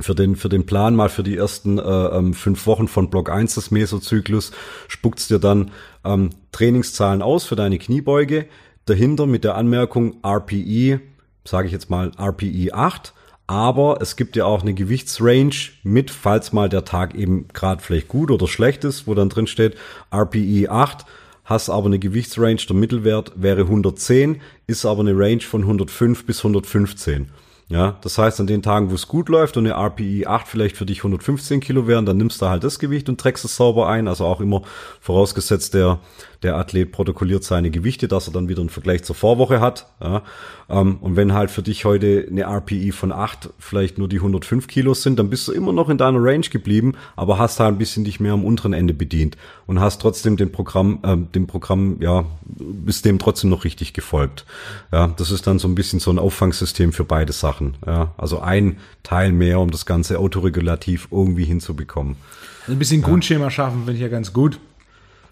für 0.00 0.14
den, 0.14 0.36
für 0.36 0.48
den 0.48 0.64
Plan 0.64 0.94
mal 0.94 1.08
für 1.08 1.24
die 1.24 1.36
ersten 1.36 1.78
äh, 1.78 1.82
ähm, 1.82 2.32
fünf 2.32 2.66
Wochen 2.66 2.86
von 2.86 3.10
Block 3.10 3.30
1 3.30 3.56
des 3.56 3.72
Mesozyklus 3.72 4.52
spuckt's 4.86 5.26
dir 5.26 5.40
dann 5.40 5.72
ähm, 6.04 6.30
Trainingszahlen 6.52 7.20
aus 7.20 7.44
für 7.44 7.56
deine 7.56 7.78
Kniebeuge. 7.78 8.46
Dahinter 8.88 9.26
mit 9.26 9.44
der 9.44 9.56
Anmerkung 9.56 10.16
RPE, 10.24 11.00
sage 11.44 11.66
ich 11.66 11.72
jetzt 11.72 11.90
mal 11.90 12.10
RPE 12.18 12.72
8, 12.72 13.12
aber 13.46 13.98
es 14.00 14.16
gibt 14.16 14.34
ja 14.36 14.46
auch 14.46 14.62
eine 14.62 14.72
Gewichtsrange 14.72 15.70
mit, 15.82 16.10
falls 16.10 16.52
mal 16.52 16.68
der 16.68 16.84
Tag 16.84 17.14
eben 17.14 17.48
gerade 17.52 17.82
vielleicht 17.82 18.08
gut 18.08 18.30
oder 18.30 18.46
schlecht 18.46 18.84
ist, 18.84 19.06
wo 19.06 19.14
dann 19.14 19.28
drin 19.28 19.46
steht 19.46 19.76
RPE 20.10 20.70
8, 20.70 21.04
hast 21.44 21.68
aber 21.68 21.86
eine 21.86 21.98
Gewichtsrange, 21.98 22.56
der 22.66 22.76
Mittelwert 22.76 23.32
wäre 23.36 23.62
110, 23.62 24.40
ist 24.66 24.86
aber 24.86 25.00
eine 25.00 25.18
Range 25.18 25.40
von 25.40 25.62
105 25.62 26.24
bis 26.24 26.38
115. 26.38 27.30
Ja, 27.70 27.98
das 28.00 28.16
heißt, 28.16 28.40
an 28.40 28.46
den 28.46 28.62
Tagen, 28.62 28.90
wo 28.90 28.94
es 28.94 29.08
gut 29.08 29.28
läuft 29.28 29.58
und 29.58 29.66
eine 29.66 29.74
RPI 29.74 30.26
8 30.26 30.48
vielleicht 30.48 30.78
für 30.78 30.86
dich 30.86 31.00
115 31.00 31.60
Kilo 31.60 31.86
wären, 31.86 32.06
dann 32.06 32.16
nimmst 32.16 32.40
du 32.40 32.46
halt 32.46 32.64
das 32.64 32.78
Gewicht 32.78 33.10
und 33.10 33.20
trägst 33.20 33.44
es 33.44 33.56
sauber 33.56 33.88
ein. 33.88 34.08
Also 34.08 34.24
auch 34.24 34.40
immer 34.40 34.62
vorausgesetzt, 35.00 35.74
der, 35.74 35.98
der 36.42 36.56
Athlet 36.56 36.92
protokolliert 36.92 37.42
seine 37.42 37.70
Gewichte, 37.70 38.06
dass 38.06 38.28
er 38.28 38.32
dann 38.32 38.48
wieder 38.48 38.60
einen 38.60 38.70
Vergleich 38.70 39.02
zur 39.02 39.16
Vorwoche 39.16 39.60
hat. 39.60 39.86
Ja. 40.00 40.22
Ähm, 40.68 40.98
und 41.00 41.16
wenn 41.16 41.32
halt 41.32 41.50
für 41.50 41.62
dich 41.62 41.84
heute 41.84 42.26
eine 42.30 42.42
RPI 42.42 42.92
von 42.92 43.10
8 43.10 43.50
vielleicht 43.58 43.98
nur 43.98 44.08
die 44.08 44.18
105 44.18 44.68
Kilo 44.68 44.94
sind, 44.94 45.18
dann 45.18 45.30
bist 45.30 45.48
du 45.48 45.52
immer 45.52 45.72
noch 45.72 45.88
in 45.88 45.98
deiner 45.98 46.22
Range 46.22 46.46
geblieben, 46.48 46.94
aber 47.16 47.38
hast 47.38 47.58
halt 47.58 47.74
ein 47.74 47.78
bisschen 47.78 48.04
dich 48.04 48.20
mehr 48.20 48.34
am 48.34 48.44
unteren 48.44 48.72
Ende 48.72 48.94
bedient 48.94 49.36
und 49.66 49.80
hast 49.80 50.00
trotzdem 50.00 50.36
den 50.36 50.52
Programm, 50.52 51.00
äh, 51.02 51.16
dem 51.16 51.46
Programm, 51.46 51.96
ja, 52.00 52.24
bist 52.44 53.04
dem 53.04 53.18
trotzdem 53.18 53.50
noch 53.50 53.64
richtig 53.64 53.92
gefolgt. 53.92 54.46
Ja, 54.92 55.08
das 55.16 55.30
ist 55.32 55.46
dann 55.46 55.58
so 55.58 55.66
ein 55.66 55.74
bisschen 55.74 55.98
so 55.98 56.10
ein 56.10 56.18
Auffangsystem 56.18 56.92
für 56.92 57.04
beide 57.04 57.32
Sachen. 57.32 57.74
Ja, 57.84 58.14
also 58.16 58.38
ein 58.40 58.78
Teil 59.02 59.32
mehr, 59.32 59.58
um 59.58 59.70
das 59.70 59.86
Ganze 59.86 60.18
autoregulativ 60.18 61.08
irgendwie 61.10 61.44
hinzubekommen. 61.44 62.16
Also 62.62 62.72
ein 62.72 62.78
bisschen 62.78 63.02
Grundschema 63.02 63.50
schaffen 63.50 63.84
finde 63.86 63.94
ich 63.94 64.00
ja 64.00 64.08
ganz 64.08 64.32
gut. 64.32 64.60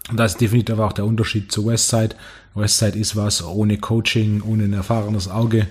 Und 0.09 0.17
das 0.17 0.33
ist 0.33 0.41
definitiv 0.41 0.79
auch 0.79 0.93
der 0.93 1.05
Unterschied 1.05 1.51
zu 1.51 1.67
Westside. 1.67 2.15
Westside 2.55 2.97
ist 2.97 3.15
was 3.15 3.43
ohne 3.43 3.77
Coaching, 3.77 4.41
ohne 4.41 4.63
ein 4.63 4.73
erfahrenes 4.73 5.29
Auge 5.29 5.67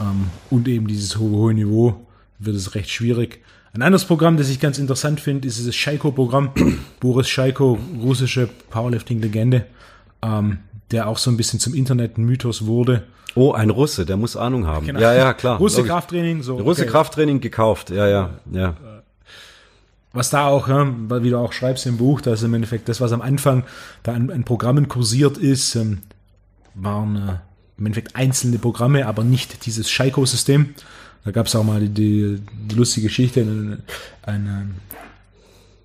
ähm, 0.00 0.30
und 0.50 0.68
eben 0.68 0.86
dieses 0.86 1.18
hohe, 1.18 1.30
hohe 1.30 1.54
Niveau 1.54 2.06
wird 2.38 2.56
es 2.56 2.74
recht 2.74 2.90
schwierig. 2.90 3.40
Ein 3.72 3.82
anderes 3.82 4.04
Programm, 4.04 4.36
das 4.36 4.48
ich 4.48 4.58
ganz 4.58 4.78
interessant 4.78 5.20
finde, 5.20 5.46
ist 5.46 5.64
das 5.64 5.74
Scheiko-Programm. 5.76 6.50
Boris 7.00 7.28
Scheiko, 7.28 7.78
russische 8.02 8.48
Powerlifting-Legende, 8.70 9.66
ähm, 10.22 10.58
der 10.90 11.06
auch 11.06 11.18
so 11.18 11.30
ein 11.30 11.36
bisschen 11.36 11.60
zum 11.60 11.74
Internet-Mythos 11.74 12.66
wurde. 12.66 13.04
Oh, 13.36 13.52
ein 13.52 13.70
Russe, 13.70 14.04
der 14.04 14.16
muss 14.16 14.36
Ahnung 14.36 14.66
haben. 14.66 14.86
Genau. 14.86 14.98
Ja, 14.98 15.14
ja, 15.14 15.32
klar. 15.34 15.58
Russe 15.58 15.78
Logisch. 15.78 15.92
Krafttraining, 15.92 16.42
so. 16.42 16.56
Russe 16.56 16.82
okay. 16.82 16.90
Krafttraining 16.90 17.40
gekauft. 17.40 17.90
Ja, 17.90 18.08
ja, 18.08 18.30
ja. 18.50 18.74
Was 20.12 20.30
da 20.30 20.46
auch, 20.46 20.68
ja, 20.68 20.92
wie 21.22 21.30
du 21.30 21.38
auch 21.38 21.52
schreibst 21.52 21.86
im 21.86 21.96
Buch, 21.96 22.20
dass 22.20 22.42
im 22.42 22.54
Endeffekt 22.54 22.88
das, 22.88 23.00
was 23.00 23.12
am 23.12 23.22
Anfang 23.22 23.64
da 24.02 24.12
an, 24.12 24.30
an 24.30 24.44
Programmen 24.44 24.88
kursiert 24.88 25.38
ist, 25.38 25.76
ähm, 25.76 25.98
waren 26.74 27.16
äh, 27.16 27.32
im 27.78 27.86
Endeffekt 27.86 28.16
einzelne 28.16 28.58
Programme, 28.58 29.06
aber 29.06 29.24
nicht 29.24 29.66
dieses 29.66 29.90
Scheiko-System. 29.90 30.74
Da 31.24 31.30
gab 31.30 31.46
es 31.46 31.54
auch 31.54 31.64
mal 31.64 31.80
die, 31.80 31.88
die, 31.88 32.42
die 32.68 32.74
lustige 32.74 33.06
Geschichte, 33.06 33.42
ein, 33.42 33.82
ein, 34.22 34.74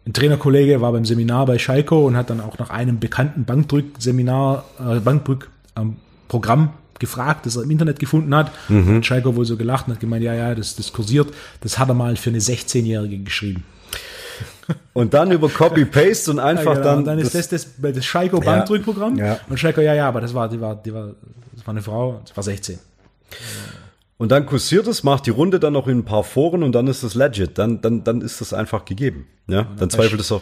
ein 0.07 0.13
Trainerkollege 0.13 0.81
war 0.81 0.91
beim 0.91 1.05
Seminar 1.05 1.45
bei 1.45 1.59
Scheiko 1.59 2.05
und 2.05 2.15
hat 2.15 2.29
dann 2.29 2.41
auch 2.41 2.57
nach 2.57 2.69
einem 2.69 2.99
bekannten 2.99 3.45
Bankdrück-Seminar, 3.45 4.65
äh, 4.79 4.99
Bankdrück-Programm 4.99 6.69
gefragt, 6.99 7.45
das 7.45 7.57
er 7.57 7.63
im 7.63 7.71
Internet 7.71 7.99
gefunden 7.99 8.33
hat. 8.33 8.51
Mhm. 8.69 8.97
Hat 8.97 9.05
Scheiko 9.05 9.35
wohl 9.35 9.45
so 9.45 9.57
gelacht 9.57 9.87
und 9.87 9.93
hat 9.93 9.99
gemeint, 9.99 10.23
ja, 10.23 10.33
ja, 10.33 10.55
das, 10.55 10.75
das 10.75 10.93
kursiert, 10.93 11.33
das 11.61 11.77
hat 11.77 11.89
er 11.89 11.95
mal 11.95 12.15
für 12.15 12.29
eine 12.29 12.39
16-Jährige 12.39 13.19
geschrieben. 13.19 13.63
Und 14.93 15.13
dann 15.13 15.31
über 15.31 15.49
Copy-Paste 15.49 16.31
und 16.31 16.39
einfach 16.39 16.63
Ja, 16.63 16.73
genau. 16.73 16.83
dann. 16.83 16.97
Und 16.99 17.05
dann 17.05 17.19
ist 17.19 17.35
das 17.35 17.49
das, 17.49 17.67
das 17.77 18.05
Scheiko 18.05 18.39
Bankdrückprogramm. 18.39 19.17
Ja. 19.17 19.39
Und 19.49 19.59
Scheiko, 19.59 19.81
ja, 19.81 19.93
ja, 19.93 20.07
aber 20.07 20.21
das 20.21 20.33
war, 20.33 20.49
die 20.49 20.59
war, 20.59 20.75
die 20.75 20.93
war, 20.93 21.11
das 21.53 21.65
war 21.65 21.73
eine 21.73 21.81
Frau, 21.81 22.21
das 22.25 22.35
war 22.35 22.43
16. 22.43 22.79
Und 24.17 24.31
dann 24.31 24.45
kursiert 24.45 24.87
es, 24.87 25.03
macht 25.03 25.25
die 25.25 25.31
Runde 25.31 25.59
dann 25.59 25.73
noch 25.73 25.87
in 25.87 25.99
ein 25.99 26.05
paar 26.05 26.23
Foren 26.23 26.63
und 26.63 26.71
dann 26.71 26.87
ist 26.87 27.03
es 27.03 27.15
legit. 27.15 27.57
Dann, 27.57 27.81
dann, 27.81 28.03
dann 28.03 28.21
ist 28.21 28.39
das 28.39 28.53
einfach 28.53 28.85
gegeben. 28.85 29.27
Ja, 29.47 29.67
dann 29.77 29.89
zweifelt 29.89 30.21
es 30.21 30.31
auch, 30.31 30.41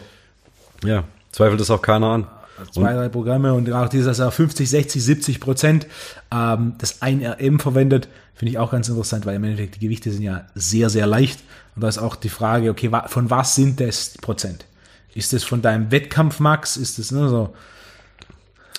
ja, 0.84 1.04
zweifelt 1.32 1.60
es 1.60 1.70
auch 1.70 1.82
keiner 1.82 2.06
an. 2.06 2.26
Zwei, 2.72 2.92
drei 2.92 3.08
Programme 3.08 3.52
und 3.52 3.70
auch 3.72 3.88
dieses 3.88 4.18
äh, 4.20 4.30
50, 4.30 4.68
60, 4.68 5.04
70 5.04 5.40
Prozent, 5.40 5.86
ähm, 6.32 6.74
das 6.78 7.02
1RM 7.02 7.60
verwendet, 7.60 8.08
finde 8.34 8.50
ich 8.52 8.58
auch 8.58 8.70
ganz 8.70 8.88
interessant, 8.88 9.26
weil 9.26 9.36
im 9.36 9.44
Endeffekt 9.44 9.76
die 9.76 9.80
Gewichte 9.80 10.10
sind 10.10 10.22
ja 10.22 10.46
sehr, 10.54 10.90
sehr 10.90 11.06
leicht. 11.06 11.40
Und 11.74 11.82
da 11.82 11.88
ist 11.88 11.98
auch 11.98 12.16
die 12.16 12.28
Frage, 12.28 12.70
okay, 12.70 12.90
von 13.06 13.30
was 13.30 13.54
sind 13.54 13.80
das 13.80 14.14
Prozent? 14.20 14.66
Ist 15.14 15.32
das 15.32 15.44
von 15.44 15.62
deinem 15.62 15.90
Wettkampfmax? 15.90 16.76
Ist 16.76 16.98
das 16.98 17.10
ne, 17.10 17.28
so? 17.28 17.54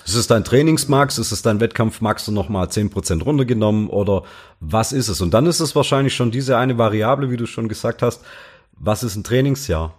Ist 0.06 0.14
es 0.14 0.26
dein 0.26 0.44
Trainingsmax? 0.44 1.18
Ist 1.18 1.32
es 1.32 1.42
dein 1.42 1.60
Wettkampfmax 1.60 2.28
und 2.28 2.34
nochmal 2.34 2.66
10% 2.66 3.22
runtergenommen? 3.24 3.88
Oder 3.88 4.22
was 4.60 4.92
ist 4.92 5.08
es? 5.08 5.20
Und 5.20 5.34
dann 5.34 5.46
ist 5.46 5.60
es 5.60 5.74
wahrscheinlich 5.74 6.14
schon 6.14 6.30
diese 6.30 6.56
eine 6.56 6.78
Variable, 6.78 7.30
wie 7.30 7.36
du 7.36 7.46
schon 7.46 7.68
gesagt 7.68 8.02
hast. 8.02 8.22
Was 8.78 9.02
ist 9.02 9.16
ein 9.16 9.24
Trainingsjahr? 9.24 9.94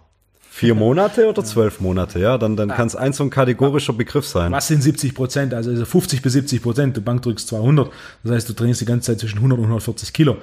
Vier 0.58 0.74
Monate 0.74 1.28
oder 1.28 1.44
zwölf 1.44 1.78
Monate? 1.78 2.18
Ja, 2.18 2.36
dann, 2.36 2.56
dann 2.56 2.70
kann 2.70 2.88
es 2.88 2.96
ein 2.96 3.12
so 3.12 3.22
ein 3.22 3.30
kategorischer 3.30 3.92
Begriff 3.92 4.26
sein. 4.26 4.50
Was 4.50 4.66
sind 4.66 4.82
70 4.82 5.14
Prozent? 5.14 5.54
Also 5.54 5.70
also 5.70 5.84
50 5.84 6.20
bis 6.20 6.32
70 6.32 6.60
Prozent. 6.60 6.96
Du 6.96 7.00
bankdrückst 7.00 7.46
200. 7.46 7.92
Das 8.24 8.32
heißt, 8.32 8.48
du 8.48 8.54
trainierst 8.54 8.80
die 8.80 8.84
ganze 8.84 9.12
Zeit 9.12 9.20
zwischen 9.20 9.36
100 9.36 9.56
und 9.56 9.66
140 9.66 10.12
Kilo. 10.12 10.38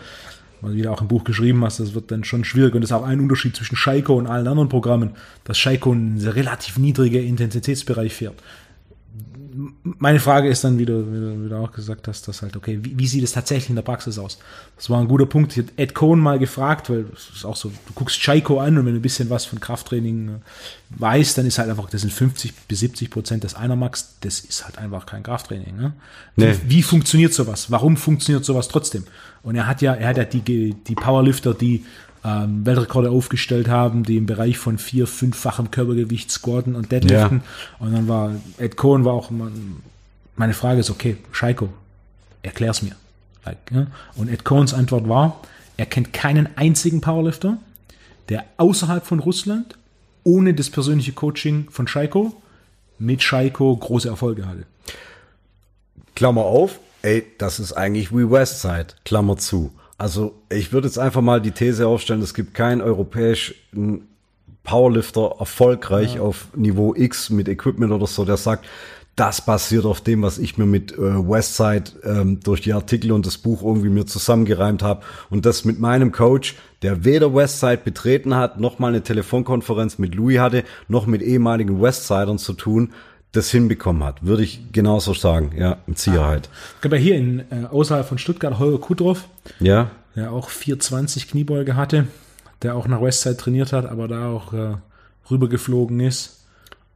Was 0.61 0.71
du 0.71 0.77
wieder 0.77 0.93
auch 0.93 1.01
im 1.01 1.09
Buch 1.09 1.25
geschrieben 1.25 1.65
hast, 1.65 1.81
das 1.81 1.93
wird 1.95 2.11
dann 2.11 2.23
schon 2.23 2.45
schwierig. 2.45 2.73
Und 2.75 2.79
das 2.79 2.91
ist 2.91 2.95
auch 2.95 3.03
ein 3.03 3.19
Unterschied 3.19 3.57
zwischen 3.57 3.75
Scheiko 3.75 4.15
und 4.15 4.27
allen 4.27 4.47
anderen 4.47 4.69
Programmen, 4.69 5.17
dass 5.43 5.57
Scheiko 5.57 5.91
einen 5.91 6.25
relativ 6.25 6.77
niedrigen 6.77 7.21
Intensitätsbereich 7.21 8.13
fährt. 8.13 8.35
Meine 9.83 10.19
Frage 10.19 10.49
ist 10.49 10.63
dann, 10.63 10.77
wie 10.79 10.85
du, 10.85 11.05
wie 11.11 11.19
du, 11.19 11.45
wie 11.45 11.49
du 11.49 11.55
auch 11.57 11.71
gesagt 11.71 12.07
hast, 12.07 12.27
dass 12.27 12.41
halt, 12.41 12.55
okay, 12.55 12.79
wie, 12.81 12.97
wie 12.97 13.07
sieht 13.07 13.23
es 13.23 13.31
tatsächlich 13.31 13.69
in 13.69 13.75
der 13.75 13.83
Praxis 13.83 14.17
aus? 14.17 14.37
Das 14.75 14.89
war 14.89 14.99
ein 14.99 15.07
guter 15.07 15.25
Punkt. 15.25 15.51
Ich 15.51 15.57
hätte 15.57 15.73
Ed 15.77 15.93
Cohn 15.93 16.19
mal 16.19 16.39
gefragt, 16.39 16.89
weil 16.89 17.05
es 17.13 17.29
ist 17.35 17.45
auch 17.45 17.55
so, 17.55 17.69
du 17.69 17.93
guckst 17.93 18.21
Scheiko 18.21 18.59
an 18.59 18.77
und 18.77 18.85
wenn 18.85 18.93
du 18.93 18.99
ein 18.99 19.01
bisschen 19.01 19.29
was 19.29 19.45
von 19.45 19.59
Krafttraining 19.59 20.29
äh, 20.29 20.31
weißt, 20.99 21.37
dann 21.37 21.45
ist 21.45 21.57
halt 21.57 21.69
einfach, 21.69 21.89
das 21.89 22.01
sind 22.01 22.13
50 22.13 22.53
bis 22.67 22.79
70 22.79 23.09
Prozent 23.09 23.43
des 23.43 23.55
Einermax, 23.55 24.15
das 24.21 24.39
ist 24.39 24.65
halt 24.65 24.77
einfach 24.77 25.05
kein 25.05 25.23
Krafttraining. 25.23 25.75
Ne? 25.75 25.93
Nee. 26.35 26.53
Wie, 26.65 26.77
wie 26.77 26.83
funktioniert 26.83 27.33
sowas? 27.33 27.71
Warum 27.71 27.97
funktioniert 27.97 28.45
sowas 28.45 28.67
trotzdem? 28.67 29.03
Und 29.43 29.55
er 29.55 29.67
hat 29.67 29.81
ja, 29.81 29.93
er 29.93 30.09
hat 30.09 30.17
ja 30.17 30.23
die, 30.23 30.73
die 30.73 30.95
Powerlifter, 30.95 31.53
die 31.53 31.85
ähm, 32.25 32.65
Weltrekorde 32.65 33.11
aufgestellt 33.11 33.67
haben, 33.67 34.03
die 34.03 34.17
im 34.17 34.25
Bereich 34.25 34.57
von 34.57 34.77
vier, 34.79 35.05
fünffachem 35.05 35.69
Körpergewicht 35.69 36.31
squatten 36.31 36.75
und 36.75 36.91
deadliften. 36.91 37.41
Und 37.79 37.93
dann 37.93 38.07
war 38.07 38.31
Ed 38.57 38.75
Cohen 38.77 39.05
war 39.05 39.13
auch 39.13 39.29
mein- 39.29 39.77
meine 40.35 40.53
Frage 40.53 40.79
ist 40.79 40.89
okay, 40.89 41.17
Scheiko, 41.31 41.69
erklär's 42.41 42.81
mir. 42.81 42.95
Like, 43.45 43.57
ja? 43.71 43.87
Und 44.15 44.27
Ed 44.29 44.43
Cohens 44.43 44.73
Antwort 44.73 45.07
war, 45.07 45.39
er 45.77 45.85
kennt 45.85 46.11
keinen 46.13 46.49
einzigen 46.57 46.99
Powerlifter, 46.99 47.57
der 48.29 48.43
außerhalb 48.57 49.05
von 49.05 49.19
Russland 49.19 49.77
ohne 50.23 50.53
das 50.55 50.69
persönliche 50.71 51.11
Coaching 51.13 51.67
von 51.69 51.87
Scheiko 51.87 52.41
mit 52.97 53.21
Scheiko 53.21 53.75
große 53.77 54.07
Erfolge 54.09 54.47
hatte. 54.47 54.63
Klammer 56.15 56.41
auf, 56.43 56.79
ey, 57.01 57.23
das 57.37 57.59
ist 57.59 57.73
eigentlich 57.73 58.11
wie 58.11 58.29
Westside, 58.31 58.87
Klammer 59.03 59.37
zu. 59.37 59.71
Also 59.97 60.35
ich 60.49 60.73
würde 60.73 60.87
jetzt 60.87 60.99
einfach 60.99 61.21
mal 61.21 61.41
die 61.41 61.51
These 61.51 61.87
aufstellen, 61.87 62.21
es 62.21 62.33
gibt 62.33 62.53
keinen 62.53 62.81
europäischen 62.81 64.07
Powerlifter 64.63 65.35
erfolgreich 65.39 66.19
auf 66.19 66.47
Niveau 66.55 66.93
X 66.95 67.29
mit 67.29 67.47
Equipment 67.47 67.93
oder 67.93 68.07
so, 68.07 68.25
der 68.25 68.37
sagt, 68.37 68.65
das 69.15 69.45
basiert 69.45 69.85
auf 69.85 70.01
dem, 70.01 70.23
was 70.23 70.37
ich 70.37 70.57
mir 70.57 70.65
mit 70.65 70.91
äh, 70.91 70.97
Westside 70.97 71.91
ähm, 72.03 72.41
durch 72.41 72.59
die 72.59 72.73
Artikel 72.73 73.13
und 73.13 73.25
das 73.25 73.37
Buch 73.37 73.63
irgendwie 73.63 73.87
mir 73.87 74.05
zusammengereimt 74.05 74.83
habe 74.83 75.05
und 75.29 75.45
das 75.45 75.63
mit 75.63 75.79
meinem 75.79 76.11
Coach, 76.11 76.55
der 76.81 77.05
weder 77.05 77.33
Westside 77.33 77.77
betreten 77.77 78.35
hat, 78.35 78.59
noch 78.59 78.77
mal 78.77 78.89
eine 78.89 79.03
Telefonkonferenz 79.03 79.99
mit 79.99 80.15
Louis 80.15 80.39
hatte, 80.39 80.65
noch 80.89 81.05
mit 81.05 81.21
ehemaligen 81.21 81.81
Westsidern 81.81 82.37
zu 82.37 82.51
tun, 82.53 82.91
das 83.35 83.49
hinbekommen 83.49 84.03
hat, 84.03 84.25
würde 84.25 84.43
ich 84.43 84.71
genauso 84.71 85.13
sagen, 85.13 85.51
ja, 85.57 85.77
mit 85.87 85.97
Sicherheit. 85.99 86.49
Ich 86.79 86.85
habe 86.85 86.97
hier 86.97 87.15
in, 87.15 87.39
äh, 87.51 87.65
außerhalb 87.69 88.07
von 88.07 88.17
Stuttgart 88.17 88.59
Holger 88.59 88.79
Kutroff, 88.79 89.27
Ja, 89.59 89.91
der 90.15 90.31
auch 90.31 90.49
420 90.49 91.27
Kniebeuge 91.27 91.75
hatte, 91.75 92.07
der 92.61 92.75
auch 92.75 92.87
nach 92.87 93.01
Westside 93.01 93.37
trainiert 93.37 93.73
hat, 93.73 93.85
aber 93.85 94.07
da 94.07 94.29
auch 94.29 94.53
äh, 94.53 94.75
rübergeflogen 95.29 95.99
ist 95.99 96.45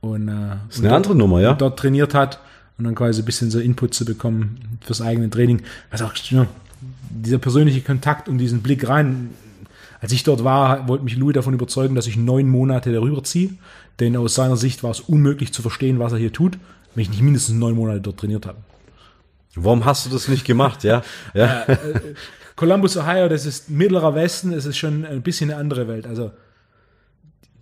und, 0.02 0.30
äh, 0.30 0.56
ist 0.69 0.80
eine 0.80 0.95
andere 0.95 1.15
Nummer, 1.15 1.41
ja. 1.41 1.54
dort 1.54 1.80
trainiert 1.80 2.13
hat 2.13 2.39
und 2.78 2.86
dann 2.86 2.95
quasi 2.95 3.21
ein 3.21 3.25
bisschen 3.25 3.52
so 3.52 3.60
Input 3.60 3.93
zu 3.93 4.06
bekommen 4.06 4.80
fürs 4.82 5.02
eigene 5.02 5.30
Training. 5.30 5.62
Also 5.91 6.06
auch 6.06 6.15
ja, 6.15 6.47
dieser 7.10 7.38
persönliche 7.38 7.82
Kontakt 7.82 8.30
und 8.30 8.38
diesen 8.38 8.62
Blick 8.62 8.88
rein. 8.88 9.32
Als 10.02 10.13
ich 10.13 10.23
dort 10.23 10.45
war, 10.45 10.88
wollte 10.88 11.04
mich 11.04 11.17
Louis 11.17 11.34
davon 11.34 11.54
überzeugen, 11.54 11.95
dass 11.95 12.08
ich 12.08 12.15
neun 12.15 12.47
Monate 12.47 12.93
darüber 12.93 13.21
ziehe. 13.23 13.49
Denn 13.99 14.15
aus 14.15 14.35
seiner 14.35 14.57
Sicht 14.57 14.83
war 14.83 14.91
es 14.91 15.01
unmöglich 15.01 15.51
zu 15.53 15.62
verstehen, 15.62 15.99
was 15.99 16.13
er 16.13 16.19
hier 16.19 16.31
tut, 16.31 16.57
wenn 16.95 17.01
ich 17.01 17.09
nicht 17.09 17.21
mindestens 17.21 17.55
neun 17.55 17.75
Monate 17.75 18.01
dort 18.01 18.17
trainiert 18.17 18.45
habe. 18.45 18.57
Warum 19.55 19.83
hast 19.85 20.05
du 20.05 20.09
das 20.09 20.27
nicht 20.27 20.45
gemacht, 20.45 20.83
ja? 20.83 21.01
Ja, 21.33 21.65
Columbus, 22.55 22.97
Ohio, 22.97 23.29
das 23.29 23.45
ist 23.45 23.69
mittlerer 23.69 24.15
Westen, 24.15 24.51
es 24.51 24.65
ist 24.65 24.77
schon 24.77 25.05
ein 25.05 25.21
bisschen 25.21 25.49
eine 25.49 25.59
andere 25.59 25.88
Welt. 25.88 26.05
Also 26.05 26.31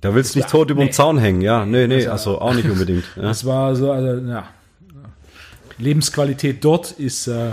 da 0.01 0.13
willst 0.13 0.35
du 0.35 0.39
nicht 0.39 0.49
tot 0.49 0.69
über 0.69 0.81
den 0.81 0.87
Nee. 0.87 0.91
Zaun 0.91 1.17
hängen, 1.17 1.41
ja? 1.41 1.65
Nee, 1.65 1.87
nee, 1.87 2.07
also 2.07 2.39
auch 2.39 2.53
nicht 2.53 2.69
unbedingt. 2.69 3.03
Ja. 3.15 3.23
Das 3.23 3.45
war 3.45 3.75
so, 3.75 3.91
also, 3.91 4.25
ja. 4.27 4.47
Lebensqualität 5.77 6.63
dort 6.63 6.91
ist, 6.91 7.27
äh, 7.27 7.51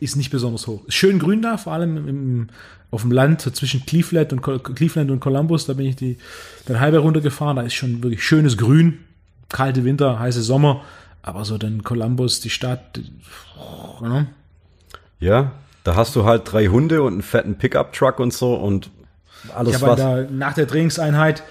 ist 0.00 0.16
nicht 0.16 0.30
besonders 0.30 0.66
hoch. 0.66 0.82
Schön 0.88 1.18
grün 1.18 1.42
da, 1.42 1.56
vor 1.56 1.72
allem 1.72 2.08
im, 2.08 2.48
auf 2.94 3.02
dem 3.02 3.10
Land 3.10 3.40
so 3.42 3.50
zwischen 3.50 3.84
Cleveland 3.84 4.32
und, 4.32 4.40
Cleveland 4.76 5.10
und 5.10 5.20
Columbus. 5.20 5.66
Da 5.66 5.72
bin 5.74 5.86
ich 5.86 5.96
die, 5.96 6.16
den 6.68 6.78
halbe 6.80 6.98
runtergefahren. 6.98 7.56
Da 7.56 7.62
ist 7.62 7.74
schon 7.74 8.02
wirklich 8.02 8.22
schönes 8.22 8.56
Grün. 8.56 9.00
Kalte 9.48 9.84
Winter, 9.84 10.18
heiße 10.18 10.42
Sommer. 10.42 10.82
Aber 11.22 11.44
so 11.44 11.58
dann 11.58 11.82
Columbus, 11.82 12.40
die 12.40 12.50
Stadt, 12.50 13.00
oh, 13.58 14.06
ja. 15.20 15.52
Da 15.82 15.96
hast 15.96 16.16
du 16.16 16.24
halt 16.24 16.50
drei 16.50 16.68
Hunde 16.68 17.02
und 17.02 17.14
einen 17.14 17.22
fetten 17.22 17.56
Pickup-Truck 17.56 18.20
und 18.20 18.32
so 18.32 18.54
und 18.54 18.90
Ich 19.44 19.54
alles 19.54 19.82
was. 19.82 20.00
halt 20.00 20.30
da, 20.30 20.32
nach 20.32 20.54
der 20.54 20.66
Trainingseinheit 20.66 21.42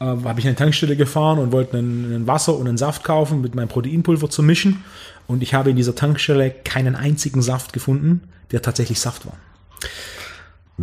äh, 0.00 0.04
habe 0.04 0.38
ich 0.38 0.46
eine 0.46 0.54
Tankstelle 0.54 0.96
gefahren 0.96 1.38
und 1.38 1.50
wollte 1.50 1.78
einen, 1.78 2.04
einen 2.04 2.26
Wasser 2.26 2.56
und 2.56 2.68
einen 2.68 2.78
Saft 2.78 3.04
kaufen 3.04 3.40
mit 3.40 3.54
meinem 3.54 3.68
Proteinpulver 3.68 4.30
zu 4.30 4.42
mischen. 4.42 4.84
Und 5.26 5.42
ich 5.42 5.54
habe 5.54 5.70
in 5.70 5.76
dieser 5.76 5.94
Tankstelle 5.94 6.50
keinen 6.50 6.94
einzigen 6.94 7.42
Saft 7.42 7.72
gefunden, 7.72 8.22
der 8.52 8.62
tatsächlich 8.62 9.00
Saft 9.00 9.26
war. 9.26 9.36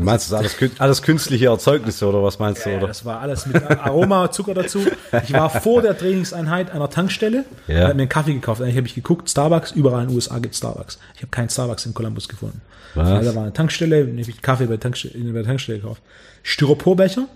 Meinst 0.06 0.30
du 0.30 0.32
das 0.36 0.40
alles, 0.42 0.58
kün- 0.58 0.80
alles 0.80 1.02
künstliche 1.02 1.48
Erzeugnisse 1.48 2.08
oder 2.08 2.22
was 2.24 2.38
meinst 2.40 2.66
du? 2.66 2.70
Ja, 2.70 2.78
Oder? 2.78 2.88
das 2.88 3.04
war 3.06 3.20
alles 3.22 3.46
mit 3.48 3.62
Aroma, 3.64 4.32
Zucker 4.32 4.54
dazu. 4.54 4.80
Ich 5.24 5.34
war 5.34 5.50
vor 5.50 5.82
der 5.82 5.98
Trainingseinheit 5.98 6.72
an 6.72 6.80
der 6.80 6.90
Tankstelle 6.90 7.46
Ja. 7.68 7.76
und 7.76 7.82
habe 7.84 7.94
mir 7.96 8.02
einen 8.04 8.10
Kaffee 8.10 8.34
gekauft. 8.34 8.62
Eigentlich 8.62 8.78
habe 8.78 8.88
ich 8.88 8.96
geguckt, 8.96 9.30
Starbucks, 9.30 9.72
überall 9.72 10.04
in 10.04 10.10
den 10.10 10.16
USA 10.16 10.40
gibt 10.40 10.56
Starbucks. 10.56 11.00
Ich 11.16 11.22
habe 11.22 11.32
keinen 11.32 11.50
Starbucks 11.50 11.86
in 11.86 11.94
Columbus 11.94 12.28
gefunden. 12.28 12.62
Was? 12.96 13.08
Also 13.10 13.30
da 13.32 13.36
war 13.36 13.44
eine 13.44 13.54
Tankstelle, 13.54 14.04
und 14.06 14.18
ich 14.18 14.28
habe 14.28 14.38
Kaffee 14.42 14.66
bei, 14.68 14.78
Tankstelle, 14.78 15.14
in 15.16 15.34
der 15.34 15.44
Tankstelle 15.44 15.80
gekauft. 15.80 16.02
Styroporbecher. 16.44 17.28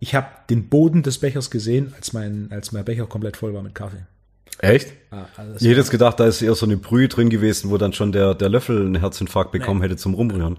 Ich 0.00 0.14
habe 0.14 0.26
den 0.50 0.68
Boden 0.68 1.02
des 1.02 1.18
Bechers 1.18 1.50
gesehen, 1.50 1.94
als 1.96 2.12
mein, 2.12 2.48
als 2.50 2.72
mein 2.72 2.84
Becher 2.84 3.06
komplett 3.06 3.36
voll 3.36 3.54
war 3.54 3.62
mit 3.62 3.74
Kaffee. 3.74 4.04
Echt? 4.58 4.92
Ah, 5.10 5.24
also 5.36 5.52
das 5.54 5.62
Ich 5.62 5.68
hätte 5.68 5.80
jetzt 5.80 5.90
gedacht, 5.90 6.18
da 6.20 6.26
ist 6.26 6.40
eher 6.42 6.54
so 6.54 6.64
eine 6.66 6.76
Brühe 6.76 7.08
drin 7.08 7.28
gewesen, 7.30 7.70
wo 7.70 7.76
dann 7.78 7.92
schon 7.92 8.12
der, 8.12 8.34
der 8.34 8.48
Löffel 8.48 8.80
einen 8.86 8.94
Herzinfarkt 8.96 9.52
bekommen 9.52 9.82
hätte 9.82 9.96
zum 9.96 10.14
Rumrühren. 10.14 10.56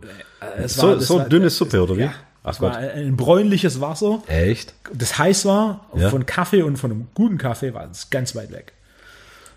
es 0.58 0.76
so 0.76 0.88
war- 0.90 0.96
das 0.96 1.08
so 1.08 1.20
war- 1.20 1.30
dünne 1.30 1.50
Suppe, 1.50 1.82
oder 1.82 1.96
wie? 1.98 2.02
Ja, 2.02 2.14
Ach 2.44 2.52
es 2.54 2.62
war 2.62 2.72
Gott. 2.72 2.80
ein 2.96 3.16
bräunliches 3.16 3.82
Wasser, 3.82 4.22
Echt? 4.28 4.74
das 4.94 5.18
heiß 5.18 5.46
war, 5.46 5.86
Ja. 5.96 6.10
von 6.10 6.26
Kaffee 6.26 6.62
und 6.62 6.78
von 6.78 6.92
einem 6.92 7.08
guten 7.14 7.38
Kaffee 7.38 7.74
war 7.74 7.90
es 7.90 8.10
ganz 8.10 8.36
weit 8.36 8.52
weg. 8.52 8.74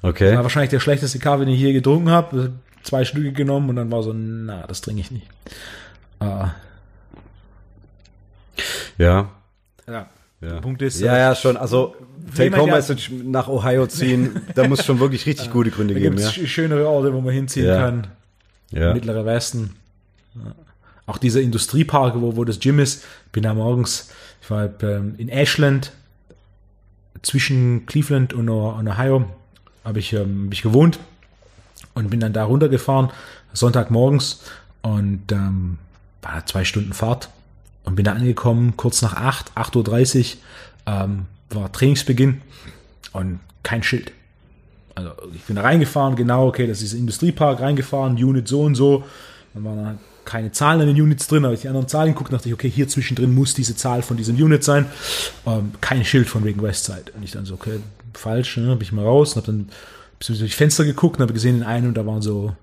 Okay. 0.03 0.35
War 0.37 0.45
wahrscheinlich 0.45 0.71
der 0.71 0.81
schlechteste 0.81 1.19
Kaffee, 1.19 1.45
den 1.45 1.55
ich 1.55 1.61
je 1.61 1.73
getrunken 1.73 2.11
habe. 2.11 2.53
Zwei 2.85 3.05
Stücke 3.05 3.33
genommen 3.33 3.69
und 3.71 3.77
dann 3.77 3.91
war 3.91 4.03
so, 4.05 4.13
na, 4.15 4.67
das 4.67 4.81
trinke 4.81 5.01
ich 5.01 5.11
nicht. 5.11 5.27
Ah, 6.21 6.53
Ja. 8.97 9.29
ja. 9.87 10.07
Ja. 10.41 10.49
Der 10.51 10.61
Punkt 10.61 10.83
ist, 10.83 11.01
ja, 11.01 11.15
äh, 11.17 11.19
ja, 11.21 11.35
schon. 11.35 11.57
Also, 11.57 11.97
Take-Home-Message 12.37 13.11
nach 13.25 13.49
Ohio 13.49 13.87
ziehen, 13.87 14.41
da 14.55 14.69
muss 14.69 14.85
schon 14.85 15.01
wirklich 15.01 15.27
richtig 15.27 15.51
gute 15.51 15.71
Gründe 15.71 15.95
Da 15.95 16.01
geben, 16.01 16.17
gibt 16.17 16.37
ja. 16.37 16.47
schönere 16.47 16.87
Orte, 16.89 17.13
wo 17.13 17.21
man 17.21 17.35
hinziehen 17.35 17.67
Ja. 17.67 17.79
kann. 17.79 18.07
Ja. 18.71 18.93
Mittlere 18.95 19.25
Westen. 19.25 19.75
Auch 21.07 21.19
dieser 21.19 21.41
Industriepark, 21.41 22.15
wo, 22.21 22.37
wo 22.37 22.45
das 22.45 22.61
Gym 22.61 22.79
ist. 22.79 23.05
Bin 23.33 23.43
da 23.43 23.55
morgens, 23.55 24.11
ich 24.43 24.51
war 24.51 24.69
ähm, 24.83 25.15
in 25.17 25.29
Ashland, 25.29 25.93
zwischen 27.23 27.87
Cleveland 27.87 28.33
und 28.33 28.49
Ohio, 28.49 29.25
habe 29.85 29.99
ich, 29.99 30.13
ähm, 30.13 30.45
hab 30.47 30.53
ich 30.53 30.63
gewohnt 30.63 30.99
und 31.95 32.11
bin 32.11 32.21
dann 32.21 32.33
da 32.33 32.45
runtergefahren, 32.45 33.11
Sonntagmorgens 33.53 34.43
und 34.83 35.33
ähm, 35.33 35.79
war 36.23 36.47
zwei 36.47 36.65
Stunden 36.65 36.93
Fahrt 36.93 37.31
und 37.89 37.97
bin 37.97 38.05
da 38.05 38.13
angekommen, 38.13 38.77
kurz 38.77 39.01
nach 39.01 39.15
8, 39.15 39.53
8.30 39.57 40.19
Uhr 40.19 40.39
ähm, 40.87 41.27
war 41.49 41.73
Trainingsbeginn 41.73 42.43
und 43.15 43.41
kein 43.63 43.83
Schild. 43.83 44.13
Also 44.95 45.13
ich 45.35 45.43
bin 45.45 45.57
da 45.57 45.63
reingefahren, 45.63 46.15
genau, 46.15 46.49
okay, 46.49 46.67
das 46.67 46.83
ist 46.83 46.93
Industriepark, 46.93 47.61
reingefahren, 47.61 48.23
Unit 48.23 48.47
so 48.47 48.61
und 48.61 48.75
so. 48.75 49.05
Dann 49.55 49.65
waren 49.65 49.77
da 49.79 49.99
keine 50.27 50.53
Zahlen 50.53 50.83
in 50.83 50.95
den 50.95 51.03
Units 51.03 51.29
drin, 51.29 51.45
habe 51.45 51.55
ich 51.55 51.63
die 51.63 51.69
anderen 51.69 51.89
Zahlen 51.89 52.13
geguckt, 52.13 52.31
dachte 52.31 52.49
ich, 52.49 52.55
okay, 52.55 52.69
hier 52.69 52.89
zwischendrin 52.89 53.35
muss 53.35 53.55
diese 53.55 53.75
Zahl 53.75 54.03
von 54.03 54.19
diesem 54.19 54.37
Unit 54.37 54.63
sein. 54.63 54.85
Ähm, 55.47 55.73
kein 55.81 56.05
Schild 56.05 56.29
von 56.29 56.45
wegen 56.45 56.61
Westside. 56.61 57.13
Und 57.17 57.23
ich 57.23 57.31
dann 57.31 57.47
so, 57.47 57.55
okay, 57.55 57.81
falsch, 58.13 58.59
ne? 58.59 58.69
habe 58.69 58.83
ich 58.83 58.93
mal 58.93 59.05
raus 59.05 59.35
und 59.35 59.43
habe 59.43 59.53
dann 59.53 59.71
durch 60.37 60.55
Fenster 60.55 60.85
geguckt 60.85 61.17
und 61.17 61.23
habe 61.23 61.33
gesehen 61.33 61.57
in 61.57 61.63
einem 61.63 61.89
und 61.89 61.95
da 61.95 62.05
waren 62.05 62.21
so 62.21 62.55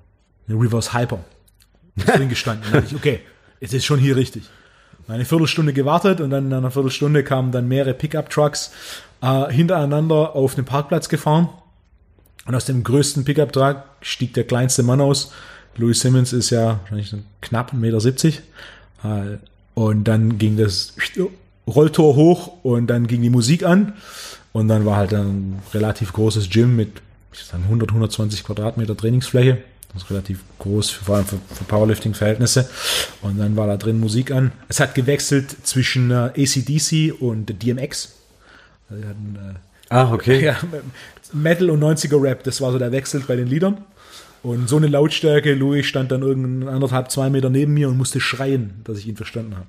eine 0.48 0.60
Reverse 0.60 0.94
Hyper. 0.94 1.20
Drin 1.96 2.30
gestanden. 2.30 2.84
Ich, 2.86 2.94
okay, 2.94 3.22
es 3.60 3.74
ist 3.74 3.86
schon 3.86 4.00
hier 4.00 4.16
richtig. 4.16 4.44
Eine 5.08 5.26
Viertelstunde 5.26 5.74
gewartet 5.74 6.22
und 6.22 6.32
dann 6.32 6.48
in 6.48 6.54
einer 6.54 6.72
Viertelstunde 6.72 7.24
kamen 7.24 7.52
dann 7.52 7.68
mehrere 7.68 7.94
Pickup-Trucks 7.94 8.72
äh, 9.22 9.52
hintereinander 9.52 10.36
auf 10.36 10.56
den 10.56 10.66
Parkplatz 10.66 11.10
gefahren. 11.10 11.50
Und 12.48 12.56
aus 12.56 12.66
dem 12.66 12.84
größten 12.84 13.26
Pickup-Truck 13.26 13.84
stieg 14.02 14.34
der 14.34 14.44
kleinste 14.44 14.84
Mann 14.84 15.02
aus. 15.02 15.32
Louis 15.78 16.00
Simmons 16.00 16.34
ist 16.34 16.52
ja 16.52 16.80
wahrscheinlich 16.82 17.10
so 17.10 17.18
knapp 17.42 17.74
1,70 17.74 17.76
Meter. 19.04 19.34
Äh, 19.34 19.38
Und 19.74 20.06
dann 20.06 20.38
ging 20.38 20.58
das 20.58 20.94
Rolltor 21.68 22.16
hoch 22.16 22.64
und 22.64 22.88
dann 22.88 23.08
ging 23.08 23.22
die 23.22 23.30
Musik 23.30 23.64
an. 23.64 23.94
Und 24.54 24.68
dann 24.68 24.86
war 24.86 24.98
halt 24.98 25.14
ein 25.14 25.60
relativ 25.74 26.14
großes 26.14 26.50
Gym 26.50 26.76
mit 26.76 27.02
ich 27.34 27.44
sagen 27.44 27.64
100, 27.64 27.90
120 27.90 28.44
Quadratmeter 28.44 28.96
Trainingsfläche. 28.96 29.58
Das 29.96 30.04
ist 30.04 30.12
relativ 30.12 30.42
groß, 30.60 30.92
vor 30.92 31.16
allem 31.16 31.26
für, 31.26 31.40
für 31.54 31.64
Powerlifting-Verhältnisse. 31.64 32.70
Und 33.22 33.40
dann 33.40 33.56
war 33.56 33.66
da 33.66 33.78
drin 33.78 34.00
Musik 34.00 34.30
an. 34.30 34.52
Es 34.68 34.80
hat 34.80 34.94
gewechselt 34.94 35.56
zwischen 35.64 36.12
äh, 36.12 36.32
ACDC 36.36 37.20
und 37.20 37.64
DMX. 37.64 38.14
Also 38.90 39.08
hatten, 39.08 39.36
äh, 39.36 39.56
Ah, 39.90 40.12
okay. 40.12 40.44
ja, 40.46 40.58
Metal 41.34 41.70
und 41.70 41.82
90er 41.82 42.22
Rap, 42.22 42.44
das 42.44 42.62
war 42.62 42.72
so 42.72 42.80
der 42.80 42.92
Wechsel 42.92 43.24
bei 43.28 43.36
den 43.36 43.48
Liedern. 43.48 43.78
Und 44.44 44.70
so 44.70 44.78
eine 44.78 44.88
Lautstärke, 44.88 45.56
Louis 45.56 45.88
stand 45.88 46.12
dann 46.12 46.22
irgendein 46.22 46.70
anderthalb, 46.70 47.10
zwei 47.10 47.32
Meter 47.32 47.50
neben 47.50 47.74
mir 47.74 47.90
und 47.90 47.98
musste 47.98 48.20
schreien, 48.20 48.82
dass 48.84 49.00
ich 49.00 49.08
ihn 49.08 49.16
verstanden 49.16 49.56
habe. 49.56 49.66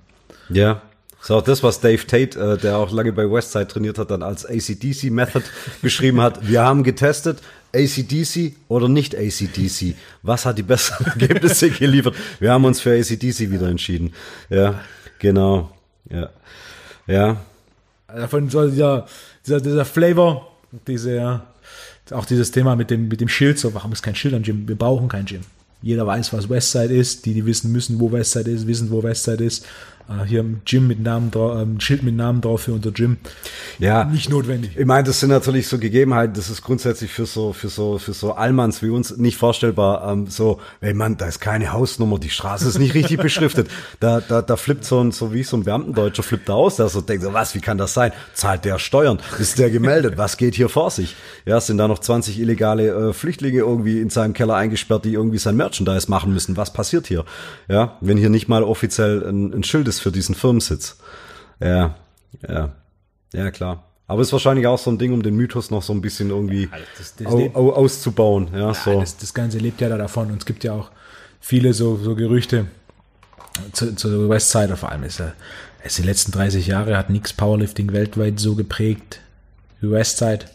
Ja. 0.51 0.83
Ist 1.27 1.33
auch 1.33 1.43
das, 1.43 1.65
was 1.65 1.81
Dave 1.81 2.07
Tate, 2.07 2.39
äh, 2.39 2.57
der 2.57 2.79
auch 2.79 2.93
lange 2.93 3.13
bei 3.13 3.29
Westside 3.29 3.67
trainiert 3.67 3.99
hat, 3.99 4.13
dann 4.13 4.23
als 4.23 4.47
ACDC 4.47 5.11
Method 5.11 5.45
geschrieben 5.83 6.21
hat. 6.21 6.47
Wir 6.47 6.63
haben 6.63 6.85
getestet, 6.85 7.39
ACDC 7.75 8.55
oder 8.69 8.89
nicht 8.89 9.13
ACDC. 9.17 9.97
Was 10.23 10.47
hat 10.47 10.57
die 10.57 10.63
besseren 10.63 11.05
Ergebnisse 11.21 11.71
geliefert? 11.71 12.15
Wir 12.39 12.53
haben 12.53 12.65
uns 12.65 12.79
für 12.79 12.93
ACDC 12.93 13.51
wieder 13.51 13.67
entschieden. 13.67 14.13
Ja, 14.51 14.81
genau. 15.19 15.73
Ja. 16.09 16.31
Ja. 17.09 17.39
Davon 18.07 18.49
soll 18.49 18.71
dieser, 18.71 19.09
dieser, 19.45 19.61
dieser 19.61 19.85
Flavor, 19.85 20.53
diese, 20.87 21.43
auch 22.13 22.27
dieses 22.27 22.53
Thema 22.53 22.77
mit 22.77 22.89
dem, 22.93 23.09
mit 23.09 23.21
dem 23.21 23.29
Schild, 23.29 23.59
so, 23.59 23.75
warum 23.75 23.91
ist 23.91 24.03
kein 24.05 24.15
Schild 24.15 24.33
am 24.35 24.45
Gym? 24.45 24.69
Wir 24.69 24.77
brauchen 24.77 25.09
kein 25.09 25.25
Gym. 25.25 25.41
Jeder 25.83 26.07
weiß, 26.07 26.33
was 26.33 26.49
Westside 26.49 26.95
ist. 26.95 27.27
Die, 27.27 27.35
die 27.35 27.47
wissen 27.47 27.73
müssen, 27.73 27.99
wo 27.99 28.13
Westside 28.13 28.49
ist, 28.51 28.69
wissen, 28.69 28.91
wo 28.91 29.03
Westside 29.03 29.45
ist. 29.45 29.67
Uh, 30.09 30.25
hier 30.25 30.45
ein 30.45 30.63
Gym 30.65 30.87
mit 30.87 31.01
Namen 31.01 31.33
drauf, 31.33 31.57
ein 31.57 31.81
Schild 31.81 32.05
mit 32.05 32.15
Namen 32.15 32.41
drauf 32.41 32.63
für 32.63 32.73
unser 32.73 32.93
Gym. 32.93 33.17
Ja. 33.81 34.05
Nicht 34.05 34.31
notwendig. 34.31 34.77
Ich 34.77 34.87
meine, 34.87 35.03
das 35.03 35.19
sind 35.19 35.31
natürlich 35.31 35.67
so 35.67 35.79
Gegebenheiten, 35.79 36.33
das 36.35 36.49
ist 36.49 36.63
grundsätzlich 36.63 37.11
für 37.11 37.27
so, 37.27 37.53
für 37.53 37.69
so, 37.69 37.99
für 37.99 38.13
so 38.13 38.33
Allmanns 38.33 38.83
wie 38.83 38.91
uns 38.91 39.17
nicht 39.17 39.37
vorstellbar. 39.37 40.09
Ähm, 40.09 40.29
so, 40.29 40.61
ey 40.81 40.95
Mann, 40.95 41.17
da 41.17 41.27
ist 41.27 41.41
keine 41.41 41.73
Hausnummer, 41.73 42.21
die 42.21 42.31
Straße 42.31 42.69
ist 42.69 42.79
nicht 42.79 42.95
richtig 42.95 43.19
beschriftet. 43.19 43.69
Da, 44.01 44.21
da, 44.21 44.43
da 44.43 44.57
flippt 44.57 44.85
so 44.85 45.01
ein, 45.01 45.11
so 45.11 45.33
wie 45.33 45.43
so 45.43 45.57
ein 45.57 45.65
Beamtendeutscher 45.65 46.23
flippt 46.23 46.49
da 46.49 46.55
aus, 46.55 46.77
der 46.77 46.89
so 46.89 47.01
denkt, 47.01 47.25
so, 47.25 47.33
was, 47.33 47.55
wie 47.55 47.61
kann 47.61 47.79
das 47.79 47.95
sein? 47.95 48.13
Zahlt 48.35 48.65
der 48.65 48.79
Steuern? 48.79 49.19
Ist 49.39 49.59
der 49.59 49.71
gemeldet? 49.71 50.19
Was 50.19 50.37
geht 50.37 50.55
hier 50.55 50.69
vor 50.69 50.91
sich? 50.91 51.17
Ja, 51.47 51.61
sind 51.61 51.79
da 51.79 51.89
noch 51.89 51.99
20 51.99 52.39
illegale 52.39 52.89
äh, 53.09 53.13
Flüchtlinge 53.13 53.61
irgendwie 53.61 54.01
in 54.01 54.11
seinem 54.11 54.35
Keller 54.35 54.55
eingesperrt, 54.55 55.05
die 55.05 55.15
irgendwie 55.15 55.39
sein 55.39 55.57
Merchandise 55.57 56.11
machen 56.11 56.33
müssen? 56.33 56.57
Was 56.57 56.73
passiert 56.73 57.07
hier? 57.07 57.25
Ja, 57.69 57.97
wenn 58.01 58.19
hier 58.19 58.29
nicht 58.29 58.49
mal 58.49 58.63
offiziell 58.63 59.25
ein, 59.27 59.53
ein 59.55 59.65
Schild 59.65 59.89
ist 59.89 59.96
für 60.01 60.13
diesen 60.13 60.35
Firmensitz. 60.35 60.97
Ja, 61.61 61.95
ja, 62.49 62.73
ja, 63.33 63.51
klar. 63.51 63.85
Aber 64.09 64.23
ist 64.23 64.33
wahrscheinlich 64.33 64.67
auch 64.67 64.79
so 64.79 64.91
ein 64.91 64.99
Ding, 64.99 65.13
um 65.13 65.23
den 65.23 65.35
Mythos 65.35 65.71
noch 65.71 65.83
so 65.83 65.93
ein 65.93 66.01
bisschen 66.01 66.31
irgendwie 66.31 66.69
das, 66.97 67.17
das 67.17 67.27
au, 67.27 67.51
au, 67.55 67.73
auszubauen. 67.73 68.49
Ja, 68.53 68.69
Ja, 68.69 68.75
so. 68.75 69.01
das, 69.01 69.17
das 69.17 69.35
Ganze 69.35 69.59
lebt 69.59 69.81
ja 69.81 69.89
da 69.89 69.99
davon 69.99 70.31
und 70.31 70.39
es 70.39 70.47
gibt 70.47 70.63
ja 70.63 70.73
auch 70.75 70.91
viele 71.41 71.73
so, 71.73 71.97
so 71.97 72.15
Gerüchte 72.15 72.67
zu, 73.73 73.97
zu 73.97 74.29
Westside 74.29 74.77
vor 74.77 74.93
allem. 74.93 75.03
Ist 75.03 75.19
ja, 75.19 75.33
es 75.83 75.97
die 75.97 76.03
letzten 76.03 76.33
30 76.33 76.67
Jahre 76.69 76.97
hat 76.97 77.11
nix 77.11 77.33
Powerlifting 77.33 77.93
weltweit 77.93 78.39
so 78.39 78.55
geprägt 78.55 79.21
wie 79.81 79.91
Westside. 79.91 80.47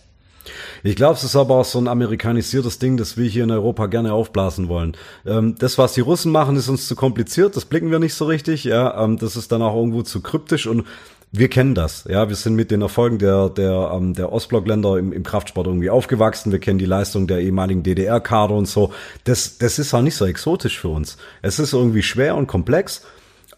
Ich 0.83 0.95
glaube, 0.95 1.15
es 1.15 1.23
ist 1.23 1.35
aber 1.35 1.55
auch 1.55 1.65
so 1.65 1.79
ein 1.79 1.87
amerikanisiertes 1.87 2.79
Ding, 2.79 2.97
das 2.97 3.17
wir 3.17 3.27
hier 3.27 3.43
in 3.43 3.51
Europa 3.51 3.87
gerne 3.87 4.13
aufblasen 4.13 4.67
wollen. 4.67 4.97
Ähm, 5.25 5.55
das, 5.57 5.77
was 5.77 5.93
die 5.93 6.01
Russen 6.01 6.31
machen, 6.31 6.55
ist 6.55 6.69
uns 6.69 6.87
zu 6.87 6.95
kompliziert, 6.95 7.55
das 7.55 7.65
blicken 7.65 7.91
wir 7.91 7.99
nicht 7.99 8.13
so 8.13 8.25
richtig. 8.25 8.63
Ja, 8.63 9.03
ähm, 9.03 9.17
das 9.17 9.35
ist 9.35 9.51
dann 9.51 9.61
auch 9.61 9.75
irgendwo 9.75 10.01
zu 10.01 10.21
kryptisch 10.21 10.67
und 10.67 10.85
wir 11.33 11.47
kennen 11.47 11.75
das. 11.75 12.05
Ja, 12.09 12.27
wir 12.27 12.35
sind 12.35 12.55
mit 12.55 12.71
den 12.71 12.81
Erfolgen 12.81 13.17
der 13.17 13.49
der 13.49 13.91
ähm, 13.93 14.13
der 14.13 14.33
Ostblockländer 14.33 14.97
im, 14.97 15.13
im 15.13 15.23
Kraftsport 15.23 15.65
irgendwie 15.65 15.89
aufgewachsen. 15.89 16.51
Wir 16.51 16.59
kennen 16.59 16.79
die 16.79 16.85
Leistung 16.85 17.25
der 17.25 17.39
ehemaligen 17.39 17.83
DDR-Kader 17.83 18.53
und 18.53 18.67
so. 18.67 18.91
Das 19.23 19.57
das 19.57 19.79
ist 19.79 19.93
auch 19.93 20.01
nicht 20.01 20.15
so 20.15 20.25
exotisch 20.25 20.79
für 20.79 20.89
uns. 20.89 21.17
Es 21.41 21.57
ist 21.57 21.73
irgendwie 21.73 22.03
schwer 22.03 22.35
und 22.35 22.47
komplex. 22.47 23.03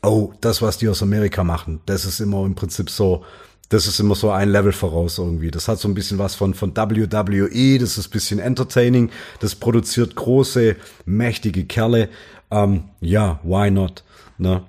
Oh, 0.04 0.34
das, 0.42 0.62
was 0.62 0.78
die 0.78 0.90
aus 0.90 1.02
Amerika 1.02 1.44
machen, 1.44 1.80
das 1.86 2.06
ist 2.06 2.20
immer 2.20 2.46
im 2.46 2.56
Prinzip 2.56 2.90
so 2.90 3.24
das 3.70 3.88
ist 3.88 4.00
immer 4.00 4.16
so 4.16 4.30
ein 4.30 4.50
Level 4.50 4.72
voraus 4.72 5.18
irgendwie. 5.18 5.52
Das 5.52 5.68
hat 5.68 5.80
so 5.80 5.88
ein 5.88 5.94
bisschen 5.94 6.20
was 6.20 6.36
von, 6.36 6.54
von 6.54 6.76
WWE, 6.76 7.80
das 7.80 7.98
ist 7.98 8.08
ein 8.08 8.12
bisschen 8.12 8.40
entertaining, 8.40 9.10
das 9.40 9.56
produziert 9.56 10.16
große, 10.16 10.76
mächtige 11.06 11.66
Kerle. 11.66 12.10
Ähm, 12.52 12.86
ja, 13.02 13.40
why 13.44 13.72
not? 13.72 14.04
Ne? 14.38 14.64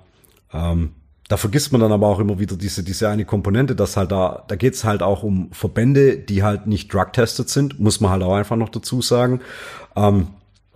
Ähm, 0.53 0.91
da 1.27 1.37
vergisst 1.37 1.71
man 1.71 1.81
dann 1.81 1.91
aber 1.91 2.07
auch 2.07 2.19
immer 2.19 2.39
wieder 2.39 2.55
diese, 2.55 2.83
diese 2.83 3.09
eine 3.09 3.25
Komponente, 3.25 3.75
dass 3.75 3.97
halt 3.97 4.11
da, 4.11 4.43
da 4.47 4.55
geht's 4.55 4.83
halt 4.83 5.01
auch 5.01 5.23
um 5.23 5.51
Verbände, 5.51 6.17
die 6.17 6.43
halt 6.43 6.67
nicht 6.67 6.93
drug-tested 6.93 7.49
sind, 7.49 7.79
muss 7.79 7.99
man 7.99 8.11
halt 8.11 8.23
auch 8.23 8.35
einfach 8.35 8.55
noch 8.55 8.69
dazu 8.69 9.01
sagen. 9.01 9.41
Ähm, 9.95 10.27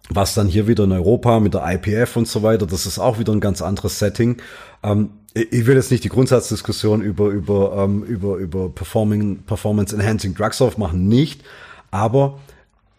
was 0.10 0.34
dann 0.34 0.48
hier 0.48 0.68
wieder 0.68 0.86
in 0.86 0.92
Europa 0.92 1.40
mit 1.40 1.54
der 1.54 1.64
IPF 1.72 2.16
und 2.16 2.28
so 2.28 2.42
weiter, 2.42 2.66
das 2.66 2.88
ist 2.88 2.98
auch 2.98 3.20
wieder 3.20 3.32
ein 3.32 3.42
ganz 3.42 3.62
anderes 3.62 4.00
Setting. 4.00 4.38
Ähm, 4.82 5.12
ich 5.34 5.66
will 5.66 5.76
jetzt 5.76 5.92
nicht 5.92 6.04
die 6.04 6.10
Grundsatzdiskussion 6.10 7.02
über, 7.02 7.28
über, 7.28 7.84
ähm, 7.84 8.04
über, 8.04 8.38
über 8.38 8.70
Performing, 8.70 9.44
Performance 9.44 9.96
Enhancing 9.96 10.34
Drugs 10.34 10.62
aufmachen, 10.62 11.08
nicht. 11.08 11.44
Aber 11.92 12.40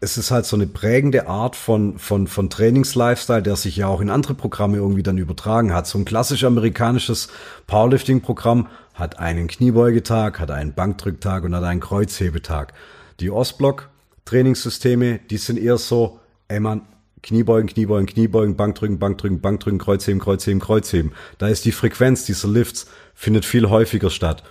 es 0.00 0.16
ist 0.16 0.30
halt 0.30 0.46
so 0.46 0.56
eine 0.56 0.66
prägende 0.66 1.28
Art 1.28 1.56
von, 1.56 1.98
von, 1.98 2.26
von 2.26 2.48
Trainingslifestyle, 2.48 3.42
der 3.42 3.56
sich 3.56 3.76
ja 3.76 3.88
auch 3.88 4.00
in 4.00 4.10
andere 4.10 4.34
Programme 4.34 4.78
irgendwie 4.78 5.02
dann 5.02 5.18
übertragen 5.18 5.74
hat. 5.74 5.86
So 5.86 5.98
ein 5.98 6.04
klassisch 6.04 6.44
amerikanisches 6.44 7.28
Powerlifting-Programm 7.66 8.68
hat 8.94 9.18
einen 9.18 9.46
Kniebeugetag, 9.46 10.40
hat 10.40 10.50
einen 10.50 10.72
Bankdrücktag 10.72 11.44
und 11.44 11.54
hat 11.54 11.64
einen 11.64 11.80
Kreuzhebetag. 11.80 12.72
Die 13.20 13.30
Ostblock-Trainingssysteme, 13.30 15.20
die 15.30 15.36
sind 15.36 15.58
eher 15.58 15.76
so, 15.76 16.20
ey 16.48 16.60
man, 16.60 16.82
Kniebeugen, 17.22 17.68
Kniebeugen, 17.68 18.06
Kniebeugen, 18.06 18.56
Bankdrücken, 18.56 18.98
Bankdrücken, 18.98 19.40
Bankdrücken, 19.40 19.78
Kreuzheben, 19.78 20.20
Kreuzheben, 20.20 20.61
Kreuzheben. 20.61 21.12
Da 21.38 21.48
ist 21.48 21.64
die 21.64 21.72
Frequenz 21.72 22.24
dieser 22.24 22.48
Lifts, 22.48 22.87
findet 23.14 23.44
viel 23.44 23.68
häufiger 23.68 24.11
statt. 24.11 24.42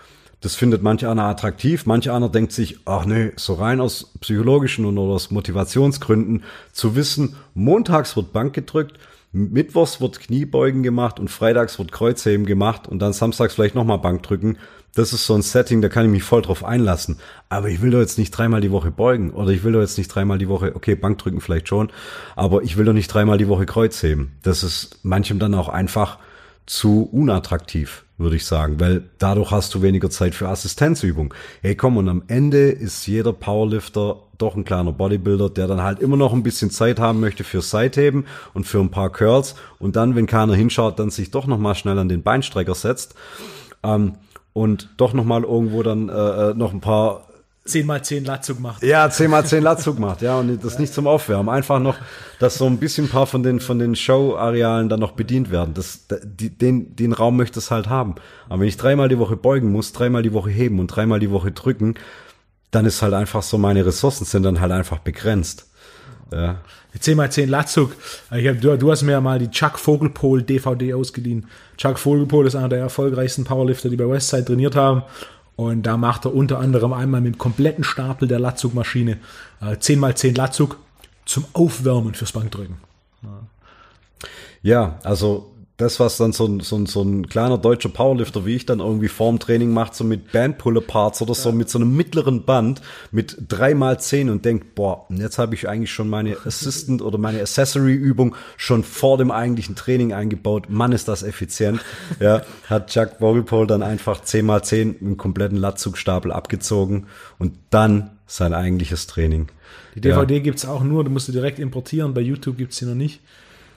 Das 0.41 0.55
findet 0.55 0.81
manch 0.81 1.05
einer 1.05 1.25
attraktiv, 1.25 1.85
manch 1.85 2.09
einer 2.09 2.29
denkt 2.29 2.53
sich, 2.53 2.79
ach 2.85 3.05
nee, 3.05 3.33
so 3.35 3.55
rein 3.55 3.81
aus 3.81 4.13
psychologischen 4.21 4.85
und 4.85 4.97
oder 4.97 5.13
aus 5.13 5.31
Motivationsgründen 5.31 6.43
zu 6.71 6.95
wissen, 6.95 7.35
montags 7.53 8.15
wird 8.15 8.31
Bank 8.31 8.53
gedrückt, 8.53 8.97
mittwochs 9.33 9.99
wird 9.99 10.19
Kniebeugen 10.21 10.81
gemacht 10.81 11.19
und 11.19 11.29
freitags 11.29 11.77
wird 11.77 11.91
Kreuzheben 11.91 12.45
gemacht 12.45 12.87
und 12.87 12.99
dann 12.99 13.11
samstags 13.11 13.55
vielleicht 13.55 13.75
nochmal 13.75 13.99
Bank 13.99 14.23
drücken. 14.23 14.57
Das 14.99 15.13
ist 15.13 15.25
so 15.25 15.33
ein 15.33 15.41
Setting, 15.41 15.81
da 15.81 15.87
kann 15.87 16.03
ich 16.03 16.11
mich 16.11 16.23
voll 16.23 16.41
drauf 16.41 16.65
einlassen. 16.65 17.19
Aber 17.47 17.69
ich 17.69 17.81
will 17.81 17.91
doch 17.91 18.01
jetzt 18.01 18.17
nicht 18.17 18.31
dreimal 18.31 18.59
die 18.59 18.69
Woche 18.69 18.91
beugen 18.91 19.31
oder 19.31 19.51
ich 19.51 19.63
will 19.63 19.71
doch 19.71 19.79
jetzt 19.79 19.97
nicht 19.97 20.13
dreimal 20.13 20.37
die 20.37 20.49
Woche, 20.49 20.75
okay, 20.75 20.95
Bank 20.95 21.17
drücken 21.19 21.39
vielleicht 21.39 21.69
schon, 21.69 21.89
aber 22.35 22.63
ich 22.63 22.75
will 22.75 22.83
doch 22.83 22.91
nicht 22.91 23.07
dreimal 23.07 23.37
die 23.37 23.47
Woche 23.47 23.65
Kreuzheben. 23.65 24.33
Das 24.43 24.61
ist 24.61 25.05
manchem 25.05 25.39
dann 25.39 25.53
auch 25.53 25.69
einfach 25.69 26.17
zu 26.65 27.07
unattraktiv, 27.13 28.03
würde 28.17 28.35
ich 28.35 28.45
sagen, 28.45 28.81
weil 28.81 29.03
dadurch 29.19 29.51
hast 29.51 29.73
du 29.73 29.81
weniger 29.81 30.09
Zeit 30.09 30.35
für 30.35 30.49
Assistenzübung. 30.49 31.33
Hey, 31.61 31.75
komm, 31.75 31.95
und 31.95 32.09
am 32.09 32.23
Ende 32.27 32.69
ist 32.69 33.07
jeder 33.07 33.31
Powerlifter 33.31 34.17
doch 34.37 34.57
ein 34.57 34.65
kleiner 34.65 34.91
Bodybuilder, 34.91 35.49
der 35.49 35.67
dann 35.67 35.81
halt 35.81 35.99
immer 35.99 36.17
noch 36.17 36.33
ein 36.33 36.43
bisschen 36.43 36.71
Zeit 36.71 36.99
haben 36.99 37.21
möchte 37.21 37.45
für 37.45 37.61
Seitheben 37.61 38.25
und 38.53 38.67
für 38.67 38.79
ein 38.81 38.91
paar 38.91 39.11
Curls 39.11 39.55
und 39.79 39.95
dann, 39.95 40.15
wenn 40.15 40.27
keiner 40.27 40.55
hinschaut, 40.55 40.99
dann 40.99 41.09
sich 41.09 41.31
doch 41.31 41.47
noch 41.47 41.57
mal 41.57 41.75
schnell 41.75 41.97
an 41.97 42.09
den 42.09 42.21
Beinstrecker 42.21 42.75
setzt 42.75 43.15
ähm, 43.83 44.15
und 44.53 44.89
doch 44.97 45.13
noch 45.13 45.25
mal 45.25 45.43
irgendwo 45.43 45.83
dann 45.83 46.09
äh, 46.09 46.53
noch 46.53 46.73
ein 46.73 46.81
paar 46.81 47.25
10 47.65 47.85
mal 47.85 48.03
10 48.03 48.25
Latzug 48.25 48.59
macht. 48.59 48.83
ja, 48.83 49.09
10 49.09 49.29
mal 49.29 49.45
10 49.45 49.63
Latzug 49.63 49.99
macht, 49.99 50.21
ja, 50.21 50.39
und 50.39 50.63
das 50.63 50.79
nicht 50.79 50.93
zum 50.93 51.07
Aufwärmen. 51.07 51.49
Einfach 51.49 51.79
noch, 51.79 51.97
dass 52.39 52.57
so 52.57 52.65
ein 52.65 52.77
bisschen 52.77 53.05
ein 53.05 53.09
paar 53.09 53.27
von 53.27 53.43
den, 53.43 53.59
von 53.59 53.79
den 53.79 53.95
Show-Arealen 53.95 54.89
dann 54.89 54.99
noch 54.99 55.11
bedient 55.11 55.51
werden. 55.51 55.73
Das, 55.73 56.07
die, 56.23 56.49
den, 56.49 56.95
den 56.95 57.13
Raum 57.13 57.37
möchte 57.37 57.59
es 57.59 57.69
halt 57.69 57.87
haben. 57.87 58.15
Aber 58.47 58.61
wenn 58.61 58.67
ich 58.67 58.77
dreimal 58.77 59.07
die 59.07 59.19
Woche 59.19 59.37
beugen 59.37 59.71
muss, 59.71 59.93
dreimal 59.93 60.23
die 60.23 60.33
Woche 60.33 60.49
heben 60.49 60.79
und 60.79 60.87
dreimal 60.87 61.19
die 61.19 61.31
Woche 61.31 61.51
drücken, 61.51 61.95
dann 62.71 62.85
ist 62.85 63.01
halt 63.01 63.13
einfach 63.13 63.43
so, 63.43 63.57
meine 63.57 63.85
Ressourcen 63.85 64.25
sind 64.25 64.43
dann 64.43 64.59
halt 64.59 64.71
einfach 64.71 64.99
begrenzt. 64.99 65.68
Ja. 66.31 66.61
10 66.99 67.17
mal 67.17 67.31
10 67.31 67.49
Latzug. 67.49 67.95
Ich 68.31 68.47
hab, 68.47 68.61
du, 68.61 68.77
du 68.77 68.91
hast 68.91 69.03
mir 69.03 69.13
ja 69.13 69.21
mal 69.21 69.39
die 69.39 69.49
Chuck 69.49 69.79
Vogelpol 69.79 70.43
DVD 70.43 70.93
ausgeliehen. 70.93 71.47
Chuck 71.77 71.99
Vogelpol 71.99 72.47
ist 72.47 72.55
einer 72.55 72.69
der 72.69 72.79
erfolgreichsten 72.79 73.43
Powerlifter, 73.43 73.89
die 73.89 73.95
bei 73.95 74.09
Westside 74.09 74.45
trainiert 74.45 74.75
haben. 74.75 75.03
Und 75.55 75.83
da 75.83 75.97
macht 75.97 76.25
er 76.25 76.33
unter 76.33 76.59
anderem 76.59 76.93
einmal 76.93 77.21
mit 77.21 77.35
dem 77.35 77.37
kompletten 77.37 77.83
Stapel 77.83 78.27
der 78.27 78.39
Latzugmaschine 78.39 79.17
äh, 79.61 79.77
10 79.77 79.99
mal 79.99 80.15
10 80.15 80.35
Latzug 80.35 80.77
zum 81.25 81.45
Aufwärmen 81.53 82.13
fürs 82.15 82.31
Bankdrücken. 82.31 82.77
Ja, 84.61 84.99
also 85.03 85.51
das, 85.79 85.97
was 85.99 86.17
dann 86.17 86.33
so 86.33 86.45
ein, 86.45 86.59
so 86.59 86.75
ein, 86.75 86.85
so 86.85 87.01
ein 87.01 87.29
kleiner 87.29 87.57
deutscher 87.57 87.87
Powerlifter 87.87 88.45
wie 88.45 88.55
ich 88.55 88.65
dann 88.65 88.79
irgendwie 88.79 89.07
vorm 89.07 89.39
Training 89.39 89.71
macht, 89.71 89.95
so 89.95 90.03
mit 90.03 90.33
Bandpuller-Parts 90.33 91.21
oder 91.21 91.33
so, 91.33 91.53
mit 91.53 91.69
so 91.69 91.79
einem 91.79 91.95
mittleren 91.95 92.43
Band 92.43 92.81
mit 93.11 93.37
drei 93.47 93.73
mal 93.73 93.97
zehn 93.97 94.29
und 94.29 94.43
denkt, 94.43 94.75
boah, 94.75 95.05
jetzt 95.09 95.37
habe 95.37 95.55
ich 95.55 95.69
eigentlich 95.69 95.91
schon 95.91 96.09
meine 96.09 96.35
Assistant 96.45 97.01
oder 97.01 97.17
meine 97.17 97.39
Accessory-Übung 97.39 98.35
schon 98.57 98.83
vor 98.83 99.17
dem 99.17 99.31
eigentlichen 99.31 99.75
Training 99.75 100.11
eingebaut. 100.11 100.69
Mann, 100.69 100.91
ist 100.91 101.07
das 101.07 101.23
effizient. 101.23 101.81
Ja, 102.19 102.41
hat 102.67 102.89
Chuck 102.89 103.19
Vogelpol 103.19 103.65
dann 103.67 103.83
einfach 103.83 104.21
zehn 104.21 104.45
mal 104.45 104.63
zehn 104.63 104.95
einen 104.99 105.15
kompletten 105.15 105.57
Latzugstapel 105.57 106.31
abgezogen 106.31 107.07
und 107.37 107.53
dann 107.69 108.17
sein 108.25 108.53
eigentliches 108.53 109.07
Training. 109.07 109.47
Die 109.95 110.01
DVD 110.01 110.35
ja. 110.35 110.39
gibt's 110.41 110.65
auch 110.65 110.83
nur, 110.83 111.03
du 111.03 111.09
musst 111.09 111.27
du 111.27 111.31
direkt 111.31 111.59
importieren, 111.59 112.13
bei 112.13 112.21
YouTube 112.21 112.57
gibt's 112.57 112.77
sie 112.77 112.85
noch 112.85 112.95
nicht. 112.95 113.21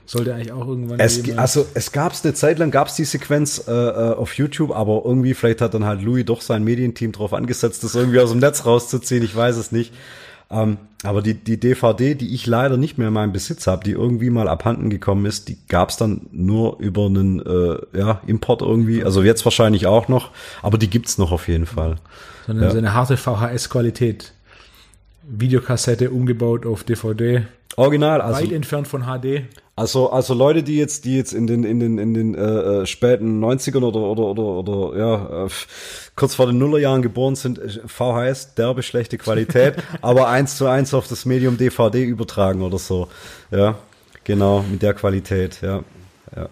Sollte 0.04 0.34
eigentlich 0.34 0.52
auch 0.52 0.66
irgendwann 0.66 0.98
es, 0.98 1.22
geben. 1.22 1.38
Also 1.38 1.66
es 1.74 1.92
gab 1.92 2.12
es 2.12 2.24
eine 2.24 2.34
Zeit 2.34 2.58
lang, 2.58 2.70
gab 2.70 2.88
es 2.88 2.94
die 2.94 3.04
Sequenz 3.04 3.64
äh, 3.66 3.70
auf 3.70 4.34
YouTube, 4.34 4.72
aber 4.72 5.02
irgendwie 5.04 5.34
vielleicht 5.34 5.60
hat 5.60 5.74
dann 5.74 5.84
halt 5.84 6.02
Louis 6.02 6.24
doch 6.24 6.40
sein 6.40 6.64
Medienteam 6.64 7.12
drauf 7.12 7.32
angesetzt, 7.32 7.84
das 7.84 7.94
irgendwie 7.94 8.20
aus 8.20 8.30
dem 8.30 8.40
Netz 8.40 8.66
rauszuziehen, 8.66 9.22
ich 9.22 9.34
weiß 9.34 9.56
es 9.56 9.72
nicht. 9.72 9.92
Ähm, 10.52 10.76
aber 11.02 11.22
die, 11.22 11.34
die 11.34 11.58
DVD, 11.58 12.14
die 12.14 12.34
ich 12.34 12.46
leider 12.46 12.76
nicht 12.76 12.98
mehr 12.98 13.08
in 13.08 13.14
meinem 13.14 13.32
Besitz 13.32 13.66
habe, 13.66 13.84
die 13.84 13.92
irgendwie 13.92 14.28
mal 14.28 14.48
abhanden 14.48 14.90
gekommen 14.90 15.24
ist, 15.24 15.48
die 15.48 15.56
gab 15.68 15.88
es 15.88 15.96
dann 15.96 16.26
nur 16.30 16.78
über 16.78 17.06
einen 17.06 17.40
äh, 17.40 17.78
ja, 17.98 18.20
Import 18.26 18.60
irgendwie. 18.60 19.02
Also 19.02 19.22
jetzt 19.22 19.44
wahrscheinlich 19.44 19.86
auch 19.86 20.08
noch, 20.08 20.30
aber 20.62 20.76
die 20.76 20.90
gibt's 20.90 21.16
noch 21.16 21.32
auf 21.32 21.48
jeden 21.48 21.66
Fall. 21.66 21.96
So 22.46 22.52
eine, 22.52 22.62
ja. 22.62 22.70
so 22.70 22.78
eine 22.78 22.92
harte 22.92 23.16
VHS-Qualität. 23.16 24.32
Videokassette 25.24 26.10
umgebaut 26.10 26.66
auf 26.66 26.84
DVD. 26.84 27.42
Original, 27.76 28.20
also. 28.20 28.42
Weit 28.42 28.52
entfernt 28.52 28.88
von 28.88 29.02
HD. 29.02 29.44
Also, 29.74 30.10
also 30.10 30.34
Leute, 30.34 30.62
die 30.62 30.76
jetzt, 30.76 31.06
die 31.06 31.16
jetzt 31.16 31.32
in 31.32 31.46
den, 31.46 31.64
in 31.64 31.80
den, 31.80 31.96
in 31.96 32.12
den 32.12 32.34
äh, 32.34 32.84
späten 32.84 33.42
90ern 33.42 33.82
oder, 33.82 34.00
oder, 34.00 34.22
oder, 34.22 34.42
oder 34.42 34.98
ja, 34.98 35.46
äh, 35.46 35.50
kurz 36.14 36.34
vor 36.34 36.46
den 36.46 36.58
Nullerjahren 36.58 37.00
geboren 37.00 37.36
sind, 37.36 37.58
VHS, 37.86 38.54
derbe 38.54 38.82
schlechte 38.82 39.16
Qualität, 39.16 39.76
aber 40.02 40.28
eins 40.28 40.58
zu 40.58 40.66
eins 40.66 40.92
auf 40.92 41.08
das 41.08 41.24
Medium 41.24 41.56
DVD 41.56 42.04
übertragen 42.04 42.60
oder 42.60 42.78
so. 42.78 43.08
Ja. 43.50 43.78
genau, 44.24 44.62
mit 44.70 44.82
der 44.82 44.92
Qualität, 44.92 45.62
ja. 45.62 45.82
Ja. 46.36 46.48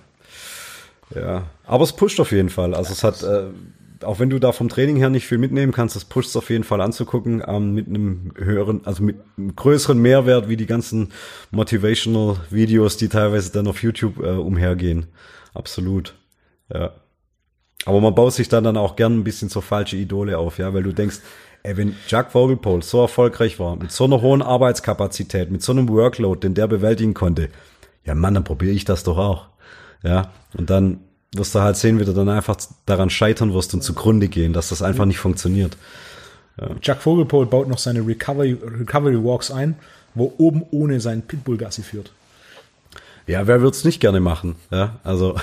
Ja. 1.15 1.43
Aber 1.67 1.85
es 1.85 1.93
pusht 1.93 2.21
auf 2.21 2.33
jeden 2.33 2.49
Fall. 2.49 2.75
Also 2.75 2.93
es 2.93 3.05
hat, 3.05 3.23
äh, 3.23 3.45
auch 4.05 4.19
wenn 4.19 4.31
du 4.31 4.39
da 4.39 4.53
vom 4.53 4.69
Training 4.69 4.97
her 4.97 5.11
nicht 5.11 5.27
viel 5.27 5.39
mitnehmen 5.39 5.73
kannst, 5.73 5.97
das 5.97 6.05
pusht 6.05 6.31
es 6.31 6.37
auf 6.37 6.51
jeden 6.51 6.65
Fall 6.65 6.81
anzugucken, 6.81 7.43
ähm, 7.47 7.75
mit 7.75 7.89
einem 7.89 8.33
höheren, 8.37 8.87
also 8.87 9.03
mit 9.03 9.17
einem 9.37 9.55
größeren 9.55 9.99
Mehrwert 9.99 10.49
wie 10.49 10.57
die 10.57 10.67
ganzen 10.67 11.13
Motivational 11.51 12.37
Videos, 12.51 12.97
die 12.97 13.09
teilweise 13.09 13.53
dann 13.53 13.67
auf 13.67 13.83
YouTube 13.83 14.19
äh, 14.19 14.31
umhergehen. 14.31 15.07
Absolut. 15.55 16.15
Ja. 16.73 16.93
Aber 17.87 18.01
man 18.01 18.15
baut 18.15 18.35
sich 18.35 18.49
dann 18.49 18.65
dann 18.65 18.77
auch 18.77 18.97
gern 18.97 19.19
ein 19.19 19.25
bisschen 19.25 19.49
so 19.49 19.61
falsche 19.61 19.97
Idole 19.97 20.39
auf, 20.39 20.59
ja, 20.59 20.73
weil 20.75 20.83
du 20.83 20.93
denkst, 20.93 21.19
ey, 21.63 21.77
wenn 21.77 21.97
Jack 22.09 22.33
Vogelpohl 22.33 22.83
so 22.83 23.01
erfolgreich 23.01 23.59
war, 23.59 23.77
mit 23.77 23.91
so 23.91 24.05
einer 24.05 24.21
hohen 24.21 24.43
Arbeitskapazität, 24.43 25.51
mit 25.51 25.63
so 25.63 25.73
einem 25.73 25.89
Workload, 25.89 26.41
den 26.41 26.55
der 26.55 26.67
bewältigen 26.67 27.15
konnte, 27.15 27.49
ja 28.05 28.15
Mann, 28.15 28.35
dann 28.35 28.45
probiere 28.45 28.73
ich 28.73 28.85
das 28.85 29.03
doch 29.03 29.19
auch. 29.19 29.49
Ja, 30.03 30.33
und 30.57 30.71
dann 30.71 31.01
wirst 31.33 31.55
du 31.55 31.61
halt 31.61 31.77
sehen, 31.77 31.99
wie 32.01 32.05
du 32.05 32.13
dann 32.13 32.29
einfach 32.29 32.57
daran 32.87 33.11
scheitern 33.11 33.55
wirst 33.55 33.73
und 33.75 33.83
zugrunde 33.83 34.29
gehen, 34.29 34.53
dass 34.53 34.71
das 34.71 34.83
einfach 34.83 35.05
nicht 35.05 35.19
funktioniert. 35.19 35.77
Ja. 36.61 36.69
Jack 36.83 37.03
Vogelpohl 37.03 37.47
baut 37.47 37.69
noch 37.69 37.79
seine 37.79 38.07
Recovery, 38.07 38.57
Recovery 38.63 39.23
Walks 39.23 39.51
ein, 39.51 39.77
wo 40.15 40.33
oben 40.39 40.63
ohne 40.71 41.01
seinen 41.01 41.23
Pitbull 41.23 41.57
Gassi 41.57 41.83
führt. 41.83 42.11
Ja, 43.27 43.47
wer 43.47 43.63
wird's 43.63 43.85
nicht 43.85 44.01
gerne 44.01 44.21
machen? 44.21 44.57
Ja, 44.71 44.99
also 45.05 45.37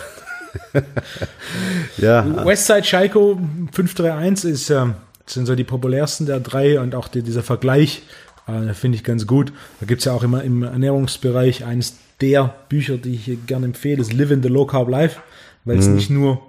ja. 1.97 2.45
Westside 2.45 2.83
Shaiko 2.83 3.39
531 3.71 4.51
ist 4.51 4.69
äh, 4.69 4.87
sind 5.25 5.45
so 5.45 5.55
die 5.55 5.63
populärsten 5.63 6.25
der 6.25 6.39
drei 6.39 6.79
und 6.79 6.95
auch 6.95 7.07
die, 7.07 7.21
dieser 7.21 7.43
Vergleich 7.43 8.03
äh, 8.47 8.73
finde 8.73 8.97
ich 8.97 9.03
ganz 9.03 9.27
gut. 9.27 9.51
Da 9.79 9.85
gibt 9.85 9.99
es 9.99 10.05
ja 10.05 10.13
auch 10.13 10.23
immer 10.23 10.43
im 10.43 10.63
Ernährungsbereich 10.63 11.65
eines 11.65 11.97
der 12.21 12.55
Bücher, 12.69 12.97
die 12.97 13.15
ich 13.15 13.25
hier 13.25 13.35
gerne 13.35 13.67
empfehle, 13.67 14.01
ist 14.01 14.13
Live 14.13 14.31
in 14.31 14.41
the 14.41 14.49
Low 14.49 14.65
Carb 14.65 14.89
Life, 14.89 15.19
weil 15.67 15.77
es 15.77 15.87
mhm. 15.87 15.95
nicht 15.95 16.09
nur 16.09 16.41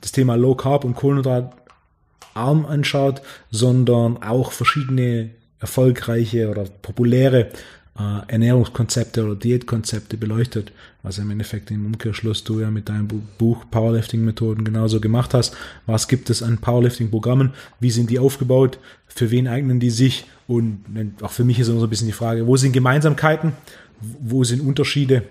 das 0.00 0.12
Thema 0.12 0.34
Low 0.34 0.54
Carb 0.54 0.84
und 0.84 0.94
Kohlenhydrat 0.94 1.52
arm 2.34 2.66
anschaut, 2.66 3.22
sondern 3.50 4.22
auch 4.22 4.52
verschiedene 4.52 5.30
erfolgreiche 5.58 6.50
oder 6.50 6.64
populäre 6.82 7.48
äh, 7.98 8.28
Ernährungskonzepte 8.28 9.24
oder 9.24 9.36
Diätkonzepte 9.36 10.18
beleuchtet, 10.18 10.72
was 11.02 11.18
im 11.18 11.30
Endeffekt 11.30 11.70
im 11.70 11.86
Umkehrschluss 11.86 12.44
du 12.44 12.60
ja 12.60 12.70
mit 12.70 12.88
deinem 12.88 13.08
Buch 13.38 13.64
Powerlifting-Methoden 13.70 14.64
genauso 14.64 15.00
gemacht 15.00 15.32
hast. 15.32 15.56
Was 15.86 16.08
gibt 16.08 16.28
es 16.28 16.42
an 16.42 16.58
Powerlifting-Programmen? 16.58 17.54
Wie 17.80 17.90
sind 17.90 18.10
die 18.10 18.18
aufgebaut? 18.18 18.78
Für 19.06 19.30
wen 19.30 19.48
eignen 19.48 19.80
die 19.80 19.90
sich? 19.90 20.26
Und 20.46 20.84
auch 21.22 21.30
für 21.30 21.44
mich 21.44 21.58
ist 21.58 21.68
immer 21.68 21.80
so 21.80 21.86
ein 21.86 21.90
bisschen 21.90 22.06
die 22.06 22.12
Frage, 22.12 22.46
wo 22.46 22.56
sind 22.56 22.72
Gemeinsamkeiten? 22.72 23.52
Wo 24.00 24.44
sind 24.44 24.60
Unterschiede? 24.60 25.22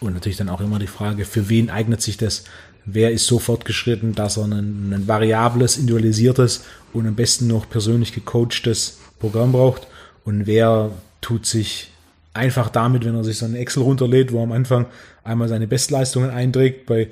Und 0.00 0.14
natürlich 0.14 0.38
dann 0.38 0.48
auch 0.48 0.60
immer 0.60 0.78
die 0.78 0.86
Frage, 0.86 1.24
für 1.24 1.48
wen 1.48 1.70
eignet 1.70 2.02
sich 2.02 2.16
das? 2.16 2.44
Wer 2.84 3.10
ist 3.10 3.26
so 3.26 3.38
fortgeschritten, 3.38 4.14
dass 4.14 4.36
er 4.36 4.44
ein, 4.44 4.92
ein 4.92 5.08
variables, 5.08 5.76
individualisiertes 5.76 6.64
und 6.92 7.06
am 7.06 7.16
besten 7.16 7.46
noch 7.46 7.68
persönlich 7.68 8.12
gecoachtes 8.12 8.98
Programm 9.18 9.52
braucht? 9.52 9.88
Und 10.24 10.46
wer 10.46 10.92
tut 11.20 11.46
sich 11.46 11.90
einfach 12.32 12.70
damit, 12.70 13.04
wenn 13.04 13.14
er 13.14 13.24
sich 13.24 13.38
so 13.38 13.44
einen 13.44 13.56
Excel 13.56 13.82
runterlädt, 13.82 14.32
wo 14.32 14.38
er 14.38 14.44
am 14.44 14.52
Anfang 14.52 14.86
einmal 15.24 15.48
seine 15.48 15.66
Bestleistungen 15.66 16.30
einträgt 16.30 16.86
bei 16.86 17.08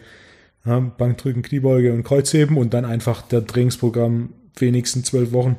ja, 0.65 0.79
Bankdrücken, 0.81 1.43
Kniebeuge 1.43 1.93
und 1.93 2.05
Kreuzheben 2.05 2.57
und 2.57 2.73
dann 2.73 2.85
einfach 2.85 3.23
der 3.23 3.47
Trainingsprogramm 3.47 4.31
wenigstens 4.57 5.07
zwölf 5.09 5.33
Wochen 5.33 5.57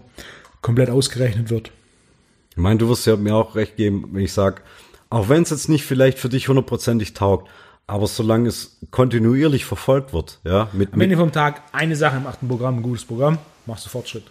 komplett 0.61 0.89
ausgerechnet 0.89 1.49
wird. 1.49 1.71
Ich 2.51 2.57
meine, 2.57 2.79
du 2.79 2.89
wirst 2.89 3.05
ja 3.05 3.15
mir 3.15 3.35
auch 3.35 3.55
recht 3.55 3.75
geben, 3.75 4.09
wenn 4.11 4.23
ich 4.23 4.33
sage, 4.33 4.61
auch 5.09 5.29
wenn 5.29 5.43
es 5.43 5.49
jetzt 5.49 5.69
nicht 5.69 5.85
vielleicht 5.85 6.19
für 6.19 6.29
dich 6.29 6.47
hundertprozentig 6.47 7.13
taugt, 7.13 7.49
aber 7.87 8.07
solange 8.07 8.49
es 8.49 8.77
kontinuierlich 8.91 9.65
verfolgt 9.65 10.13
wird, 10.13 10.39
ja, 10.43 10.69
mit, 10.73 10.93
Am 10.93 11.01
Ende 11.01 11.15
vom 11.15 11.31
Tag 11.31 11.61
eine 11.71 11.95
Sache 11.95 12.17
im 12.17 12.27
achten 12.27 12.47
Programm, 12.47 12.77
ein 12.77 12.83
gutes 12.83 13.05
Programm, 13.05 13.37
machst 13.65 13.85
du 13.85 13.89
Fortschritt. 13.89 14.25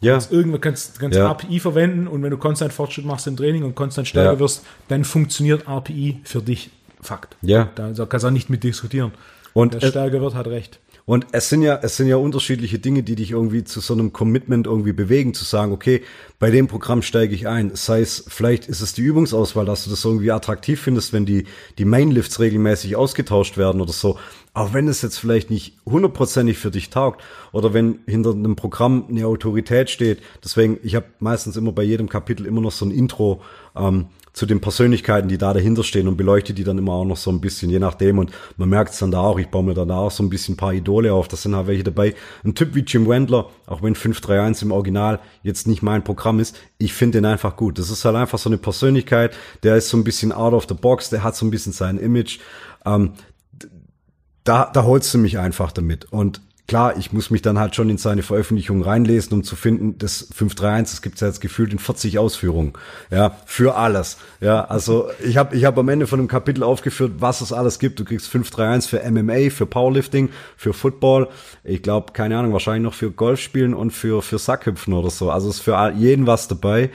Ja. 0.00 0.12
Kannst 0.12 0.32
irgendwann 0.32 0.60
kannst, 0.60 0.98
kannst 0.98 1.18
ja. 1.18 1.30
RPI 1.30 1.60
verwenden 1.60 2.06
und 2.06 2.22
wenn 2.22 2.30
du 2.30 2.38
konstant 2.38 2.72
Fortschritt 2.72 3.04
machst 3.04 3.26
im 3.26 3.36
Training 3.36 3.64
und 3.64 3.74
konstant 3.74 4.08
stärker 4.08 4.34
ja. 4.34 4.38
wirst, 4.38 4.64
dann 4.88 5.04
funktioniert 5.04 5.68
RPI 5.68 6.20
für 6.24 6.40
dich. 6.40 6.70
Fakt. 7.02 7.36
Ja. 7.42 7.68
Da, 7.74 7.90
da 7.90 8.06
kannst 8.06 8.24
du 8.24 8.28
auch 8.28 8.32
nicht 8.32 8.50
mit 8.50 8.64
diskutieren. 8.64 9.12
Und 9.52 9.74
Wer 9.74 9.88
stärker 9.88 10.20
wird, 10.20 10.34
hat 10.34 10.46
recht. 10.46 10.78
Und 11.10 11.26
es 11.32 11.48
sind 11.48 11.62
ja, 11.62 11.76
es 11.82 11.96
sind 11.96 12.06
ja 12.06 12.14
unterschiedliche 12.14 12.78
Dinge, 12.78 13.02
die 13.02 13.16
dich 13.16 13.32
irgendwie 13.32 13.64
zu 13.64 13.80
so 13.80 13.94
einem 13.94 14.12
Commitment 14.12 14.68
irgendwie 14.68 14.92
bewegen, 14.92 15.34
zu 15.34 15.44
sagen, 15.44 15.72
okay, 15.72 16.02
bei 16.38 16.52
dem 16.52 16.68
Programm 16.68 17.02
steige 17.02 17.34
ich 17.34 17.48
ein. 17.48 17.72
Sei 17.74 18.00
es, 18.00 18.26
vielleicht 18.28 18.68
ist 18.68 18.80
es 18.80 18.94
die 18.94 19.02
Übungsauswahl, 19.02 19.64
dass 19.66 19.82
du 19.82 19.90
das 19.90 20.04
irgendwie 20.04 20.30
attraktiv 20.30 20.80
findest, 20.80 21.12
wenn 21.12 21.26
die, 21.26 21.46
die 21.78 21.84
Mainlifts 21.84 22.38
regelmäßig 22.38 22.94
ausgetauscht 22.94 23.56
werden 23.56 23.80
oder 23.80 23.92
so. 23.92 24.20
Auch 24.54 24.72
wenn 24.72 24.86
es 24.86 25.02
jetzt 25.02 25.18
vielleicht 25.18 25.50
nicht 25.50 25.74
hundertprozentig 25.84 26.58
für 26.58 26.70
dich 26.70 26.90
taugt 26.90 27.24
oder 27.50 27.74
wenn 27.74 27.98
hinter 28.06 28.30
einem 28.30 28.54
Programm 28.54 29.06
eine 29.08 29.26
Autorität 29.26 29.90
steht. 29.90 30.20
Deswegen, 30.44 30.78
ich 30.84 30.94
habe 30.94 31.06
meistens 31.18 31.56
immer 31.56 31.72
bei 31.72 31.82
jedem 31.82 32.08
Kapitel 32.08 32.46
immer 32.46 32.60
noch 32.60 32.70
so 32.70 32.84
ein 32.84 32.92
Intro, 32.92 33.42
ähm, 33.74 34.06
zu 34.32 34.46
den 34.46 34.60
Persönlichkeiten, 34.60 35.28
die 35.28 35.38
da 35.38 35.52
dahinter 35.52 35.82
stehen 35.82 36.08
und 36.08 36.16
beleuchte 36.16 36.54
die 36.54 36.64
dann 36.64 36.78
immer 36.78 36.92
auch 36.92 37.04
noch 37.04 37.16
so 37.16 37.30
ein 37.30 37.40
bisschen, 37.40 37.70
je 37.70 37.78
nachdem. 37.78 38.18
Und 38.18 38.30
man 38.56 38.68
merkt 38.68 38.92
es 38.92 38.98
dann 39.00 39.10
da 39.10 39.20
auch, 39.20 39.38
ich 39.38 39.48
baue 39.48 39.64
mir 39.64 39.74
dann 39.74 39.90
auch 39.90 40.10
so 40.10 40.22
ein 40.22 40.30
bisschen 40.30 40.54
ein 40.54 40.56
paar 40.56 40.72
Idole 40.72 41.12
auf. 41.12 41.28
Das 41.28 41.42
sind 41.42 41.56
halt 41.56 41.66
welche 41.66 41.84
dabei. 41.84 42.14
Ein 42.44 42.54
Typ 42.54 42.74
wie 42.74 42.80
Jim 42.80 43.08
Wendler, 43.08 43.48
auch 43.66 43.82
wenn 43.82 43.94
531 43.94 44.62
im 44.62 44.72
Original 44.72 45.20
jetzt 45.42 45.66
nicht 45.66 45.82
mein 45.82 46.04
Programm 46.04 46.38
ist, 46.38 46.56
ich 46.78 46.92
finde 46.92 47.18
den 47.18 47.26
einfach 47.26 47.56
gut. 47.56 47.78
Das 47.78 47.90
ist 47.90 48.04
halt 48.04 48.16
einfach 48.16 48.38
so 48.38 48.48
eine 48.48 48.58
Persönlichkeit, 48.58 49.36
der 49.62 49.76
ist 49.76 49.88
so 49.88 49.96
ein 49.96 50.04
bisschen 50.04 50.32
out 50.32 50.54
of 50.54 50.66
the 50.68 50.74
box, 50.74 51.10
der 51.10 51.24
hat 51.24 51.36
so 51.36 51.44
ein 51.44 51.50
bisschen 51.50 51.72
sein 51.72 51.98
Image. 51.98 52.38
Ähm, 52.84 53.12
da, 54.44 54.70
da 54.72 54.84
holst 54.84 55.12
du 55.12 55.18
mich 55.18 55.38
einfach 55.38 55.72
damit. 55.72 56.06
Und 56.12 56.40
klar, 56.70 56.96
ich 56.96 57.12
muss 57.12 57.30
mich 57.30 57.42
dann 57.42 57.58
halt 57.58 57.74
schon 57.74 57.90
in 57.90 57.98
seine 57.98 58.22
Veröffentlichung 58.22 58.80
reinlesen, 58.82 59.32
um 59.32 59.42
zu 59.42 59.56
finden, 59.56 59.98
das 59.98 60.28
531, 60.32 60.94
das 60.94 61.02
gibt's 61.02 61.20
ja 61.20 61.26
jetzt 61.26 61.40
gefühlt 61.40 61.72
in 61.72 61.80
40 61.80 62.20
Ausführungen, 62.20 62.74
ja, 63.10 63.36
für 63.44 63.74
alles. 63.74 64.18
Ja, 64.40 64.66
also 64.66 65.10
ich 65.18 65.36
habe 65.36 65.56
ich 65.56 65.64
hab 65.64 65.76
am 65.78 65.88
Ende 65.88 66.06
von 66.06 66.20
dem 66.20 66.28
Kapitel 66.28 66.62
aufgeführt, 66.62 67.14
was 67.18 67.40
es 67.40 67.52
alles 67.52 67.80
gibt. 67.80 67.98
Du 67.98 68.04
kriegst 68.04 68.28
531 68.28 68.88
für 68.88 69.10
MMA, 69.10 69.50
für 69.50 69.66
Powerlifting, 69.66 70.28
für 70.56 70.72
Football, 70.72 71.26
ich 71.64 71.82
glaube, 71.82 72.12
keine 72.12 72.38
Ahnung, 72.38 72.52
wahrscheinlich 72.52 72.84
noch 72.84 72.94
für 72.94 73.10
Golfspielen 73.10 73.74
und 73.74 73.90
für, 73.90 74.22
für 74.22 74.38
Sackhüpfen 74.38 74.94
oder 74.94 75.10
so. 75.10 75.32
Also 75.32 75.50
ist 75.50 75.58
für 75.58 75.92
jeden 75.96 76.28
was 76.28 76.46
dabei. 76.46 76.90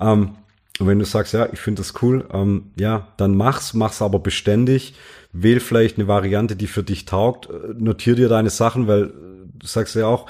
Ähm, 0.00 0.32
und 0.80 0.88
wenn 0.88 0.98
du 0.98 1.04
sagst, 1.04 1.34
ja, 1.34 1.48
ich 1.52 1.60
finde 1.60 1.82
das 1.82 2.02
cool, 2.02 2.26
ähm, 2.32 2.72
ja, 2.74 3.06
dann 3.16 3.36
mach's, 3.36 3.74
mach's 3.74 4.02
aber 4.02 4.18
beständig 4.18 4.94
wähl 5.32 5.60
vielleicht 5.60 5.98
eine 5.98 6.08
Variante, 6.08 6.56
die 6.56 6.66
für 6.66 6.82
dich 6.82 7.04
taugt, 7.04 7.48
äh, 7.48 7.74
notier 7.78 8.16
dir 8.16 8.28
deine 8.28 8.50
Sachen, 8.50 8.86
weil 8.86 9.04
äh, 9.04 9.08
du 9.58 9.66
sagst 9.66 9.94
ja 9.94 10.06
auch, 10.06 10.26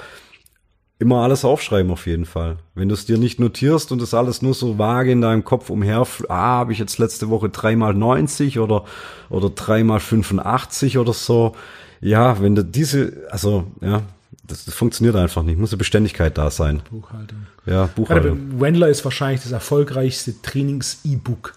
immer 1.01 1.23
alles 1.23 1.43
aufschreiben 1.43 1.91
auf 1.91 2.05
jeden 2.05 2.25
Fall. 2.25 2.57
Wenn 2.75 2.87
du 2.87 2.93
es 2.93 3.07
dir 3.07 3.17
nicht 3.17 3.39
notierst 3.39 3.91
und 3.91 3.99
das 4.01 4.13
alles 4.13 4.43
nur 4.43 4.53
so 4.53 4.77
vage 4.77 5.11
in 5.11 5.21
deinem 5.21 5.43
Kopf 5.43 5.71
umher, 5.71 6.05
ah, 6.29 6.35
habe 6.35 6.73
ich 6.73 6.79
jetzt 6.79 6.99
letzte 6.99 7.29
Woche 7.29 7.49
dreimal 7.49 7.95
90 7.95 8.59
oder, 8.59 8.85
oder 9.29 9.49
dreimal 9.49 9.99
85 9.99 10.99
oder 10.99 11.13
so. 11.13 11.55
Ja, 12.01 12.39
wenn 12.39 12.53
du 12.53 12.63
diese, 12.63 13.27
also, 13.31 13.65
ja, 13.81 14.03
das, 14.45 14.65
das 14.65 14.75
funktioniert 14.75 15.15
einfach 15.15 15.41
nicht. 15.41 15.57
Muss 15.57 15.71
eine 15.71 15.79
Beständigkeit 15.79 16.37
da 16.37 16.51
sein. 16.51 16.83
Buchhaltung. 16.91 17.47
Ja, 17.65 17.87
Buchhaltung. 17.95 18.61
Wendler 18.61 18.89
ist 18.89 19.03
wahrscheinlich 19.03 19.41
das 19.41 19.51
erfolgreichste 19.51 20.39
Trainings-E-Book 20.41 21.53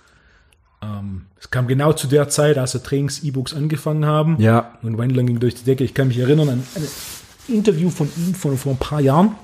ähm, 0.84 1.22
es 1.38 1.50
kam 1.50 1.66
genau 1.66 1.92
zu 1.92 2.06
der 2.06 2.28
Zeit, 2.28 2.58
als 2.58 2.74
wir 2.74 2.82
Trainings-E-Books 2.82 3.54
angefangen 3.54 4.06
haben. 4.06 4.40
Ja. 4.40 4.72
Und 4.82 4.98
Wendler 4.98 5.22
ging 5.22 5.40
durch 5.40 5.54
die 5.54 5.64
Decke. 5.64 5.84
Ich 5.84 5.94
kann 5.94 6.08
mich 6.08 6.18
erinnern 6.18 6.48
an 6.48 6.62
ein 6.76 7.54
Interview 7.54 7.90
von 7.90 8.08
ihm 8.16 8.34
von 8.34 8.56
vor 8.56 8.72
ein 8.72 8.78
paar 8.78 9.00
Jahren, 9.00 9.34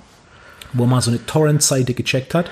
wo 0.73 0.85
er 0.85 0.87
mal 0.87 1.01
so 1.01 1.11
eine 1.11 1.25
Torrent-Seite 1.25 1.95
gecheckt 1.95 2.35
hat. 2.35 2.51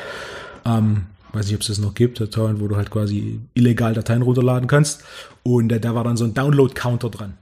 Ähm, 0.64 1.06
weiß 1.32 1.46
nicht, 1.46 1.54
ob 1.54 1.62
es 1.62 1.68
das 1.68 1.78
noch 1.78 1.94
gibt, 1.94 2.20
der 2.20 2.30
Torrent, 2.30 2.60
wo 2.60 2.68
du 2.68 2.76
halt 2.76 2.90
quasi 2.90 3.40
illegal 3.54 3.94
Dateien 3.94 4.22
runterladen 4.22 4.68
kannst. 4.68 5.04
Und 5.42 5.72
äh, 5.72 5.80
da 5.80 5.94
war 5.94 6.04
dann 6.04 6.16
so 6.16 6.24
ein 6.24 6.34
Download-Counter 6.34 7.10
dran. 7.10 7.34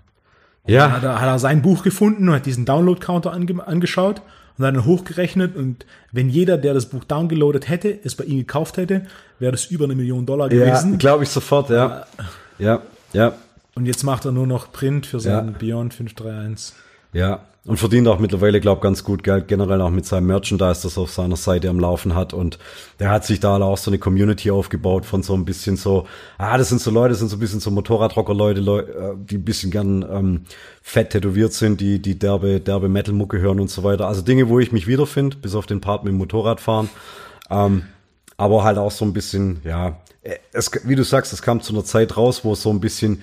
Ja. 0.67 0.89
Da 0.89 0.93
hat 0.93 1.05
er, 1.05 1.21
hat 1.21 1.29
er 1.29 1.39
sein 1.39 1.63
Buch 1.63 1.83
gefunden 1.83 2.29
und 2.29 2.35
hat 2.35 2.47
diesen 2.47 2.65
Download-Counter 2.65 3.33
ange 3.33 3.67
angeschaut 3.67 4.23
und 4.59 4.65
dann 4.65 4.85
hochgerechnet 4.85 5.57
und 5.57 5.87
wenn 6.13 6.29
jeder, 6.29 6.57
der 6.57 6.75
das 6.75 6.87
Buch 6.87 7.05
downgeloadet 7.05 7.69
hätte, 7.69 7.99
es 8.05 8.15
bei 8.15 8.25
ihm 8.25 8.39
gekauft 8.39 8.77
hätte, 8.77 9.07
wäre 9.39 9.53
das 9.53 9.67
über 9.67 9.85
eine 9.85 9.95
Million 9.95 10.27
Dollar 10.27 10.49
gewesen. 10.49 10.93
Ja, 10.93 10.99
glaube 10.99 11.25
ich 11.25 11.31
sofort, 11.31 11.71
ja. 11.71 12.07
Ja, 12.59 12.83
ja. 13.13 13.35
Und 13.75 13.87
jetzt 13.87 14.03
macht 14.05 14.25
er 14.25 14.33
nur 14.33 14.47
noch 14.47 14.73
Print 14.73 15.07
für 15.07 15.21
seinen 15.21 15.53
ja. 15.53 15.59
Beyond 15.59 15.95
531. 15.95 16.75
Ja, 17.13 17.41
und 17.67 17.79
verdient 17.79 18.07
auch 18.07 18.21
mittlerweile, 18.21 18.61
glaube 18.61 18.81
ganz 18.81 19.03
gut 19.03 19.25
Geld, 19.25 19.49
generell 19.49 19.81
auch 19.81 19.91
mit 19.91 20.07
seinem 20.07 20.29
Merchandise, 20.29 20.83
das 20.85 20.97
er 20.97 21.03
auf 21.03 21.11
seiner 21.11 21.35
Seite 21.35 21.69
am 21.69 21.81
Laufen 21.81 22.15
hat. 22.15 22.33
Und 22.33 22.59
der 23.01 23.11
hat 23.11 23.25
sich 23.25 23.41
da 23.41 23.57
auch 23.57 23.77
so 23.77 23.91
eine 23.91 23.99
Community 23.99 24.53
aufgebaut 24.53 25.05
von 25.05 25.25
so 25.25 25.35
ein 25.35 25.45
bisschen 25.45 25.77
so, 25.77 26.07
ah, 26.39 26.57
das 26.57 26.69
sind 26.69 26.81
so 26.81 26.93
Leute, 26.93 27.11
das 27.11 27.19
sind 27.19 27.29
so 27.29 27.37
ein 27.37 27.41
bisschen 27.41 27.59
so 27.59 27.73
Motorradrocker-Leute, 27.73 28.61
Leute, 28.61 28.93
äh, 28.93 29.15
die 29.19 29.39
ein 29.39 29.45
bisschen 29.45 29.73
gern 29.73 30.07
ähm, 30.09 30.41
fett 30.81 31.11
tätowiert 31.11 31.53
sind, 31.55 31.81
die, 31.81 32.01
die 32.01 32.17
derbe, 32.17 32.61
derbe 32.61 32.89
Metal-Mucke 32.89 33.41
hören 33.41 33.59
und 33.59 33.69
so 33.69 33.83
weiter. 33.83 34.07
Also 34.07 34.23
Dinge, 34.23 34.49
wo 34.49 34.61
ich 34.61 34.71
mich 34.71 34.87
wiederfinde, 34.87 35.37
bis 35.37 35.57
auf 35.57 35.67
den 35.67 35.81
Part 35.81 36.05
mit 36.05 36.13
dem 36.13 36.19
Motorradfahren. 36.19 36.89
Ähm, 37.51 37.83
aber 38.37 38.63
halt 38.63 38.79
auch 38.79 38.93
so 38.93 39.05
ein 39.05 39.13
bisschen, 39.13 39.61
ja, 39.65 39.99
es, 40.53 40.71
wie 40.85 40.95
du 40.95 41.03
sagst, 41.03 41.33
es 41.33 41.43
kam 41.43 41.61
zu 41.61 41.73
einer 41.73 41.85
Zeit 41.85 42.17
raus, 42.17 42.45
wo 42.45 42.55
so 42.55 42.71
ein 42.71 42.81
bisschen 42.81 43.23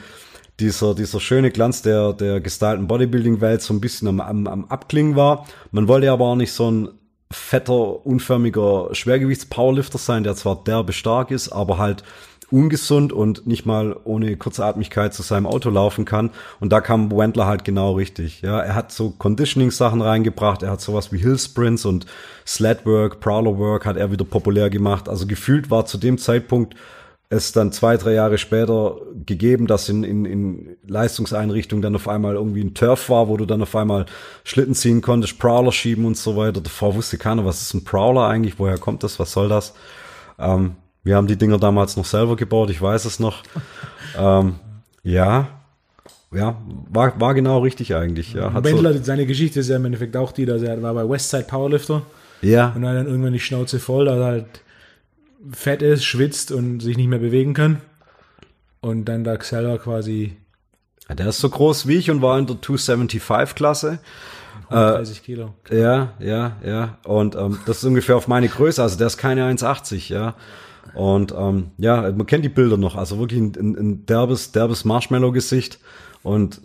dieser, 0.60 0.94
dieser 0.96 1.20
schöne 1.20 1.52
Glanz 1.52 1.82
der, 1.82 2.13
der 2.13 2.39
gestylten 2.39 2.88
Bodybuilding-Welt 2.88 3.62
so 3.62 3.74
ein 3.74 3.82
bisschen 3.82 4.08
am, 4.08 4.22
am, 4.22 4.47
am 4.47 4.66
Abklingen 4.66 5.16
war. 5.16 5.47
Man 5.72 5.88
wollte 5.88 6.12
aber 6.12 6.26
auch 6.26 6.36
nicht 6.36 6.51
so 6.51 6.70
ein 6.70 6.89
fetter, 7.32 8.06
unförmiger 8.06 8.89
Schwergewichts-Powerlifter 8.93 9.97
sein, 9.97 10.24
der 10.24 10.36
zwar 10.36 10.64
derbe 10.64 10.93
stark 10.93 11.32
ist, 11.32 11.49
aber 11.49 11.80
halt 11.80 12.04
ungesund 12.51 13.12
und 13.12 13.47
nicht 13.47 13.66
mal 13.66 13.99
ohne 14.04 14.38
Kurzatmigkeit 14.38 15.14
zu 15.14 15.24
seinem 15.24 15.47
Auto 15.47 15.72
laufen 15.72 16.06
kann. 16.06 16.30
Und 16.60 16.72
da 16.72 16.82
kam 16.82 17.12
Wendler 17.12 17.47
halt 17.47 17.66
genau 17.66 17.93
richtig. 17.93 18.43
Ja, 18.43 18.60
er 18.60 18.76
hat 18.76 18.91
so 18.91 19.10
Conditioning-Sachen 19.10 20.01
reingebracht. 20.01 20.62
Er 20.62 20.70
hat 20.70 20.82
sowas 20.82 21.12
wie 21.12 21.18
Hill 21.18 21.39
Sprints 21.39 21.84
und 21.86 22.06
Sledwork, 22.45 23.20
Prowler 23.20 23.58
Work 23.58 23.88
hat 23.88 23.97
er 23.97 24.12
wieder 24.12 24.26
populär 24.26 24.70
gemacht. 24.70 25.10
Also 25.10 25.26
gefühlt 25.26 25.72
war 25.72 25.88
zu 25.88 25.97
dem 25.97 26.20
Zeitpunkt 26.20 26.76
es 27.34 27.52
dann 27.52 27.72
zwei, 27.72 27.98
drei 27.98 28.14
Jahre 28.14 28.38
später 28.38 28.98
gegeben, 29.26 29.68
dass 29.68 29.90
in, 29.90 30.04
in, 30.04 30.26
in 30.26 30.78
Leistungseinrichtungen 30.88 31.82
dann 31.82 31.96
auf 31.96 32.08
einmal 32.08 32.36
irgendwie 32.36 32.62
ein 32.62 32.74
Turf 32.74 33.10
war, 33.10 33.28
wo 33.28 33.38
du 33.38 33.46
dann 33.46 33.62
auf 33.62 33.76
einmal 33.76 34.06
Schlitten 34.44 34.76
ziehen 34.76 35.02
konntest, 35.02 35.40
Prowler 35.40 35.72
schieben 35.72 36.06
und 36.06 36.18
so 36.18 36.36
weiter. 36.36 36.62
Davor 36.62 36.96
wusste 36.96 37.18
keiner, 37.18 37.46
was 37.46 37.62
ist 37.62 37.74
ein 37.74 37.84
Prowler 37.84 38.28
eigentlich, 38.28 38.60
woher 38.60 38.78
kommt 38.78 39.04
das, 39.04 39.20
was 39.20 39.32
soll 39.32 39.50
das? 39.50 39.74
Ähm, 40.40 40.76
wir 41.04 41.16
haben 41.16 41.28
die 41.28 41.38
Dinger 41.38 41.58
damals 41.58 41.98
noch 41.98 42.06
selber 42.06 42.36
gebaut, 42.36 42.70
ich 42.70 42.82
weiß 42.82 43.06
es 43.06 43.20
noch. 43.20 43.44
ähm, 44.18 44.56
ja, 45.04 45.48
ja, 46.34 46.58
war, 46.90 47.20
war 47.20 47.34
genau 47.34 47.60
richtig 47.60 47.96
eigentlich. 47.96 48.34
Ja, 48.34 48.54
hat 48.54 48.64
Wendler, 48.64 48.94
so, 48.94 49.04
seine 49.04 49.26
Geschichte 49.26 49.60
ist 49.60 49.70
ja 49.70 49.76
im 49.76 49.86
Endeffekt 49.86 50.18
auch 50.18 50.32
die, 50.32 50.46
dass 50.46 50.62
er 50.62 50.82
war 50.82 50.94
bei 50.94 51.08
Westside 51.08 51.44
Powerlifter. 51.44 52.02
Ja. 52.42 52.74
Und 52.76 52.82
dann 52.82 53.06
irgendwann 53.06 53.34
die 53.34 53.40
Schnauze 53.40 53.80
voll, 53.80 54.06
dass 54.06 54.18
er 54.18 54.26
halt 54.26 54.46
fett 55.52 55.82
ist, 55.82 56.04
schwitzt 56.04 56.52
und 56.52 56.80
sich 56.80 56.98
nicht 56.98 57.08
mehr 57.08 57.20
bewegen 57.20 57.54
kann. 57.54 57.82
Und 58.82 59.06
dann 59.06 59.24
da 59.24 59.41
selber 59.41 59.78
quasi. 59.78 60.38
Ja, 61.08 61.16
der 61.16 61.28
ist 61.28 61.39
so 61.39 61.50
groß 61.50 61.88
wie 61.88 61.96
ich 61.96 62.12
und 62.12 62.22
war 62.22 62.38
in 62.39 62.48
der 62.48 62.58
275-Klasse. 62.58 64.00
30 64.70 65.18
äh, 65.18 65.22
Kilo. 65.22 65.54
Ja, 65.70 66.14
ja, 66.20 66.58
ja. 66.66 66.98
Und 67.04 67.36
ähm, 67.36 67.60
das 67.66 67.78
ist 67.78 67.84
ungefähr 67.86 68.16
auf 68.16 68.28
meine 68.28 68.48
Größe. 68.48 68.82
Also 68.82 68.98
der 68.98 69.08
ist 69.08 69.18
keine 69.18 69.50
1,80, 69.50 70.12
ja. 70.12 70.36
Und 70.94 71.34
ähm, 71.38 71.72
ja, 71.78 72.02
man 72.12 72.26
kennt 72.26 72.46
die 72.46 72.50
Bilder 72.50 72.78
noch. 72.78 72.96
Also 72.96 73.20
wirklich 73.20 73.39
ein, 73.39 73.54
ein, 73.56 73.76
ein 73.76 74.06
derbes, 74.06 74.52
derbes 74.52 74.86
Marshmallow-Gesicht. 74.86 75.80
Und 76.22 76.62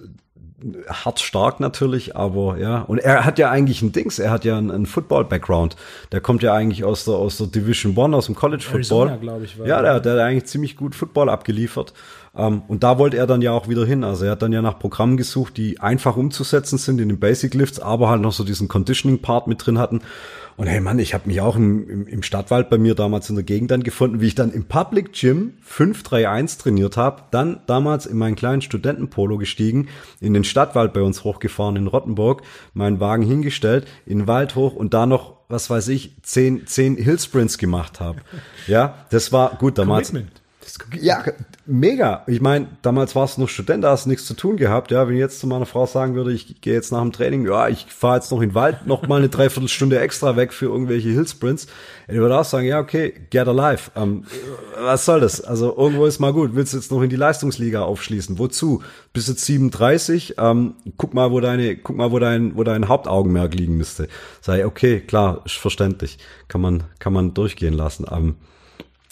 hart 0.89 1.21
stark 1.21 1.61
natürlich, 1.61 2.17
aber 2.17 2.59
ja. 2.59 2.81
Und 2.81 2.99
er 2.99 3.25
hat 3.25 3.39
ja 3.39 3.51
eigentlich 3.51 3.81
ein 3.83 3.93
Dings, 3.93 4.19
er 4.19 4.31
hat 4.31 4.45
ja 4.45 4.59
einen, 4.59 4.71
einen 4.71 4.87
Football-Background. 4.87 5.77
Der 6.11 6.21
kommt 6.21 6.43
ja 6.43 6.53
eigentlich 6.53 6.85
aus 6.85 7.05
der, 7.05 7.15
aus 7.15 7.39
der 7.39 7.47
Division 7.47 7.97
One, 7.97 8.17
aus 8.17 8.27
dem 8.27 8.35
College 8.35 8.65
Football. 8.65 9.19
ich, 9.45 9.57
ja, 9.57 9.83
der, 9.83 10.01
der 10.01 10.13
hat 10.15 10.21
eigentlich 10.21 10.47
ziemlich 10.47 10.77
gut 10.77 10.95
Football 10.95 11.29
abgeliefert. 11.29 11.93
Ähm, 12.39 12.63
und 12.69 12.85
da 12.85 12.99
wollte 12.99 13.17
er 13.17 13.27
dann 13.27 13.43
ja 13.43 13.53
auch 13.53 13.69
wieder 13.69 13.85
hin. 13.85 14.05
Also 14.05 14.25
er 14.25 14.31
hat 14.31 14.43
dann 14.43 14.53
ja 14.53 14.63
nach 14.63 14.79
Programmen 14.79 15.17
gesucht, 15.17 15.57
die 15.57 15.81
einfach 15.81 16.17
umzusetzen 16.17 16.79
sind 16.79 17.01
in 17.01 17.09
den 17.09 17.19
Basic 17.19 17.53
Lifts, 17.53 17.81
aber 17.81 18.09
halt 18.09 18.23
noch 18.23 18.33
so 18.33 18.45
diesen 18.45 18.69
Conditioning-Part 18.69 19.49
mit 19.49 19.67
drin 19.67 19.79
hatten. 19.79 20.01
Und 20.57 20.67
hey 20.67 20.81
Mann, 20.81 20.99
ich 20.99 21.15
habe 21.15 21.29
mich 21.29 21.41
auch 21.41 21.57
im, 21.57 21.89
im, 21.89 22.07
im 22.07 22.23
Stadtwald 22.23 22.71
bei 22.71 22.79
mir 22.79 22.95
damals 22.95 23.29
in 23.29 23.37
der 23.37 23.45
Gegend 23.45 23.71
dann 23.71 23.83
gefunden, 23.83 24.21
wie 24.21 24.27
ich 24.27 24.35
dann 24.35 24.53
im 24.53 24.65
Public 24.65 25.13
Gym 25.13 25.55
531 25.63 26.59
trainiert 26.59 26.97
habe, 26.97 27.23
dann 27.31 27.61
damals 27.67 28.07
in 28.07 28.17
meinen 28.17 28.35
kleinen 28.35 28.63
Studentenpolo 28.63 29.39
gestiegen, 29.39 29.89
in 30.21 30.35
den 30.35 30.45
Stadtwald 30.45 30.93
bei 30.93 31.03
uns 31.03 31.23
hochgefahren 31.23 31.77
in 31.77 31.87
Rottenburg, 31.87 32.43
meinen 32.73 32.99
Wagen 32.99 33.23
hingestellt, 33.23 33.87
in 34.07 34.21
den 34.21 34.27
Wald 34.27 34.57
hoch 34.57 34.75
und 34.75 34.95
da 34.95 35.07
noch, 35.07 35.35
was 35.49 35.71
weiß 35.71 35.89
ich, 35.89 36.17
zehn, 36.23 36.67
zehn 36.67 36.97
Hillsprints 36.97 37.59
gemacht 37.59 38.01
habe. 38.01 38.21
Ja, 38.67 39.07
das 39.11 39.33
war 39.33 39.57
gut 39.59 39.79
damals. 39.79 40.09
Commitment. 40.09 40.43
Ja, 41.01 41.25
mega. 41.67 42.25
Ich 42.27 42.41
meine, 42.41 42.69
damals 42.83 43.15
warst 43.15 43.37
du 43.37 43.43
noch 43.43 43.49
Student, 43.49 43.85
da 43.85 43.91
hast 43.91 44.07
du 44.07 44.11
nichts 44.11 44.27
zu 44.27 44.35
tun 44.35 44.57
gehabt. 44.57 44.91
Ja, 44.91 45.07
wenn 45.07 45.15
ich 45.15 45.21
jetzt 45.21 45.41
zu 45.41 45.47
meiner 45.47 45.67
Frau 45.67 45.87
sagen 45.87 46.15
würde, 46.15 46.33
ich 46.33 46.61
gehe 46.61 46.75
jetzt 46.75 46.93
nach 46.93 47.01
dem 47.01 47.13
Training, 47.13 47.47
ja, 47.47 47.69
ich 47.69 47.87
fahre 47.89 48.17
jetzt 48.17 48.31
noch 48.31 48.41
in 48.41 48.51
den 48.51 48.55
Wald, 48.55 48.87
noch 48.87 49.07
mal 49.07 49.17
eine 49.17 49.29
Dreiviertelstunde 49.29 49.99
extra 49.99 50.37
weg 50.37 50.53
für 50.53 50.67
irgendwelche 50.67 51.11
Hillsprints. 51.11 51.67
Ich 52.09 52.17
würde 52.17 52.39
auch 52.39 52.45
sagen, 52.45 52.67
ja, 52.67 52.81
okay, 52.81 53.15
get 53.31 53.49
alive. 53.49 53.91
Ähm, 53.97 54.25
was 54.81 55.05
soll 55.05 55.21
das? 55.21 55.41
Also 55.41 55.77
irgendwo 55.77 56.07
ist 56.07 56.19
mal 56.19 56.33
gut. 56.33 56.55
Willst 56.55 56.73
du 56.73 56.79
jetzt 56.79 56.91
noch 56.91 57.03
in 57.03 57.11
die 57.11 57.17
Leistungsliga 57.17 57.83
aufschließen? 57.83 58.39
Wozu? 58.39 58.83
Bist 59.13 59.29
jetzt 59.29 59.45
37? 59.45 60.35
Ähm, 60.39 60.75
guck 60.97 61.15
mal, 61.15 61.31
wo 61.31 61.41
deine, 61.41 61.77
guck 61.77 61.97
mal, 61.97 62.13
wo 62.13 62.19
dein, 62.19 62.57
wo 62.57 62.65
dein 62.65 62.89
Hauptaugenmerk 62.89 63.55
liegen 63.55 63.77
müsste. 63.77 64.09
Sei 64.41 64.65
okay, 64.67 65.01
klar, 65.01 65.43
ist 65.45 65.57
verständlich. 65.57 66.19
Kann 66.49 66.61
man, 66.61 66.85
kann 66.99 67.13
man 67.13 67.35
durchgehen 67.35 67.75
lassen. 67.75 68.07
Ähm, 68.11 68.37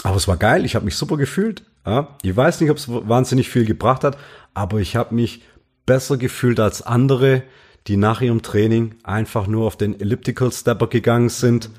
aber 0.07 0.17
es 0.17 0.29
war 0.29 0.37
geil, 0.37 0.65
ich 0.65 0.77
habe 0.77 0.85
mich 0.85 0.95
super 0.95 1.17
gefühlt. 1.17 1.65
Ja, 1.85 2.17
ich 2.23 2.37
weiß 2.37 2.61
nicht, 2.61 2.71
ob 2.71 2.77
es 2.77 2.89
wahnsinnig 2.89 3.49
viel 3.49 3.65
gebracht 3.65 4.05
hat, 4.05 4.17
aber 4.55 4.79
ich 4.79 4.95
habe 4.95 5.15
mich 5.15 5.43
besser 5.85 6.17
gefühlt 6.17 6.61
als 6.61 6.83
andere, 6.83 7.43
die 7.89 7.97
nach 7.97 8.21
ihrem 8.21 8.41
Training 8.43 8.95
einfach 9.03 9.49
nur 9.49 9.67
auf 9.67 9.77
den 9.77 10.01
Elliptical 10.01 10.53
Stepper 10.53 10.87
gegangen 10.87 11.29
sind. 11.29 11.71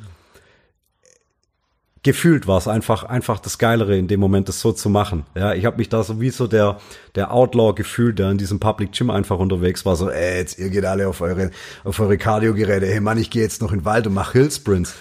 Gefühlt 2.04 2.48
war 2.48 2.58
es 2.58 2.68
einfach 2.68 3.04
einfach 3.06 3.40
das 3.40 3.58
Geilere 3.58 3.98
in 3.98 4.10
dem 4.10 4.20
Moment, 4.20 4.50
das 4.50 4.60
so 4.60 4.74
zu 4.74 4.90
machen. 4.90 5.26
Ja, 5.36 5.54
ich 5.54 5.66
habe 5.66 5.78
mich 5.78 5.88
da 5.88 6.04
so 6.04 6.20
wie 6.20 6.30
so 6.30 6.48
der 6.48 6.80
der 7.16 7.34
Outlaw 7.34 7.74
gefühlt, 7.76 8.20
der 8.20 8.32
in 8.32 8.38
diesem 8.38 8.60
Public 8.60 8.92
Gym 8.92 9.10
einfach 9.10 9.40
unterwegs 9.40 9.86
war. 9.86 9.96
So, 9.96 10.10
ey, 10.10 10.38
jetzt 10.38 10.60
ihr 10.60 10.70
geht 10.70 10.84
alle 10.84 11.08
auf 11.08 11.22
eure 11.22 11.52
auf 11.86 12.00
eure 12.02 12.18
Cardio-Geräte. 12.18 12.88
Hey 12.88 13.00
Mann, 13.00 13.18
ich 13.18 13.30
gehe 13.30 13.42
jetzt 13.42 13.62
noch 13.62 13.72
in 13.72 13.80
den 13.80 13.86
Wald 13.86 14.06
und 14.06 14.14
mach 14.14 14.34
Hill 14.34 14.52
Sprints. 14.52 14.96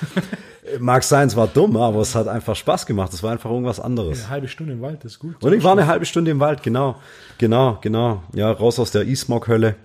Mag 0.78 1.04
sein, 1.04 1.28
es 1.28 1.36
war 1.36 1.46
dumm, 1.46 1.76
aber 1.76 2.00
es 2.00 2.14
hat 2.14 2.28
einfach 2.28 2.56
Spaß 2.56 2.86
gemacht. 2.86 3.12
Es 3.12 3.22
war 3.22 3.32
einfach 3.32 3.50
irgendwas 3.50 3.80
anderes. 3.80 4.20
Eine 4.20 4.30
halbe 4.30 4.48
Stunde 4.48 4.72
im 4.72 4.80
Wald, 4.80 5.04
das 5.04 5.12
ist 5.12 5.18
gut. 5.18 5.42
Und 5.42 5.52
ich 5.52 5.62
war 5.62 5.72
eine 5.72 5.86
halbe 5.86 6.06
Stunde 6.06 6.30
im 6.30 6.40
Wald, 6.40 6.62
genau. 6.62 6.96
Genau, 7.38 7.78
genau. 7.80 8.22
Ja, 8.32 8.50
raus 8.50 8.78
aus 8.78 8.90
der 8.90 9.06
E-Smog-Hölle. 9.06 9.76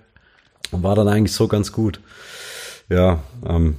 Und 0.70 0.82
war 0.82 0.94
dann 0.94 1.08
eigentlich 1.08 1.32
so 1.32 1.48
ganz 1.48 1.72
gut. 1.72 2.00
Ja, 2.88 3.20
ähm, 3.46 3.76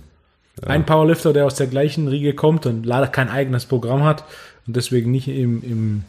ja. 0.61 0.67
Ein 0.67 0.85
Powerlifter, 0.85 1.33
der 1.33 1.45
aus 1.45 1.55
der 1.55 1.67
gleichen 1.67 2.07
Riege 2.07 2.33
kommt 2.33 2.65
und 2.65 2.85
leider 2.85 3.07
kein 3.07 3.29
eigenes 3.29 3.65
Programm 3.65 4.03
hat 4.03 4.23
und 4.67 4.75
deswegen 4.75 5.11
nicht 5.11 5.27
im, 5.27 5.63
im 5.63 6.03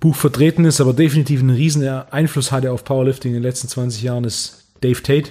Buch 0.00 0.16
vertreten 0.16 0.64
ist, 0.64 0.80
aber 0.80 0.92
definitiv 0.92 1.40
einen 1.40 1.50
riesen 1.50 1.86
Einfluss 1.86 2.52
hatte 2.52 2.72
auf 2.72 2.84
Powerlifting 2.84 3.32
in 3.32 3.36
den 3.36 3.42
letzten 3.42 3.68
20 3.68 4.02
Jahren, 4.02 4.24
ist 4.24 4.64
Dave 4.80 5.02
Tate. 5.02 5.30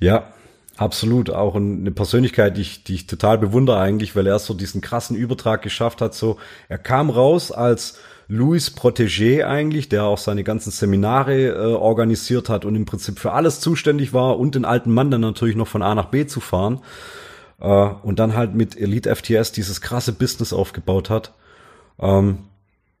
Ja, 0.00 0.32
Absolut, 0.76 1.30
auch 1.30 1.54
eine 1.54 1.90
Persönlichkeit, 1.90 2.56
die 2.56 2.60
ich, 2.60 2.84
die 2.84 2.94
ich 2.94 3.06
total 3.06 3.38
bewundere 3.38 3.78
eigentlich, 3.78 4.14
weil 4.14 4.26
er 4.26 4.38
so 4.38 4.52
diesen 4.52 4.82
krassen 4.82 5.16
Übertrag 5.16 5.62
geschafft 5.62 6.02
hat. 6.02 6.14
So, 6.14 6.36
er 6.68 6.78
kam 6.78 7.08
raus 7.08 7.50
als 7.50 7.98
Louis 8.28 8.76
Protégé 8.76 9.44
eigentlich, 9.44 9.88
der 9.88 10.04
auch 10.04 10.18
seine 10.18 10.44
ganzen 10.44 10.70
Seminare 10.70 11.46
äh, 11.46 11.74
organisiert 11.74 12.48
hat 12.48 12.64
und 12.64 12.74
im 12.74 12.84
Prinzip 12.84 13.18
für 13.18 13.32
alles 13.32 13.60
zuständig 13.60 14.12
war 14.12 14.38
und 14.38 14.54
den 14.54 14.64
alten 14.64 14.92
Mann 14.92 15.10
dann 15.10 15.20
natürlich 15.22 15.56
noch 15.56 15.68
von 15.68 15.82
A 15.82 15.94
nach 15.94 16.06
B 16.06 16.26
zu 16.26 16.40
fahren. 16.40 16.80
Äh, 17.60 17.66
und 17.66 18.18
dann 18.18 18.34
halt 18.36 18.54
mit 18.54 18.78
Elite 18.78 19.14
FTS 19.14 19.52
dieses 19.52 19.80
krasse 19.80 20.12
Business 20.12 20.52
aufgebaut 20.52 21.08
hat. 21.08 21.32
Ähm, 21.98 22.38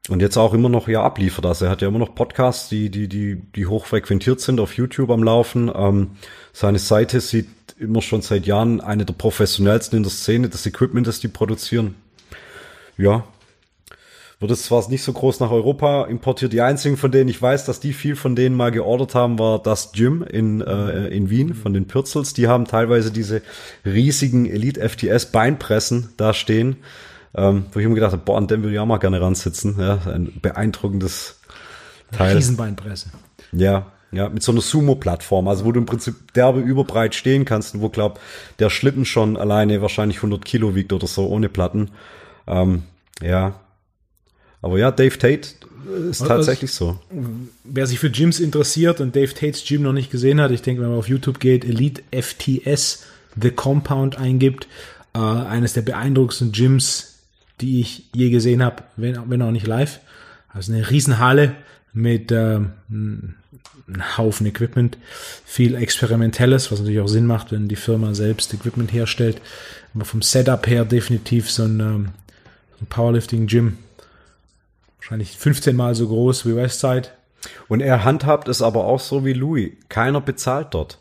und 0.08 0.22
jetzt 0.22 0.36
auch 0.36 0.54
immer 0.54 0.68
noch 0.68 0.86
ja 0.88 1.02
abliefert. 1.02 1.44
Also 1.46 1.64
er 1.64 1.72
hat 1.72 1.82
ja 1.82 1.88
immer 1.88 1.98
noch 1.98 2.14
Podcasts, 2.14 2.68
die, 2.68 2.90
die, 2.90 3.08
die, 3.08 3.34
die 3.34 3.66
hochfrequentiert 3.66 4.40
sind 4.40 4.60
auf 4.60 4.76
YouTube 4.76 5.10
am 5.10 5.24
Laufen. 5.24 5.70
Ähm, 5.74 6.12
seine 6.52 6.78
Seite 6.78 7.20
sieht 7.20 7.48
immer 7.78 8.02
schon 8.02 8.22
seit 8.22 8.46
Jahren 8.46 8.80
eine 8.80 9.04
der 9.04 9.14
professionellsten 9.14 9.98
in 9.98 10.02
der 10.02 10.12
Szene, 10.12 10.48
das 10.48 10.66
Equipment, 10.66 11.06
das 11.06 11.20
die 11.20 11.28
produzieren. 11.28 11.94
Ja. 12.96 13.24
Wird 14.38 14.50
es 14.50 14.64
zwar 14.64 14.86
nicht 14.90 15.02
so 15.02 15.14
groß 15.14 15.40
nach 15.40 15.50
Europa 15.50 16.04
importiert. 16.04 16.52
Die 16.52 16.60
einzigen, 16.60 16.98
von 16.98 17.10
denen 17.10 17.30
ich 17.30 17.40
weiß, 17.40 17.64
dass 17.64 17.80
die 17.80 17.94
viel 17.94 18.16
von 18.16 18.36
denen 18.36 18.54
mal 18.54 18.70
geordert 18.70 19.14
haben, 19.14 19.38
war 19.38 19.62
das 19.62 19.92
Gym 19.92 20.22
in, 20.22 20.60
äh, 20.60 21.08
in 21.08 21.30
Wien 21.30 21.54
von 21.54 21.72
den 21.72 21.86
Pürzels. 21.86 22.34
Die 22.34 22.46
haben 22.46 22.66
teilweise 22.66 23.10
diese 23.10 23.40
riesigen 23.86 24.44
Elite 24.44 24.86
FTS 24.86 25.32
Beinpressen 25.32 26.10
da 26.18 26.34
stehen. 26.34 26.76
Ähm, 27.34 27.66
wo 27.72 27.80
ich 27.80 27.86
mir 27.86 27.94
gedacht 27.94 28.12
habe, 28.12 28.22
boah, 28.24 28.38
an 28.38 28.46
dem 28.46 28.62
würde 28.62 28.74
ich 28.74 28.78
auch 28.78 28.86
mal 28.86 28.98
gerne 28.98 29.20
ransitzen. 29.20 29.76
Ja, 29.78 30.00
ein 30.06 30.38
beeindruckendes 30.40 31.40
Teil. 32.12 32.36
Riesenbeinpresse. 32.36 33.10
Ja, 33.52 33.92
ja, 34.16 34.28
mit 34.28 34.42
so 34.42 34.52
einer 34.52 34.62
Sumo-Plattform, 34.62 35.46
also 35.46 35.64
wo 35.64 35.72
du 35.72 35.80
im 35.80 35.86
Prinzip 35.86 36.32
derbe 36.32 36.60
überbreit 36.60 37.14
stehen 37.14 37.44
kannst 37.44 37.74
und 37.74 37.82
wo, 37.82 37.90
glaub, 37.90 38.18
der 38.58 38.70
Schlitten 38.70 39.04
schon 39.04 39.36
alleine 39.36 39.82
wahrscheinlich 39.82 40.18
100 40.18 40.44
Kilo 40.44 40.74
wiegt 40.74 40.92
oder 40.92 41.06
so, 41.06 41.26
ohne 41.28 41.48
Platten. 41.48 41.90
Ähm, 42.46 42.84
ja. 43.22 43.60
Aber 44.62 44.78
ja, 44.78 44.90
Dave 44.90 45.18
Tate 45.18 45.48
ist 46.10 46.22
also, 46.22 46.26
tatsächlich 46.26 46.72
so. 46.72 46.98
Wer 47.64 47.86
sich 47.86 47.98
für 47.98 48.10
Gyms 48.10 48.40
interessiert 48.40 49.00
und 49.00 49.14
Dave 49.14 49.34
Tates 49.34 49.64
Gym 49.64 49.82
noch 49.82 49.92
nicht 49.92 50.10
gesehen 50.10 50.40
hat, 50.40 50.50
ich 50.50 50.62
denke, 50.62 50.82
wenn 50.82 50.88
man 50.88 50.98
auf 50.98 51.08
YouTube 51.08 51.38
geht, 51.38 51.64
Elite 51.64 52.02
FTS 52.10 53.04
The 53.40 53.50
Compound 53.50 54.18
eingibt, 54.18 54.66
äh, 55.14 55.18
eines 55.18 55.74
der 55.74 55.82
beeindruckendsten 55.82 56.52
Gyms, 56.52 57.18
die 57.60 57.80
ich 57.80 58.06
je 58.14 58.30
gesehen 58.30 58.62
habe, 58.62 58.82
wenn, 58.96 59.18
wenn 59.28 59.42
auch 59.42 59.50
nicht 59.50 59.66
live. 59.66 60.00
Also 60.48 60.72
eine 60.72 60.88
Riesenhalle, 60.90 61.54
mit 61.96 62.30
ähm, 62.30 62.72
einem 62.90 64.18
Haufen 64.18 64.46
Equipment, 64.46 64.98
viel 65.46 65.74
Experimentelles, 65.74 66.70
was 66.70 66.80
natürlich 66.80 67.00
auch 67.00 67.08
Sinn 67.08 67.24
macht, 67.24 67.52
wenn 67.52 67.68
die 67.68 67.76
Firma 67.76 68.14
selbst 68.14 68.52
Equipment 68.52 68.92
herstellt. 68.92 69.40
Aber 69.94 70.04
vom 70.04 70.20
Setup 70.20 70.66
her 70.66 70.84
definitiv 70.84 71.50
so 71.50 71.64
ein, 71.64 71.80
ähm, 71.80 72.08
ein 72.82 72.86
Powerlifting-Gym. 72.86 73.78
Wahrscheinlich 74.98 75.38
15 75.38 75.74
Mal 75.74 75.94
so 75.94 76.06
groß 76.06 76.44
wie 76.44 76.54
Westside. 76.54 77.08
Und 77.66 77.80
er 77.80 78.04
handhabt 78.04 78.48
es 78.48 78.60
aber 78.60 78.84
auch 78.84 79.00
so 79.00 79.24
wie 79.24 79.32
Louis. 79.32 79.72
Keiner 79.88 80.20
bezahlt 80.20 80.68
dort. 80.72 80.98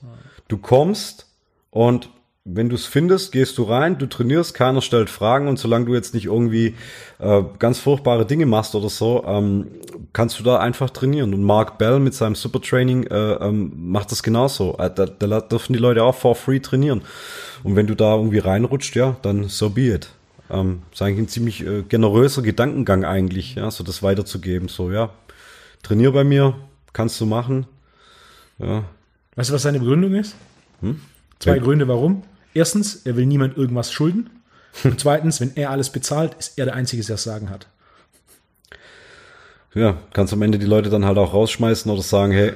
Du 0.47 0.57
kommst 0.57 1.27
und 1.71 2.09
wenn 2.47 2.69
du 2.69 2.75
es 2.75 2.85
findest, 2.85 3.31
gehst 3.31 3.57
du 3.57 3.63
rein, 3.63 3.97
du 3.97 4.05
trainierst, 4.05 4.53
keiner 4.53 4.81
stellt 4.81 5.09
Fragen 5.09 5.47
und 5.47 5.57
solange 5.57 5.85
du 5.85 5.95
jetzt 5.95 6.13
nicht 6.13 6.25
irgendwie 6.25 6.75
äh, 7.17 7.41
ganz 7.57 7.79
furchtbare 7.79 8.27
Dinge 8.27 8.45
machst 8.45 8.75
oder 8.75 8.87
so, 8.87 9.23
ähm, 9.25 9.67
kannst 10.13 10.39
du 10.39 10.43
da 10.43 10.59
einfach 10.59 10.91
trainieren. 10.91 11.33
Und 11.33 11.41
Mark 11.41 11.79
Bell 11.79 11.99
mit 11.99 12.13
seinem 12.13 12.35
Supertraining 12.35 13.07
äh, 13.07 13.33
ähm, 13.33 13.73
macht 13.75 14.11
das 14.11 14.21
genauso. 14.21 14.77
Äh, 14.77 14.91
da, 14.93 15.07
da 15.07 15.41
dürfen 15.41 15.73
die 15.73 15.79
Leute 15.79 16.03
auch 16.03 16.13
for 16.13 16.35
free 16.35 16.59
trainieren. 16.59 17.01
Und 17.63 17.75
wenn 17.75 17.87
du 17.87 17.95
da 17.95 18.15
irgendwie 18.15 18.37
reinrutscht, 18.37 18.95
ja, 18.95 19.17
dann 19.23 19.49
so 19.49 19.71
be 19.71 19.93
it. 19.95 20.09
Ähm, 20.51 20.83
ist 20.93 21.01
eigentlich 21.01 21.25
ein 21.25 21.27
ziemlich 21.27 21.65
äh, 21.65 21.81
generöser 21.81 22.43
Gedankengang 22.43 23.05
eigentlich, 23.05 23.55
ja, 23.55 23.71
so 23.71 23.83
das 23.83 24.03
weiterzugeben. 24.03 24.67
So, 24.67 24.91
ja, 24.91 25.09
trainier 25.81 26.11
bei 26.11 26.23
mir, 26.23 26.53
kannst 26.93 27.19
du 27.19 27.25
machen. 27.25 27.65
Ja. 28.59 28.83
Weißt 29.35 29.49
du, 29.49 29.55
was 29.55 29.63
seine 29.63 29.79
Begründung 29.79 30.13
ist? 30.13 30.35
Hm? 30.81 31.01
Zwei. 31.39 31.57
Gründe, 31.57 31.87
warum. 31.87 32.21
Erstens, 32.55 33.01
er 33.05 33.15
will 33.15 33.27
niemand 33.27 33.57
irgendwas 33.57 33.91
schulden. 33.91 34.29
Und 34.83 34.99
zweitens, 34.99 35.39
wenn 35.41 35.55
er 35.55 35.69
alles 35.69 35.89
bezahlt, 35.89 36.33
ist 36.39 36.57
er 36.57 36.65
der 36.65 36.73
Einzige, 36.73 37.03
der 37.03 37.15
das 37.15 37.23
Sagen 37.23 37.49
hat. 37.49 37.67
Ja, 39.73 39.97
kannst 40.13 40.33
am 40.33 40.41
Ende 40.41 40.57
die 40.57 40.65
Leute 40.65 40.89
dann 40.89 41.05
halt 41.05 41.17
auch 41.17 41.33
rausschmeißen 41.33 41.91
oder 41.91 42.01
sagen, 42.01 42.31
hey, 42.31 42.53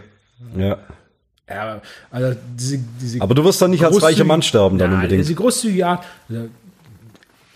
ja. 0.58 0.78
Ja, 1.50 1.82
also 2.12 2.40
diese, 2.56 2.80
diese 3.02 3.22
Aber 3.22 3.36
du 3.36 3.44
wirst 3.44 3.62
dann 3.62 3.72
nicht 3.72 3.84
als 3.84 4.02
reicher 4.02 4.24
Mann 4.24 4.42
sterben 4.42 4.78
dann 4.78 4.92
ja, 4.92 4.98
unbedingt. 4.98 5.22
Diese 5.22 5.36
großzügige 5.36 5.86
Art. 5.86 6.06
Also 6.30 6.48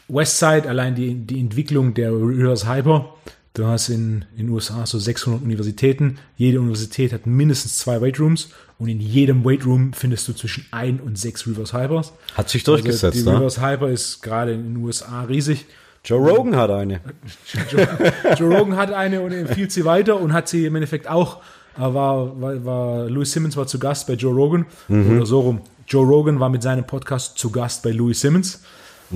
Westside, 0.10 0.68
allein 0.68 0.96
die, 0.96 1.14
die 1.14 1.40
Entwicklung 1.40 1.94
der 1.94 2.12
Reverse 2.12 2.68
Hyper. 2.68 3.14
Du 3.54 3.68
hast 3.68 3.90
in 3.90 4.26
den 4.36 4.50
USA 4.50 4.86
so 4.88 4.98
600 4.98 5.44
Universitäten. 5.44 6.18
Jede 6.38 6.60
Universität 6.60 7.14
hat 7.14 7.28
mindestens 7.28 7.78
zwei 7.78 8.02
Weightrooms. 8.02 8.50
Und 8.80 8.88
in 8.88 9.00
jedem 9.00 9.46
Weightroom 9.46 9.94
findest 9.94 10.28
du 10.28 10.34
zwischen 10.34 10.66
ein 10.72 11.00
und 11.00 11.20
sechs 11.20 11.46
Reverse 11.46 11.78
Hypers. 11.78 12.14
Hat 12.34 12.50
sich 12.50 12.64
Also 12.64 12.74
durchgesetzt, 12.74 13.16
die 13.16 13.24
ne? 13.24 13.36
Reverse 13.36 13.62
Hyper 13.62 13.90
ist 13.90 14.24
gerade 14.24 14.54
in 14.54 14.64
den 14.64 14.78
USA 14.78 15.22
riesig. 15.24 15.66
Joe 16.04 16.18
Rogan 16.20 16.56
hat 16.56 16.72
eine. 16.72 17.00
Joe, 17.72 17.88
Joe 18.38 18.58
Rogan 18.58 18.76
hat 18.76 18.92
eine 18.92 19.22
und 19.22 19.32
empfiehlt 19.32 19.72
sie 19.72 19.86
weiter 19.86 20.20
und 20.20 20.34
hat 20.34 20.50
sie 20.50 20.66
im 20.66 20.76
Endeffekt 20.76 21.08
auch. 21.08 21.42
War, 21.78 22.40
war, 22.42 22.66
war 22.66 23.10
Louis 23.10 23.32
Simmons 23.32 23.56
war 23.56 23.66
zu 23.68 23.80
Gast 23.80 24.06
bei 24.08 24.14
Joe 24.14 24.34
Rogan 24.34 24.66
oder 24.90 25.26
so 25.26 25.40
rum. 25.42 25.62
Joe 25.88 26.06
Rogan 26.06 26.40
war 26.40 26.50
mit 26.50 26.62
seinem 26.62 26.86
Podcast 26.86 27.38
zu 27.38 27.52
Gast 27.52 27.84
bei 27.84 27.92
Louis 27.92 28.20
Simmons. 28.20 28.62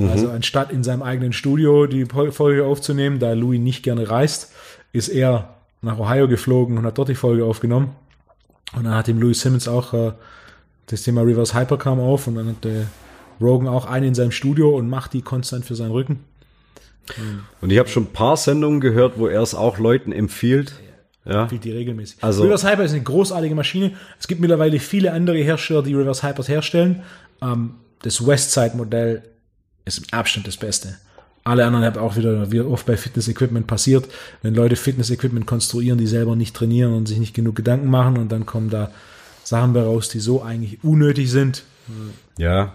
Also 0.09 0.29
anstatt 0.29 0.71
in 0.71 0.83
seinem 0.83 1.01
eigenen 1.01 1.33
Studio 1.33 1.87
die 1.87 2.05
Folge 2.05 2.65
aufzunehmen, 2.65 3.19
da 3.19 3.33
Louis 3.33 3.59
nicht 3.59 3.83
gerne 3.83 4.09
reist, 4.09 4.51
ist 4.93 5.09
er 5.09 5.55
nach 5.81 5.99
Ohio 5.99 6.27
geflogen 6.27 6.77
und 6.77 6.85
hat 6.85 6.97
dort 6.97 7.09
die 7.09 7.15
Folge 7.15 7.45
aufgenommen. 7.45 7.91
Und 8.75 8.83
dann 8.83 8.95
hat 8.95 9.07
ihm 9.07 9.19
Louis 9.19 9.39
Simmons 9.39 9.67
auch 9.67 9.93
äh, 9.93 10.11
das 10.87 11.03
Thema 11.03 11.21
Reverse 11.21 11.53
Hyper 11.57 11.77
kam 11.77 11.99
auf 11.99 12.27
und 12.27 12.35
dann 12.35 12.47
hat 12.49 12.63
der 12.63 12.87
Rogan 13.39 13.67
auch 13.67 13.85
eine 13.85 14.07
in 14.07 14.15
seinem 14.15 14.31
Studio 14.31 14.75
und 14.75 14.89
macht 14.89 15.13
die 15.13 15.21
konstant 15.21 15.65
für 15.65 15.75
seinen 15.75 15.91
Rücken. 15.91 16.19
Und 17.61 17.71
ich 17.71 17.79
habe 17.79 17.87
schon 17.87 18.03
ein 18.03 18.13
paar 18.13 18.35
Sendungen 18.35 18.81
gehört, 18.81 19.17
wo 19.17 19.27
er 19.27 19.41
es 19.41 19.55
auch 19.55 19.77
Leuten 19.77 20.11
empfiehlt. 20.11 20.73
Ja. 21.25 21.43
Empfiehlt 21.43 21.63
die 21.63 21.71
regelmäßig. 21.71 22.17
Also- 22.21 22.43
Reverse 22.43 22.69
Hyper 22.69 22.83
ist 22.83 22.91
eine 22.93 23.03
großartige 23.03 23.55
Maschine. 23.55 23.93
Es 24.19 24.27
gibt 24.27 24.41
mittlerweile 24.41 24.79
viele 24.79 25.11
andere 25.13 25.37
Hersteller, 25.37 25.83
die 25.83 25.93
Reverse 25.93 26.27
Hypers 26.27 26.49
herstellen. 26.49 27.03
Ähm, 27.41 27.75
das 28.01 28.25
Westside-Modell 28.25 29.23
ist 29.87 29.99
im 29.99 30.05
Abstand 30.11 30.47
das 30.47 30.57
Beste. 30.57 30.97
Alle 31.43 31.65
anderen 31.65 31.85
haben 31.85 31.99
auch 31.99 32.17
wieder, 32.17 32.51
wie 32.51 32.59
oft 32.59 32.85
bei 32.85 32.97
Fitness-Equipment 32.97 33.67
passiert, 33.67 34.07
wenn 34.41 34.53
Leute 34.53 34.75
Fitness-Equipment 34.75 35.47
konstruieren, 35.47 35.97
die 35.97 36.07
selber 36.07 36.35
nicht 36.35 36.55
trainieren 36.55 36.93
und 36.93 37.07
sich 37.07 37.19
nicht 37.19 37.33
genug 37.33 37.55
Gedanken 37.55 37.89
machen 37.89 38.17
und 38.17 38.31
dann 38.31 38.45
kommen 38.45 38.69
da 38.69 38.91
Sachen 39.45 39.75
raus, 39.75 40.09
die 40.09 40.19
so 40.19 40.43
eigentlich 40.43 40.83
unnötig 40.83 41.31
sind. 41.31 41.63
Ja. 42.37 42.73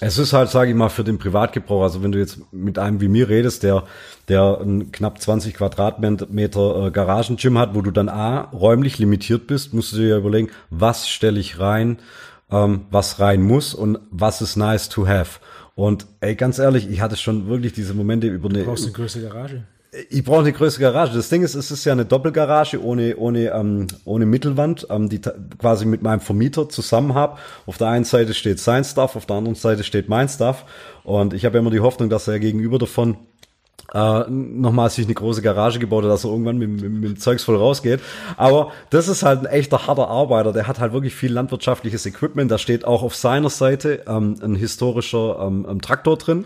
Es 0.00 0.18
ist 0.18 0.34
halt, 0.34 0.50
sage 0.50 0.70
ich 0.70 0.76
mal, 0.76 0.90
für 0.90 1.04
den 1.04 1.18
Privatgebrauch, 1.18 1.82
also 1.82 2.02
wenn 2.02 2.12
du 2.12 2.18
jetzt 2.18 2.38
mit 2.52 2.78
einem 2.78 3.00
wie 3.00 3.08
mir 3.08 3.30
redest, 3.30 3.62
der, 3.62 3.84
der 4.28 4.60
ein 4.60 4.92
knapp 4.92 5.20
20 5.20 5.54
Quadratmeter 5.54 6.86
äh, 6.86 6.90
Garagengym 6.90 7.56
hat, 7.56 7.74
wo 7.74 7.80
du 7.80 7.90
dann 7.90 8.10
A, 8.10 8.42
räumlich 8.52 8.98
limitiert 8.98 9.46
bist, 9.46 9.72
musst 9.72 9.92
du 9.92 9.96
dir 9.96 10.08
ja 10.08 10.18
überlegen, 10.18 10.50
was 10.68 11.08
stelle 11.08 11.40
ich 11.40 11.60
rein, 11.60 11.98
ähm, 12.50 12.82
was 12.90 13.20
rein 13.20 13.42
muss 13.42 13.74
und 13.74 13.98
was 14.10 14.42
ist 14.42 14.56
nice 14.56 14.90
to 14.90 15.06
have. 15.06 15.40
Und 15.76 16.06
ey, 16.20 16.34
ganz 16.34 16.58
ehrlich, 16.58 16.90
ich 16.90 17.00
hatte 17.02 17.16
schon 17.16 17.48
wirklich 17.48 17.72
diese 17.74 17.94
Momente 17.94 18.26
über 18.26 18.48
eine, 18.48 18.60
Du 18.60 18.64
brauchst 18.64 18.84
eine 18.84 18.92
größere 18.94 19.24
Garage. 19.24 19.62
ich 20.08 20.24
brauche 20.24 20.40
eine 20.40 20.52
größere 20.52 20.80
Garage. 20.80 21.12
Das 21.14 21.28
Ding 21.28 21.42
ist, 21.42 21.54
es 21.54 21.70
ist 21.70 21.84
ja 21.84 21.92
eine 21.92 22.06
Doppelgarage 22.06 22.82
ohne 22.82 23.14
ohne 23.18 23.50
ähm, 23.50 23.86
ohne 24.06 24.24
Mittelwand, 24.24 24.86
ähm, 24.90 25.10
die 25.10 25.20
quasi 25.58 25.84
mit 25.84 26.00
meinem 26.02 26.20
Vermieter 26.20 26.68
zusammen 26.70 27.14
hab. 27.14 27.38
Auf 27.66 27.76
der 27.76 27.88
einen 27.88 28.04
Seite 28.06 28.32
steht 28.32 28.58
sein 28.58 28.84
Stuff, 28.84 29.16
auf 29.16 29.26
der 29.26 29.36
anderen 29.36 29.54
Seite 29.54 29.84
steht 29.84 30.08
mein 30.08 30.28
Stuff. 30.30 30.64
Und 31.04 31.34
ich 31.34 31.44
habe 31.44 31.58
immer 31.58 31.70
die 31.70 31.80
Hoffnung, 31.80 32.08
dass 32.08 32.26
er 32.26 32.38
gegenüber 32.40 32.78
davon 32.78 33.18
äh, 33.94 34.24
nochmal 34.28 34.90
sich 34.90 35.04
eine 35.04 35.14
große 35.14 35.42
Garage 35.42 35.78
gebaut 35.78 36.04
hat, 36.04 36.10
dass 36.10 36.24
er 36.24 36.30
irgendwann 36.30 36.58
mit, 36.58 36.70
mit, 36.70 36.92
mit 36.92 37.10
dem 37.10 37.18
Zeugs 37.18 37.44
voll 37.44 37.56
rausgeht. 37.56 38.00
Aber 38.36 38.72
das 38.90 39.08
ist 39.08 39.22
halt 39.22 39.40
ein 39.40 39.46
echter 39.46 39.86
harter 39.86 40.08
Arbeiter. 40.08 40.52
Der 40.52 40.66
hat 40.66 40.80
halt 40.80 40.92
wirklich 40.92 41.14
viel 41.14 41.32
landwirtschaftliches 41.32 42.06
Equipment. 42.06 42.50
Da 42.50 42.58
steht 42.58 42.84
auch 42.84 43.02
auf 43.02 43.14
seiner 43.14 43.50
Seite 43.50 44.02
ähm, 44.06 44.36
ein 44.42 44.54
historischer 44.54 45.38
ähm, 45.40 45.66
ähm, 45.68 45.80
Traktor 45.80 46.16
drin. 46.16 46.44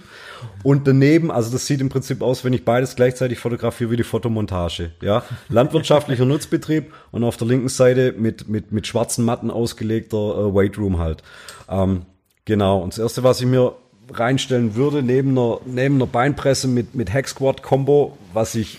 Und 0.62 0.86
daneben, 0.86 1.30
also 1.30 1.50
das 1.50 1.66
sieht 1.66 1.80
im 1.80 1.88
Prinzip 1.88 2.22
aus, 2.22 2.44
wenn 2.44 2.52
ich 2.52 2.64
beides 2.64 2.96
gleichzeitig 2.96 3.38
fotografiere 3.38 3.90
wie 3.90 3.96
die 3.96 4.04
Fotomontage. 4.04 4.92
Ja, 5.02 5.22
landwirtschaftlicher 5.48 6.24
Nutzbetrieb 6.26 6.92
und 7.10 7.24
auf 7.24 7.36
der 7.36 7.46
linken 7.46 7.68
Seite 7.68 8.14
mit 8.16 8.48
mit 8.48 8.72
mit 8.72 8.86
schwarzen 8.86 9.24
Matten 9.24 9.50
ausgelegter 9.50 10.16
äh, 10.16 10.54
Weightroom 10.54 10.98
halt. 10.98 11.22
Ähm, 11.68 12.02
genau. 12.44 12.80
Und 12.80 12.94
das 12.94 12.98
erste, 12.98 13.22
was 13.22 13.40
ich 13.40 13.46
mir 13.46 13.74
reinstellen 14.12 14.74
würde, 14.74 15.02
neben 15.02 15.30
einer, 15.30 15.60
neben 15.64 15.96
einer 15.96 16.06
Beinpresse 16.06 16.68
mit, 16.68 16.94
mit 16.94 17.12
Hack 17.12 17.28
Squat 17.28 17.62
Combo, 17.62 18.16
was 18.32 18.54
ich 18.54 18.78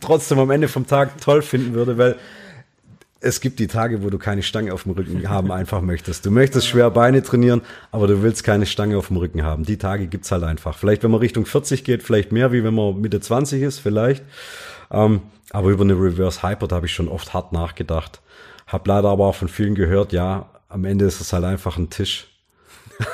trotzdem 0.00 0.38
am 0.38 0.50
Ende 0.50 0.68
vom 0.68 0.86
Tag 0.86 1.20
toll 1.20 1.42
finden 1.42 1.74
würde, 1.74 1.98
weil 1.98 2.16
es 3.20 3.40
gibt 3.40 3.60
die 3.60 3.68
Tage, 3.68 4.02
wo 4.02 4.10
du 4.10 4.18
keine 4.18 4.42
Stange 4.42 4.74
auf 4.74 4.82
dem 4.82 4.92
Rücken 4.92 5.28
haben 5.28 5.52
einfach 5.52 5.80
möchtest. 5.80 6.26
Du 6.26 6.30
möchtest 6.30 6.66
schwer 6.66 6.90
Beine 6.90 7.22
trainieren, 7.22 7.62
aber 7.92 8.08
du 8.08 8.22
willst 8.22 8.44
keine 8.44 8.66
Stange 8.66 8.98
auf 8.98 9.08
dem 9.08 9.16
Rücken 9.16 9.42
haben. 9.42 9.64
Die 9.64 9.78
Tage 9.78 10.08
gibt's 10.08 10.32
halt 10.32 10.42
einfach. 10.42 10.76
Vielleicht, 10.76 11.02
wenn 11.04 11.12
man 11.12 11.20
Richtung 11.20 11.46
40 11.46 11.84
geht, 11.84 12.02
vielleicht 12.02 12.32
mehr, 12.32 12.52
wie 12.52 12.64
wenn 12.64 12.74
man 12.74 13.00
Mitte 13.00 13.20
20 13.20 13.62
ist, 13.62 13.78
vielleicht. 13.78 14.24
Ähm, 14.90 15.22
aber 15.50 15.70
über 15.70 15.84
eine 15.84 15.94
Reverse 15.94 16.42
Hyper, 16.42 16.74
habe 16.74 16.86
ich 16.86 16.92
schon 16.92 17.08
oft 17.08 17.32
hart 17.32 17.52
nachgedacht. 17.52 18.20
Hab 18.66 18.86
leider 18.86 19.08
aber 19.08 19.26
auch 19.26 19.34
von 19.34 19.48
vielen 19.48 19.74
gehört, 19.74 20.12
ja, 20.12 20.50
am 20.68 20.84
Ende 20.84 21.04
ist 21.04 21.20
es 21.20 21.32
halt 21.32 21.44
einfach 21.44 21.76
ein 21.76 21.90
Tisch. 21.90 22.26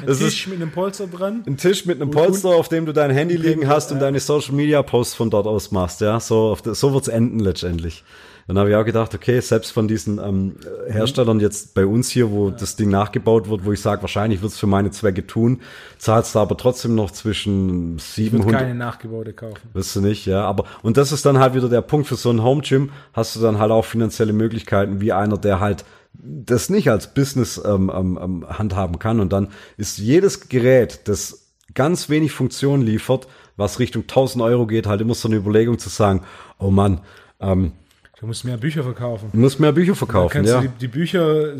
Ein 0.00 0.06
Das 0.06 0.20
ist- 0.20 0.30
Tisch 0.30 0.46
mit 0.48 0.60
einem 0.60 0.70
Polster 0.70 1.06
dran. 1.06 1.42
Ein 1.46 1.56
Tisch 1.56 1.86
mit 1.86 2.00
einem 2.00 2.10
Polster, 2.10 2.50
auf 2.50 2.68
dem 2.68 2.86
du 2.86 2.92
dein 2.92 3.10
Handy 3.10 3.36
liegen 3.36 3.66
hast 3.68 3.92
und 3.92 4.00
deine 4.00 4.20
Social 4.20 4.54
Media 4.54 4.82
Posts 4.82 5.14
von 5.14 5.30
dort 5.30 5.46
aus 5.46 5.70
machst, 5.70 6.00
ja. 6.00 6.18
So, 6.20 6.56
das, 6.62 6.80
so 6.80 6.92
wird's 6.92 7.08
enden 7.08 7.40
letztendlich. 7.40 8.04
Dann 8.46 8.58
habe 8.58 8.70
ich 8.70 8.76
auch 8.76 8.84
gedacht, 8.84 9.12
okay, 9.12 9.40
selbst 9.40 9.72
von 9.72 9.88
diesen 9.88 10.18
ähm, 10.18 10.56
Herstellern 10.88 11.40
jetzt 11.40 11.74
bei 11.74 11.84
uns 11.84 12.10
hier, 12.10 12.30
wo 12.30 12.50
das 12.50 12.76
Ding 12.76 12.90
nachgebaut 12.90 13.48
wird, 13.48 13.64
wo 13.64 13.72
ich 13.72 13.80
sage, 13.80 14.02
wahrscheinlich 14.02 14.40
wird's 14.40 14.58
für 14.58 14.68
meine 14.68 14.92
Zwecke 14.92 15.26
tun, 15.26 15.62
zahlst 15.98 16.34
du 16.34 16.38
aber 16.38 16.56
trotzdem 16.56 16.94
noch 16.94 17.10
zwischen 17.10 17.96
Ich 17.96 18.22
würde 18.32 18.44
700, 18.44 18.52
keine 18.52 18.74
nachgebaute 18.76 19.32
kaufen. 19.32 19.58
Wirst 19.72 19.96
du 19.96 20.00
nicht, 20.00 20.26
ja. 20.26 20.44
Aber, 20.44 20.64
und 20.82 20.96
das 20.96 21.10
ist 21.10 21.26
dann 21.26 21.38
halt 21.38 21.54
wieder 21.54 21.68
der 21.68 21.80
Punkt 21.80 22.06
für 22.06 22.14
so 22.14 22.30
ein 22.30 22.42
Home 22.42 22.62
Gym, 22.62 22.90
hast 23.12 23.34
du 23.34 23.40
dann 23.40 23.58
halt 23.58 23.72
auch 23.72 23.84
finanzielle 23.84 24.32
Möglichkeiten, 24.32 25.00
wie 25.00 25.12
einer, 25.12 25.38
der 25.38 25.58
halt 25.58 25.84
das 26.22 26.70
nicht 26.70 26.88
als 26.88 27.12
Business 27.12 27.60
ähm, 27.64 27.90
ähm, 27.94 28.18
ähm, 28.22 28.46
handhaben 28.48 28.98
kann. 28.98 29.20
Und 29.20 29.32
dann 29.32 29.48
ist 29.76 29.98
jedes 29.98 30.48
Gerät, 30.48 31.08
das 31.08 31.46
ganz 31.74 32.08
wenig 32.08 32.32
Funktion 32.32 32.80
liefert, 32.80 33.26
was 33.56 33.78
Richtung 33.78 34.02
1000 34.02 34.42
Euro 34.42 34.66
geht, 34.66 34.86
halt 34.86 35.00
immer 35.00 35.14
so 35.14 35.28
eine 35.28 35.36
Überlegung 35.36 35.78
zu 35.78 35.88
sagen, 35.88 36.22
oh 36.58 36.70
Mann, 36.70 37.00
ähm, 37.40 37.72
Du 38.20 38.26
musst 38.26 38.44
mehr 38.44 38.56
Bücher 38.56 38.82
verkaufen. 38.82 39.28
du 39.32 39.38
musst 39.38 39.60
mehr 39.60 39.72
Bücher 39.72 39.94
verkaufen, 39.94 40.32
kannst 40.32 40.50
ja. 40.50 40.60
du 40.62 40.68
die, 40.68 40.74
die 40.80 40.88
Bücher 40.88 41.54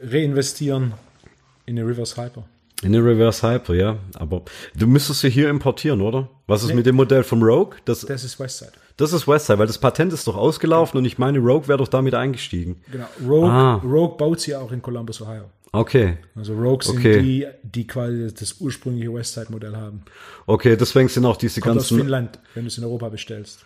reinvestieren 0.00 0.92
in 1.66 1.78
eine 1.78 1.88
Reverse 1.88 2.16
Hyper. 2.22 2.44
In 2.82 2.94
eine 2.94 3.04
Reverse 3.04 3.46
Hyper, 3.50 3.74
ja. 3.74 3.96
Aber 4.14 4.42
du 4.76 4.86
müsstest 4.86 5.20
sie 5.20 5.30
hier 5.30 5.50
importieren, 5.50 6.00
oder? 6.00 6.28
Was 6.46 6.62
ist 6.62 6.74
mit 6.74 6.86
dem 6.86 6.96
Modell 6.96 7.24
vom 7.24 7.42
Rogue? 7.42 7.74
Das, 7.84 8.02
Das 8.02 8.22
ist 8.22 8.38
Westside. 8.38 8.72
das 8.96 9.12
ist 9.12 9.26
Westside, 9.26 9.58
weil 9.58 9.66
das 9.66 9.78
Patent 9.78 10.12
ist 10.12 10.26
doch 10.28 10.36
ausgelaufen 10.36 10.98
und 10.98 11.04
ich 11.04 11.18
meine, 11.18 11.38
Rogue 11.38 11.66
wäre 11.68 11.78
doch 11.78 11.88
damit 11.88 12.14
eingestiegen. 12.14 12.76
Genau. 12.92 13.06
Rogue, 13.26 13.50
Ah. 13.50 13.74
Rogue 13.84 14.16
baut 14.16 14.40
sie 14.40 14.54
auch 14.54 14.70
in 14.72 14.80
Columbus, 14.80 15.20
Ohio. 15.20 15.44
Okay. 15.72 16.16
Also 16.36 16.54
Rogue 16.54 16.82
sind 16.84 16.98
Okay. 16.98 17.20
die, 17.20 17.46
die 17.62 17.86
quasi 17.86 18.32
das 18.32 18.54
ursprüngliche 18.60 19.12
Westside-Modell 19.12 19.76
haben. 19.76 20.02
Okay, 20.46 20.76
deswegen 20.76 21.08
sind 21.08 21.26
auch 21.26 21.36
diese 21.36 21.60
Kommt 21.60 21.76
aus 21.78 21.82
ganzen. 21.84 21.98
Finnland, 21.98 22.38
wenn 22.54 22.62
du 22.64 22.68
es 22.68 22.78
in 22.78 22.84
Europa 22.84 23.08
bestellst. 23.10 23.64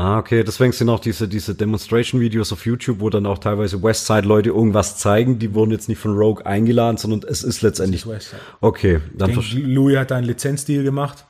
Ah, 0.00 0.18
okay, 0.18 0.44
deswegen 0.44 0.70
sind 0.72 0.88
auch 0.90 1.00
diese, 1.00 1.26
diese 1.26 1.56
Demonstration-Videos 1.56 2.52
auf 2.52 2.64
YouTube, 2.64 3.00
wo 3.00 3.10
dann 3.10 3.26
auch 3.26 3.38
teilweise 3.38 3.82
Westside-Leute 3.82 4.50
irgendwas 4.50 4.96
zeigen, 4.96 5.40
die 5.40 5.54
wurden 5.54 5.72
jetzt 5.72 5.88
nicht 5.88 5.98
von 5.98 6.16
Rogue 6.16 6.46
eingeladen, 6.46 6.98
sondern 6.98 7.28
es 7.28 7.42
ist 7.42 7.62
letztendlich. 7.62 8.02
Das 8.04 8.10
ist 8.10 8.14
Westside. 8.32 8.42
Okay, 8.60 9.00
dann 9.16 9.32
verstehe 9.32 9.66
Louis 9.66 9.96
hat 9.98 10.12
da 10.12 10.16
einen 10.16 10.28
Lizenzdeal 10.28 10.84
gemacht. 10.84 11.24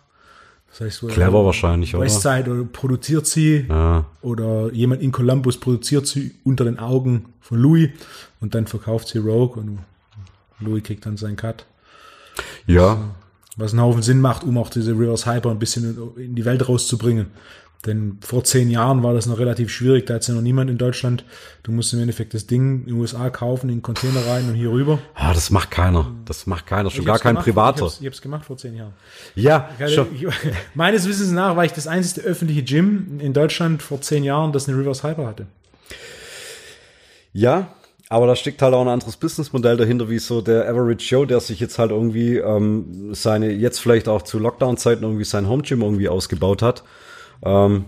Das 0.68 0.82
heißt, 0.82 1.08
Clever 1.08 1.46
wahrscheinlich, 1.46 1.94
oder? 1.94 2.04
Westside 2.04 2.66
produziert 2.70 3.26
sie 3.26 3.64
Ja. 3.70 4.04
oder 4.20 4.70
jemand 4.74 5.00
in 5.00 5.12
Columbus 5.12 5.56
produziert 5.58 6.06
sie 6.06 6.34
unter 6.44 6.64
den 6.64 6.78
Augen 6.78 7.24
von 7.40 7.58
Louis 7.58 7.88
und 8.40 8.54
dann 8.54 8.66
verkauft 8.66 9.08
sie 9.08 9.16
Rogue 9.18 9.56
und 9.62 9.78
Louis 10.60 10.82
kriegt 10.82 11.06
dann 11.06 11.16
seinen 11.16 11.36
Cut. 11.36 11.64
Ja, 12.66 12.98
Was 13.56 13.72
einen 13.72 13.80
Haufen 13.80 14.02
Sinn 14.02 14.20
macht, 14.20 14.44
um 14.44 14.58
auch 14.58 14.68
diese 14.68 14.92
Rivers 14.92 15.24
Hyper 15.26 15.50
ein 15.50 15.58
bisschen 15.58 15.96
in 16.18 16.34
die 16.34 16.44
Welt 16.44 16.68
rauszubringen. 16.68 17.28
Denn 17.86 18.18
vor 18.20 18.42
zehn 18.42 18.70
Jahren 18.70 19.04
war 19.04 19.14
das 19.14 19.26
noch 19.26 19.38
relativ 19.38 19.70
schwierig, 19.70 20.06
da 20.06 20.14
hat 20.14 20.26
ja 20.26 20.34
noch 20.34 20.42
niemand 20.42 20.68
in 20.68 20.78
Deutschland. 20.78 21.24
Du 21.62 21.70
musst 21.70 21.92
im 21.92 22.00
Endeffekt 22.00 22.34
das 22.34 22.46
Ding 22.46 22.80
in 22.80 22.86
den 22.86 22.94
USA 22.96 23.30
kaufen, 23.30 23.68
in 23.68 23.76
den 23.76 23.82
Container 23.82 24.26
rein 24.26 24.48
und 24.48 24.54
hier 24.56 24.70
rüber. 24.72 24.98
ah, 25.14 25.32
das 25.32 25.50
macht 25.50 25.70
keiner. 25.70 26.12
Das 26.24 26.46
macht 26.46 26.66
keiner, 26.66 26.90
schon 26.90 27.00
Ich 27.02 27.06
gar 27.06 27.20
kein 27.20 27.34
gemacht, 27.34 27.44
Privater. 27.44 27.78
Ich 27.78 27.92
hab's, 27.92 28.00
ich 28.00 28.06
hab's 28.06 28.20
gemacht 28.22 28.44
vor 28.46 28.56
zehn 28.56 28.74
Jahren. 28.74 28.94
Ja, 29.36 29.70
Ich 29.76 29.82
hatte, 29.84 29.92
schon. 29.92 30.06
ich, 30.12 30.26
meines 30.74 31.06
Wissens 31.06 31.30
nach 31.30 31.54
war 31.54 31.64
ich 31.64 31.72
das 31.72 31.86
einzige 31.86 32.26
öffentliche 32.26 32.64
Gym 32.64 33.20
in 33.20 33.32
Deutschland 33.32 33.80
vor 33.80 34.00
zehn 34.00 34.24
Jahren, 34.24 34.52
das 34.52 34.68
eine 34.68 34.76
Rivers 34.76 35.04
Hyper 35.04 35.26
hatte. 35.26 35.46
Ja, 37.32 37.68
aber 38.08 38.26
da 38.26 38.34
steckt 38.34 38.62
halt 38.62 38.74
auch 38.74 38.80
ein 38.82 38.88
anderes 38.88 39.16
Businessmodell 39.16 39.76
dahinter, 39.76 40.08
wie 40.08 40.18
so 40.18 40.40
der 40.40 40.68
Average 40.68 41.04
Joe, 41.04 41.26
der 41.26 41.40
sich 41.40 41.60
jetzt 41.60 41.78
halt 41.78 41.90
irgendwie 41.90 42.38
ähm, 42.38 43.10
seine, 43.12 43.50
jetzt 43.52 43.78
vielleicht 43.78 44.08
auch 44.08 44.22
zu 44.22 44.38
Lockdown-Zeiten 44.38 45.04
irgendwie 45.04 45.24
sein 45.24 45.48
Home 45.48 45.62
Gym 45.62 45.82
irgendwie 45.82 46.08
ausgebaut 46.08 46.62
hat. 46.62 46.82
Ähm, 47.42 47.84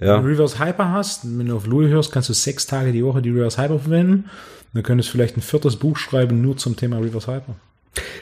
ja. 0.00 0.16
Wenn 0.16 0.24
du 0.24 0.28
Reverse 0.30 0.58
Hyper 0.58 0.90
hast, 0.92 1.38
wenn 1.38 1.46
du 1.46 1.56
auf 1.56 1.66
Louis 1.66 1.90
hörst, 1.90 2.12
kannst 2.12 2.28
du 2.28 2.32
sechs 2.32 2.66
Tage 2.66 2.92
die 2.92 3.04
Woche 3.04 3.22
die 3.22 3.30
Reverse 3.30 3.62
Hyper 3.62 3.78
verwenden. 3.78 4.30
Dann 4.72 4.82
könntest 4.82 5.08
du 5.08 5.12
vielleicht 5.12 5.36
ein 5.36 5.42
viertes 5.42 5.76
Buch 5.76 5.96
schreiben, 5.96 6.42
nur 6.42 6.56
zum 6.56 6.76
Thema 6.76 6.98
Reverse 6.98 7.32
Hyper. 7.32 7.54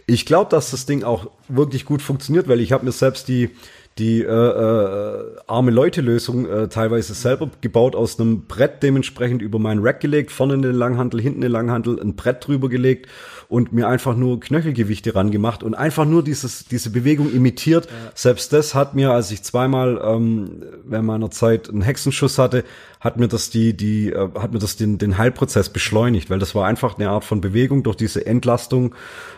Ich 0.07 0.26
glaube, 0.26 0.50
dass 0.50 0.70
das 0.70 0.84
Ding 0.84 1.03
auch 1.03 1.30
wirklich 1.48 1.86
gut 1.86 2.03
funktioniert, 2.03 2.46
weil 2.46 2.61
ich 2.61 2.72
habe 2.72 2.84
mir 2.84 2.92
selbst 2.92 3.28
die 3.28 3.50
die 3.98 4.22
äh, 4.22 4.26
äh, 4.26 5.36
arme 5.46 5.70
Leute 5.70 6.00
Lösung 6.00 6.46
äh, 6.46 6.68
teilweise 6.68 7.12
selber 7.12 7.50
gebaut 7.61 7.94
aus 7.94 8.18
einem 8.18 8.46
Brett 8.46 8.82
dementsprechend 8.82 9.42
über 9.42 9.59
meinen 9.59 9.82
Rack 9.82 10.00
gelegt, 10.00 10.32
vorne 10.32 10.55
in 10.55 10.62
den 10.62 10.74
Langhantel, 10.74 11.20
hinten 11.20 11.38
in 11.38 11.42
den 11.42 11.53
Langhantel, 11.53 12.00
ein 12.00 12.16
Brett 12.16 12.46
drüber 12.46 12.70
gelegt 12.70 13.09
und 13.53 13.70
mir 13.70 13.86
einfach 13.86 14.16
nur 14.16 14.40
Knöchelgewichte 14.40 15.14
ran 15.14 15.30
gemacht 15.30 15.62
und 15.62 15.74
einfach 15.74 16.07
nur 16.07 16.24
dieses 16.24 16.64
diese 16.64 16.88
Bewegung 16.88 17.30
imitiert. 17.30 17.86
Selbst 18.14 18.50
das 18.55 18.74
hat 18.74 18.94
mir, 18.94 19.11
als 19.11 19.30
ich 19.30 19.42
zweimal 19.42 20.00
ähm, 20.03 20.62
während 20.86 21.07
meiner 21.07 21.30
Zeit 21.30 21.68
einen 21.68 21.82
Hexenschuss 21.82 22.38
hatte, 22.38 22.64
hat 22.98 23.18
mir 23.18 23.28
das 23.28 23.50
die 23.50 23.76
die 23.76 24.09
äh, 24.09 24.30
hat 24.38 24.55
mir 24.55 24.59
das 24.59 24.76
den 24.76 24.96
den 24.96 25.18
Heilprozess 25.18 25.68
beschleunigt, 25.68 26.30
weil 26.30 26.38
das 26.38 26.55
war 26.55 26.66
einfach 26.66 26.96
eine 26.96 27.11
Art 27.11 27.24
von 27.24 27.42
Bewegung 27.42 27.82
durch 27.82 27.96
diese 27.96 28.24
Entlastung. 28.24 28.94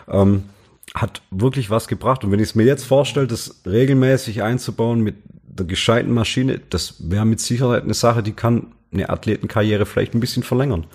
Ähm, 0.07 0.43
hat 0.93 1.21
wirklich 1.29 1.69
was 1.69 1.89
gebracht. 1.89 2.23
Und 2.23 2.31
wenn 2.31 2.39
ich 2.39 2.49
es 2.49 2.55
mir 2.55 2.63
jetzt 2.63 2.85
vorstelle, 2.85 3.27
das 3.27 3.63
regelmäßig 3.65 4.43
einzubauen 4.43 5.01
mit 5.01 5.15
der 5.43 5.65
gescheiten 5.65 6.13
Maschine, 6.13 6.61
das 6.69 6.95
wäre 6.99 7.25
mit 7.25 7.41
Sicherheit 7.41 7.83
eine 7.83 7.95
Sache, 7.95 8.23
die 8.23 8.31
kann 8.31 8.67
eine 8.93 9.09
Athletenkarriere 9.09 9.85
vielleicht 9.85 10.13
ein 10.13 10.21
bisschen 10.21 10.43
verlängern. 10.43 10.85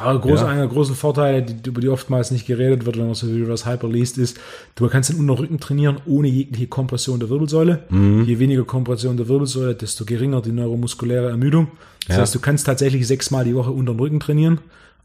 Aber 0.00 0.18
groß, 0.20 0.40
Ja. 0.40 0.46
einer 0.48 0.60
der 0.62 0.68
großen 0.70 0.94
Vorteile, 0.94 1.42
die, 1.42 1.68
über 1.68 1.80
die 1.80 1.88
oftmals 1.88 2.30
nicht 2.30 2.46
geredet 2.46 2.86
wird, 2.86 2.96
wenn 2.96 3.06
man 3.06 3.14
so 3.14 3.26
Reverse 3.26 3.66
Hyper 3.70 3.88
liest, 3.88 4.16
ist, 4.18 4.38
du 4.74 4.88
kannst 4.88 5.10
den 5.10 5.18
Unterrücken 5.18 5.60
trainieren 5.60 5.98
ohne 6.06 6.28
jegliche 6.28 6.66
Kompression 6.68 7.20
der 7.20 7.28
Wirbelsäule. 7.28 7.84
Mhm. 7.90 8.24
Je 8.24 8.38
weniger 8.38 8.64
Kompression 8.64 9.16
der 9.16 9.28
Wirbelsäule, 9.28 9.74
desto 9.74 10.04
geringer 10.04 10.40
die 10.40 10.52
neuromuskuläre 10.52 11.28
Ermüdung. 11.28 11.68
Das 12.06 12.16
Ja. 12.16 12.22
heißt, 12.22 12.34
du 12.34 12.40
kannst 12.40 12.66
tatsächlich 12.66 13.06
sechsmal 13.06 13.44
die 13.44 13.54
Woche 13.54 13.70
unter 13.72 13.92
den 13.92 14.00
Rücken 14.00 14.20
trainieren, 14.20 14.58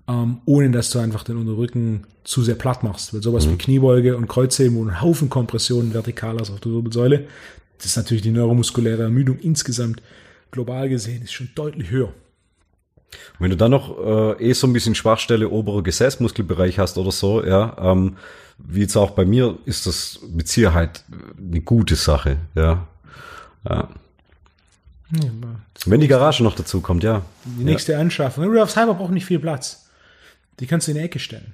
ähm, 0.07 0.37
ohne 0.45 0.71
dass 0.71 0.91
du 0.91 0.99
einfach 0.99 1.23
den 1.23 1.37
Unterrücken 1.37 2.05
zu 2.23 2.41
sehr 2.43 2.55
platt 2.55 2.83
machst. 2.83 3.13
Weil 3.13 3.21
sowas 3.21 3.45
Mhm. 3.45 3.51
wie 3.51 3.57
Kniebeuge 3.57 4.15
und 4.15 4.27
Kreuzheben, 4.27 4.77
wo 4.77 4.81
einen 4.81 5.01
Haufen 5.01 5.29
Kompressionen 5.29 5.93
vertikal 5.93 6.37
hast 6.39 6.51
auf 6.51 6.59
der 6.61 6.71
Wirbelsäule, 6.71 7.25
das 7.77 7.87
ist 7.87 7.97
natürlich 7.97 8.23
die 8.23 8.31
neuromuskuläre 8.31 9.03
Ermüdung 9.03 9.37
insgesamt 9.39 10.01
global 10.51 10.87
gesehen 10.87 11.21
ist 11.23 11.33
schon 11.33 11.49
deutlich 11.53 11.91
höher. 11.91 12.13
Wenn 13.39 13.49
du 13.49 13.57
dann 13.57 13.71
noch 13.71 13.97
äh, 14.39 14.49
eh 14.49 14.53
so 14.53 14.67
ein 14.67 14.73
bisschen 14.73 14.95
Schwachstelle 14.95 15.49
oberer 15.49 15.83
Gesäßmuskelbereich 15.83 16.79
hast 16.79 16.97
oder 16.97 17.11
so, 17.11 17.43
ja, 17.43 17.75
ähm, 17.79 18.17
wie 18.57 18.81
jetzt 18.81 18.95
auch 18.95 19.11
bei 19.11 19.25
mir, 19.25 19.57
ist 19.65 19.85
das 19.85 20.19
mit 20.33 20.47
Sicherheit 20.47 21.03
eine 21.37 21.61
gute 21.61 21.95
Sache, 21.95 22.37
ja. 22.55 22.87
ja. 23.67 23.89
Aber 25.11 25.59
Wenn 25.85 25.99
die 25.99 26.07
Garage 26.07 26.43
noch 26.43 26.55
dazu 26.55 26.81
kommt, 26.81 27.03
ja. 27.03 27.21
Die 27.45 27.63
nächste 27.63 27.97
Anschaffung. 27.97 28.45
Reverse 28.45 28.73
Cyber 28.73 28.95
braucht 28.95 29.11
nicht 29.11 29.25
viel 29.25 29.39
Platz. 29.39 29.87
Die 30.59 30.67
kannst 30.67 30.87
du 30.87 30.91
in 30.91 30.97
die 30.97 31.03
Ecke 31.03 31.19
stellen. 31.19 31.53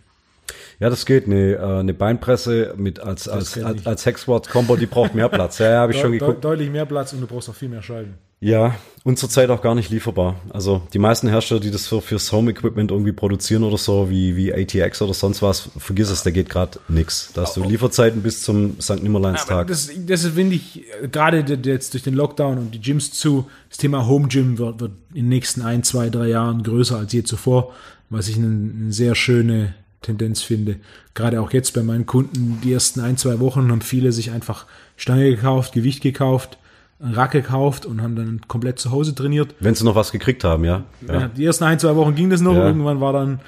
Ja, 0.80 0.89
das 0.89 1.05
geht. 1.05 1.26
Eine, 1.26 1.53
äh, 1.53 1.80
eine 1.80 1.93
Beinpresse 1.93 2.74
mit 2.78 2.99
als, 2.99 3.28
als, 3.28 3.53
kenn 3.53 3.66
als, 3.66 3.82
ich. 3.82 3.88
als 3.88 4.05
Hexwort-Combo, 4.05 4.78
die 4.78 4.86
braucht 4.86 5.14
mehr 5.14 5.30
Platz. 5.30 5.59
Ja, 5.59 5.70
ja 5.70 5.80
habe 5.82 5.93
ich 5.93 5.99
schon 6.01 6.12
geguckt. 6.12 6.43
deutlich 6.43 6.70
mehr 6.70 6.86
Platz 6.86 7.14
und 7.14 7.22
du 7.22 7.28
brauchst 7.28 7.49
auch 7.49 7.55
viel 7.55 7.70
mehr 7.70 7.82
Scheiben. 7.82 8.16
Ja, 8.41 8.75
und 9.03 9.17
zurzeit 9.17 9.49
auch 9.51 9.61
gar 9.61 9.75
nicht 9.75 9.89
lieferbar. 9.89 10.35
Also 10.49 10.81
die 10.93 10.99
meisten 10.99 11.27
Hersteller, 11.27 11.59
die 11.59 11.69
das 11.71 11.87
für, 11.87 12.01
fürs 12.01 12.31
Home-Equipment 12.31 12.91
irgendwie 12.91 13.11
produzieren 13.11 13.63
oder 13.63 13.77
so, 13.77 14.09
wie, 14.09 14.35
wie 14.35 14.51
ATX 14.53 15.01
oder 15.01 15.13
sonst 15.13 15.43
was, 15.43 15.69
vergiss 15.77 16.09
es, 16.09 16.23
da 16.23 16.31
geht 16.31 16.49
gerade 16.49 16.79
nix. 16.87 17.31
Da 17.33 17.41
hast 17.41 17.55
du 17.55 17.63
Lieferzeiten 17.63 18.21
bis 18.21 18.41
zum 18.41 18.79
St. 18.81 19.01
Nimmerleinstag. 19.01 19.67
das, 19.67 19.91
das 20.07 20.25
finde 20.25 20.55
ich, 20.55 20.85
gerade 21.11 21.39
jetzt 21.63 21.93
durch 21.93 22.03
den 22.03 22.15
Lockdown 22.15 22.57
und 22.57 22.73
die 22.73 22.81
Gyms 22.81 23.11
zu, 23.11 23.47
das 23.69 23.77
Thema 23.77 24.07
Home 24.07 24.27
Gym 24.27 24.57
wird, 24.57 24.79
wird 24.79 24.91
in 25.13 25.25
den 25.25 25.29
nächsten 25.29 25.61
ein, 25.61 25.83
zwei, 25.83 26.09
drei 26.09 26.27
Jahren 26.27 26.63
größer 26.63 26.97
als 26.97 27.13
je 27.13 27.23
zuvor, 27.23 27.73
was 28.09 28.27
ich 28.27 28.37
eine, 28.37 28.47
eine 28.47 28.91
sehr 28.91 29.15
schöne 29.15 29.75
Tendenz 30.01 30.41
finde. 30.41 30.77
Gerade 31.13 31.41
auch 31.41 31.53
jetzt 31.53 31.73
bei 31.73 31.83
meinen 31.83 32.07
Kunden, 32.07 32.59
die 32.63 32.73
ersten 32.73 33.01
ein, 33.01 33.17
zwei 33.17 33.39
Wochen 33.39 33.71
haben 33.71 33.81
viele 33.81 34.11
sich 34.11 34.31
einfach 34.31 34.65
Stange 34.97 35.29
gekauft, 35.29 35.73
Gewicht 35.73 36.01
gekauft, 36.01 36.57
einen 37.01 37.13
Rack 37.13 37.31
gekauft 37.31 37.85
und 37.85 38.01
haben 38.01 38.15
dann 38.15 38.41
komplett 38.47 38.79
zu 38.79 38.91
Hause 38.91 39.15
trainiert. 39.15 39.55
Wenn 39.59 39.75
sie 39.75 39.83
noch 39.83 39.95
was 39.95 40.11
gekriegt 40.11 40.43
haben, 40.43 40.63
ja. 40.63 40.83
Ja. 41.07 41.27
Die 41.29 41.45
ersten 41.45 41.63
ein, 41.63 41.79
zwei 41.79 41.95
Wochen 41.95 42.15
ging 42.15 42.29
das 42.29 42.41
noch. 42.41 42.55
Ja. 42.55 42.67
Irgendwann 42.67 43.01
war 43.01 43.13
dann, 43.13 43.39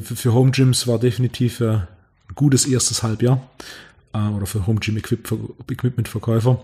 für, 0.00 0.32
Home 0.32 0.50
Gyms 0.50 0.86
war 0.86 0.98
definitiv 0.98 1.60
äh, 1.60 1.72
ein 1.74 1.86
gutes 2.34 2.66
erstes 2.66 3.02
Halbjahr. 3.02 3.42
Äh, 4.12 4.28
oder 4.28 4.46
für 4.46 4.66
Home 4.66 4.80
Gym 4.80 4.96
Equip 4.96 5.30
Equipment 5.70 6.08
Verkäufer. 6.08 6.60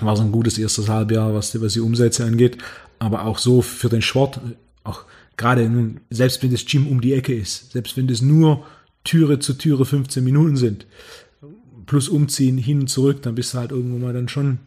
War 0.00 0.16
so 0.16 0.22
ein 0.22 0.30
gutes 0.30 0.58
erstes 0.58 0.88
Halbjahr, 0.88 1.34
was 1.34 1.50
die, 1.50 1.60
was 1.60 1.72
die 1.72 1.80
Umsätze 1.80 2.24
angeht. 2.24 2.58
Aber 3.00 3.24
auch 3.24 3.38
so 3.38 3.62
für 3.62 3.88
den 3.88 4.02
Sport, 4.02 4.40
auch 4.84 5.02
gerade, 5.36 5.68
selbst 6.10 6.42
wenn 6.42 6.52
das 6.52 6.64
Gym 6.64 6.86
um 6.86 7.00
die 7.00 7.14
Ecke 7.14 7.34
ist, 7.34 7.72
selbst 7.72 7.96
wenn 7.96 8.06
das 8.06 8.22
nur 8.22 8.64
Türe 9.04 9.38
zu 9.40 9.54
Türe 9.54 9.84
15 9.84 10.22
Minuten 10.22 10.56
sind, 10.56 10.86
plus 11.86 12.08
umziehen, 12.08 12.58
hin 12.58 12.80
und 12.80 12.88
zurück, 12.88 13.22
dann 13.22 13.34
bist 13.34 13.54
du 13.54 13.58
halt 13.58 13.72
irgendwo 13.72 13.98
mal 13.98 14.12
dann 14.12 14.28
schon 14.28 14.58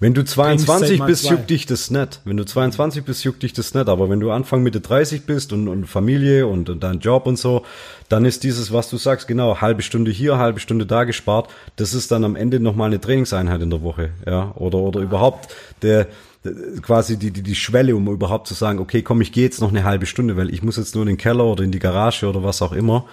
Wenn 0.00 0.14
du 0.14 0.24
22 0.24 0.66
Trainingszeit 0.66 0.98
mal 0.98 1.06
bist, 1.06 1.24
zwei. 1.24 1.34
juckt 1.34 1.50
dich 1.50 1.66
das 1.66 1.90
nicht. 1.90 2.20
Wenn 2.24 2.38
du 2.38 2.44
22 2.44 3.04
bist, 3.04 3.24
juckt 3.24 3.42
dich 3.42 3.52
das 3.52 3.74
nicht. 3.74 3.88
Aber 3.88 4.08
wenn 4.08 4.20
du 4.20 4.30
Anfang 4.30 4.62
Mitte 4.62 4.80
30 4.80 5.24
bist 5.24 5.52
und, 5.52 5.68
und 5.68 5.86
Familie 5.86 6.46
und, 6.46 6.70
und 6.70 6.82
dein 6.82 7.00
Job 7.00 7.26
und 7.26 7.38
so, 7.38 7.64
dann 8.08 8.24
ist 8.24 8.44
dieses, 8.44 8.72
was 8.72 8.88
du 8.88 8.96
sagst, 8.96 9.28
genau, 9.28 9.60
halbe 9.60 9.82
Stunde 9.82 10.10
hier, 10.10 10.38
halbe 10.38 10.60
Stunde 10.60 10.86
da 10.86 11.04
gespart. 11.04 11.50
Das 11.76 11.92
ist 11.92 12.10
dann 12.10 12.24
am 12.24 12.34
Ende 12.34 12.60
nochmal 12.60 12.86
eine 12.86 13.00
Trainingseinheit 13.00 13.60
in 13.60 13.70
der 13.70 13.82
Woche. 13.82 14.10
Ja, 14.26 14.52
oder, 14.56 14.78
oder 14.78 15.00
überhaupt 15.00 15.54
der, 15.82 16.06
der 16.44 16.52
quasi 16.80 17.18
die, 17.18 17.30
die, 17.30 17.42
die 17.42 17.54
Schwelle, 17.54 17.94
um 17.94 18.08
überhaupt 18.08 18.48
zu 18.48 18.54
sagen, 18.54 18.78
okay, 18.78 19.02
komm, 19.02 19.20
ich 19.20 19.32
gehe 19.32 19.44
jetzt 19.44 19.60
noch 19.60 19.70
eine 19.70 19.84
halbe 19.84 20.06
Stunde, 20.06 20.36
weil 20.38 20.48
ich 20.52 20.62
muss 20.62 20.78
jetzt 20.78 20.94
nur 20.94 21.02
in 21.02 21.08
den 21.08 21.18
Keller 21.18 21.44
oder 21.44 21.62
in 21.62 21.72
die 21.72 21.78
Garage 21.78 22.26
oder 22.26 22.42
was 22.42 22.62
auch 22.62 22.72
immer. 22.72 23.04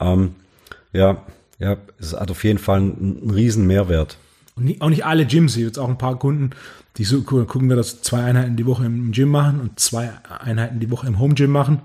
Ähm, 0.00 0.36
ja, 0.94 1.22
ja, 1.58 1.76
es 1.98 2.14
hat 2.14 2.30
auf 2.30 2.44
jeden 2.44 2.58
Fall 2.58 2.78
einen, 2.78 3.18
einen 3.20 3.30
riesen 3.30 3.66
Mehrwert. 3.66 4.16
Und 4.58 4.64
nie, 4.64 4.80
auch 4.80 4.90
nicht 4.90 5.04
alle 5.06 5.24
Gyms. 5.26 5.52
Ich 5.56 5.62
habe 5.62 5.66
jetzt 5.68 5.78
auch 5.78 5.88
ein 5.88 5.98
paar 5.98 6.18
Kunden, 6.18 6.50
die 6.96 7.04
so 7.04 7.22
gu- 7.22 7.44
gucken 7.44 7.68
wir, 7.68 7.76
dass 7.76 8.02
zwei 8.02 8.24
Einheiten 8.24 8.56
die 8.56 8.66
Woche 8.66 8.84
im 8.84 9.12
Gym 9.12 9.30
machen 9.30 9.60
und 9.60 9.78
zwei 9.80 10.10
Einheiten 10.40 10.80
die 10.80 10.90
Woche 10.90 11.06
im 11.06 11.18
Home 11.18 11.34
Gym 11.34 11.50
machen. 11.52 11.80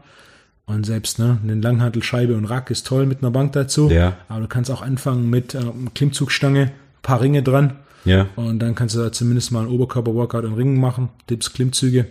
Und 0.66 0.86
selbst 0.86 1.20
ne, 1.20 1.38
eine 1.44 1.56
Langhantelscheibe 1.56 2.36
und 2.36 2.46
Rack 2.46 2.72
ist 2.72 2.88
toll 2.88 3.06
mit 3.06 3.22
einer 3.22 3.32
Bank 3.32 3.52
dazu. 3.54 3.90
Ja. 3.92 4.18
Aber 4.30 4.42
du 4.42 4.48
kannst 4.48 4.72
auch 4.72 4.82
anfangen 4.82 5.30
mit 5.30 5.56
ähm, 5.56 5.90
Klimmzugstange, 5.94 6.72
paar 7.02 7.20
Ringe 7.22 7.44
dran. 7.44 7.74
Ja. 8.06 8.28
Und 8.38 8.60
dann 8.60 8.74
kannst 8.74 8.96
du 8.96 9.00
da 9.00 9.12
zumindest 9.12 9.52
mal 9.52 9.60
einen 9.62 9.70
Oberkörper-Workout 9.70 10.46
in 10.46 10.54
Ringen 10.54 10.80
machen, 10.80 11.10
Dips, 11.30 11.54
Klimmzüge. 11.54 12.08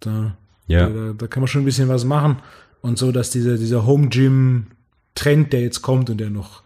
Da, 0.00 0.36
Ja. 0.68 0.88
da, 0.88 1.12
da 1.18 1.26
kann 1.26 1.40
man 1.40 1.48
schon 1.48 1.62
ein 1.62 1.64
bisschen 1.66 1.88
was 1.88 2.04
machen. 2.04 2.36
Und 2.80 2.96
so, 2.96 3.10
dass 3.12 3.30
dieser, 3.30 3.58
dieser 3.58 3.84
Home-Gym-Trend, 3.86 5.52
der 5.52 5.60
jetzt 5.62 5.82
kommt 5.82 6.10
und 6.10 6.18
der 6.18 6.30
noch 6.30 6.62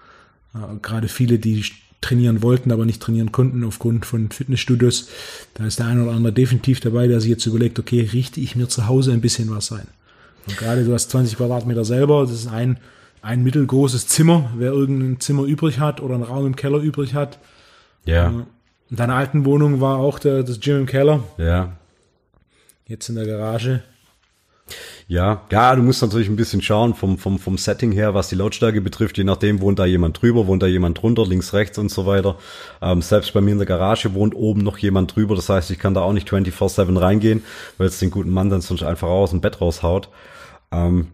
äh, 0.55 0.59
gerade 0.83 1.09
viele, 1.09 1.39
die 1.39 1.65
trainieren 2.05 2.43
wollten, 2.43 2.71
aber 2.71 2.85
nicht 2.85 3.03
trainieren 3.03 3.33
konnten 3.33 3.65
aufgrund 3.65 4.07
von 4.07 4.31
Fitnessstudios, 4.31 5.09
da 5.55 5.67
ist 5.67 5.79
der 5.79 5.87
eine 5.87 6.03
oder 6.05 6.13
andere 6.13 6.33
definitiv 6.33 6.81
dabei, 6.81 7.07
der 7.09 7.21
sich 7.21 7.31
jetzt 7.31 7.47
überlegt, 7.47 7.79
okay, 7.79 8.09
richte 8.13 8.41
ich 8.41 8.55
mir 8.57 8.69
zu 8.69 8.87
Hause 8.87 9.13
ein 9.13 9.21
bisschen 9.21 9.51
was 9.51 9.73
ein. 9.73 9.87
Und 10.47 10.57
gerade 10.57 10.85
du 10.85 10.93
hast 10.93 11.11
20 11.11 11.37
Quadratmeter 11.37 11.85
selber, 11.85 12.21
das 12.23 12.33
ist 12.33 12.47
ein, 12.49 12.79
ein 13.23 13.43
mittelgroßes 13.43 14.07
Zimmer, 14.07 14.51
wer 14.57 14.73
irgendein 14.73 15.19
Zimmer 15.21 15.45
übrig 15.45 15.79
hat 15.81 16.01
oder 16.01 16.15
einen 16.15 16.25
Raum 16.25 16.47
im 16.47 16.57
Keller 16.57 16.79
übrig 16.79 17.15
hat, 17.15 17.39
Ja. 18.05 18.29
in 18.91 18.97
deiner 18.97 19.15
alten 19.15 19.45
Wohnung 19.47 19.81
war 19.81 19.97
auch 19.99 20.19
der, 20.19 20.43
das 20.43 20.61
Gym 20.61 20.81
im 20.81 20.87
Keller. 20.87 21.25
Ja. 21.39 21.73
Jetzt 22.87 23.09
in 23.09 23.15
der 23.15 23.27
Garage. 23.27 23.83
Ja, 25.07 25.43
ja, 25.51 25.77
du 25.77 25.83
musst 25.83 26.01
natürlich 26.01 26.29
ein 26.29 26.37
bisschen 26.37 26.63
schauen 26.63 26.95
vom, 26.95 27.19
vom, 27.19 27.39
vom 27.39 27.59
Setting 27.59 27.93
her, 27.93 28.15
was 28.15 28.29
die 28.29 28.37
Lautstärke 28.37 28.81
betrifft. 28.81 29.19
Je 29.19 29.25
nachdem 29.25 29.61
wohnt 29.61 29.79
da 29.79 29.85
jemand 29.85 30.21
drüber, 30.21 30.47
wohnt 30.47 30.63
da 30.63 30.67
jemand 30.67 31.01
drunter, 31.03 31.27
links, 31.27 31.53
rechts 31.53 31.77
und 31.77 31.91
so 31.91 32.07
weiter. 32.07 32.37
Ähm, 32.81 33.03
selbst 33.03 33.35
bei 33.35 33.43
mir 33.43 33.53
in 33.53 33.59
der 33.59 33.67
Garage 33.67 34.15
wohnt 34.15 34.35
oben 34.35 34.63
noch 34.63 34.79
jemand 34.79 35.15
drüber. 35.15 35.37
Das 35.37 35.49
heißt, 35.49 35.71
ich 35.71 35.79
kann 35.79 35.93
da 35.93 36.01
auch 36.01 36.15
nicht 36.15 36.29
24-7 36.31 36.99
reingehen, 36.99 37.45
weil 37.77 37.89
es 37.89 37.99
den 37.99 38.11
guten 38.11 38.31
Mann 38.31 38.49
dann 38.49 38.63
sonst 38.63 38.83
einfach 38.83 39.09
aus 39.09 39.31
dem 39.31 39.43
Bett 39.43 39.61
raushaut. 39.61 40.09
Ähm, 40.73 41.09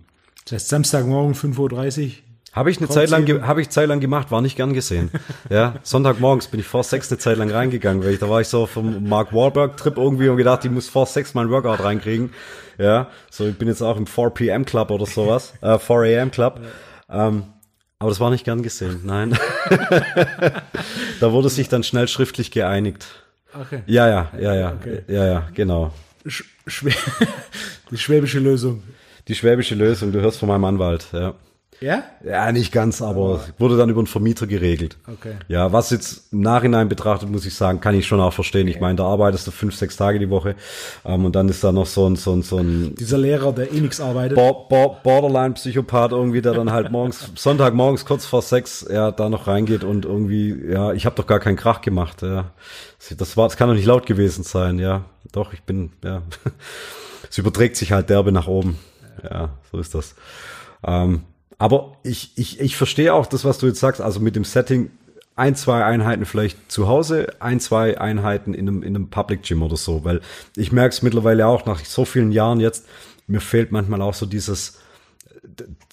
das 0.45 0.53
heißt, 0.53 0.69
Samstagmorgen 0.69 1.35
5.30 1.35 2.07
Uhr 2.07 2.11
habe 2.53 2.71
ich 2.71 2.79
eine 2.79 2.89
Zeit 2.89 3.11
lang, 3.11 3.47
habe 3.47 3.61
ich 3.61 3.71
Zeit 3.71 3.89
lang 3.89 4.01
gemacht, 4.01 4.33
war 4.33 4.41
nicht 4.41 4.57
gern 4.57 4.73
gesehen. 4.73 5.11
Ja, 5.51 5.75
Sonntagmorgens 5.83 6.47
bin 6.47 6.61
ich 6.61 6.67
vor 6.67 6.85
sechs 6.85 7.11
eine 7.11 7.19
Zeit 7.19 7.39
lang 7.39 7.51
reingegangen, 7.51 8.05
weil 8.05 8.13
ich, 8.13 8.21
da 8.21 8.29
war 8.29 8.41
ich 8.41 8.47
so 8.47 8.67
vom 8.67 9.09
Mark 9.09 9.33
Wahlberg 9.33 9.77
Trip 9.77 9.97
irgendwie 9.97 10.29
und 10.29 10.37
gedacht, 10.37 10.65
ich 10.65 10.71
muss 10.71 10.89
vor 10.89 11.07
sechs 11.07 11.35
mein 11.35 11.51
Workout 11.51 11.83
reinkriegen. 11.83 12.31
Ja, 12.81 13.11
so 13.31 13.47
ich 13.47 13.59
bin 13.59 13.69
jetzt 13.69 13.83
auch 13.83 13.99
im 13.99 14.07
4 14.07 14.31
PM 14.31 14.65
Club 14.65 14.91
oder 14.91 15.05
sowas, 15.05 15.53
äh, 15.61 15.79
4 15.79 16.23
AM 16.23 16.31
Club. 16.31 16.61
Ähm, 17.11 17.45
aber 17.99 18.09
das 18.09 18.21
war 18.21 18.31
nicht 18.31 18.45
gern 18.45 18.63
gesehen, 18.63 19.03
nein. 19.05 19.39
da 21.21 21.33
wurde 21.33 21.51
sich 21.51 21.69
dann 21.69 21.83
schnell 21.83 22.09
schriftlich 22.09 22.51
geeinigt. 22.51 23.07
Okay. 23.53 23.83
Ja, 23.87 24.09
ja, 24.09 24.33
ja, 24.41 24.55
ja, 24.55 24.73
okay. 24.73 25.03
ja, 25.09 25.27
ja, 25.27 25.49
genau. 25.53 25.93
Sch 26.27 26.45
Schwä 26.67 26.93
die 27.91 27.99
schwäbische 27.99 28.39
Lösung. 28.39 28.83
Die 29.29 29.35
schwäbische 29.35 29.75
Lösung, 29.75 30.13
du 30.13 30.21
hörst 30.21 30.39
von 30.39 30.49
meinem 30.49 30.65
Anwalt, 30.65 31.09
ja. 31.13 31.35
Ja? 31.81 32.03
Ja, 32.23 32.53
nicht 32.53 32.73
ganz, 32.73 33.01
aber 33.01 33.41
wurde 33.59 33.79
dann 33.79 33.89
über 33.89 34.01
einen 34.01 34.07
Vermieter 34.07 34.47
geregelt. 34.47 34.99
Okay. 35.07 35.37
Ja, 35.49 35.73
was 35.73 35.89
jetzt 35.91 36.31
im 36.33 36.41
Nachhinein 36.41 36.91
betrachtet, 36.91 37.31
muss 37.31 37.47
ich 37.47 37.55
sagen, 37.55 37.81
kann 37.81 37.95
ich 37.95 38.07
schon 38.07 38.21
auch 38.21 38.35
verstehen. 38.35 38.69
Ich 38.69 38.81
meine, 38.81 38.97
da 38.97 39.05
arbeitest 39.05 39.47
du 39.47 39.51
fünf, 39.51 39.75
sechs 39.75 39.97
Tage 39.97 40.19
die 40.19 40.29
Woche 40.29 40.57
ähm, 41.07 41.25
und 41.25 41.35
dann 41.35 41.49
ist 41.49 41.65
da 41.65 41.73
noch 41.73 41.87
so 41.87 42.07
ein, 42.07 42.17
so 42.17 42.35
ein, 42.35 42.43
so 42.43 42.59
ein 42.59 42.95
Dieser 42.97 43.17
Lehrer, 43.17 43.53
der 43.53 43.73
eh 43.73 43.81
nichts 43.81 43.99
arbeitet. 43.99 44.37
Bo 44.37 44.67
Bo 44.69 44.97
Borderline-Psychopath 45.03 46.13
irgendwie, 46.13 46.43
der 46.43 46.53
dann 46.53 46.71
halt 46.71 46.91
morgens, 46.93 47.33
Sonntagmorgens 47.35 48.05
kurz 48.05 48.27
vor 48.27 48.43
sechs, 48.43 48.87
ja, 48.91 49.11
da 49.11 49.31
noch 49.31 49.47
reingeht 49.47 49.83
und 49.83 50.05
irgendwie, 50.05 50.55
ja, 50.71 50.93
ich 50.93 51.07
habe 51.07 51.17
doch 51.17 51.27
gar 51.27 51.41
keinen 51.41 51.57
Krach 51.57 51.81
gemacht, 51.81 52.21
ja. 52.23 52.51
Das 53.17 53.39
war, 53.39 53.49
das 53.49 53.57
kann 53.57 53.69
doch 53.69 53.75
nicht 53.75 53.87
laut 53.87 54.05
gewesen 54.05 54.45
sein, 54.45 54.79
ja. 54.79 55.05
Doch, 55.33 55.55
ich 55.55 55.63
bin, 55.63 55.93
ja. 56.05 56.23
Es 57.31 57.39
überträgt 57.39 57.77
sich 57.77 57.93
halt 57.93 58.11
derbe 58.11 58.33
nach 58.33 58.49
oben. 58.49 58.77
Ja, 59.23 59.51
so 59.71 59.79
ist 59.79 59.95
das. 59.95 60.17
Ähm, 60.85 61.23
aber 61.61 61.99
ich, 62.05 62.33
ich, 62.37 62.59
ich 62.59 62.75
verstehe 62.75 63.13
auch 63.13 63.27
das, 63.27 63.45
was 63.45 63.59
du 63.59 63.67
jetzt 63.67 63.81
sagst, 63.81 64.01
also 64.01 64.19
mit 64.19 64.35
dem 64.35 64.45
Setting 64.45 64.91
ein, 65.37 65.55
zwei 65.55 65.85
Einheiten 65.85 66.25
vielleicht 66.25 66.73
zu 66.73 66.89
Hause, 66.89 67.35
ein, 67.39 67.61
zwei 67.61 68.01
Einheiten 68.01 68.55
in 68.55 68.67
einem, 68.67 68.83
in 68.83 68.97
einem 68.97 69.11
Public 69.11 69.43
Gym 69.43 69.63
oder 69.63 69.77
so, 69.77 70.03
weil 70.03 70.23
ich 70.57 70.73
merke 70.73 70.95
es 70.95 71.03
mittlerweile 71.03 71.47
auch 71.47 71.67
nach 71.67 71.85
so 71.85 72.07
vielen 72.07 72.33
Jahren 72.33 72.61
jetzt, 72.61 72.87
mir 73.27 73.43
fehlt 73.43 73.73
manchmal 73.73 74.01
auch 74.01 74.15
so 74.15 74.25
dieses, 74.25 74.79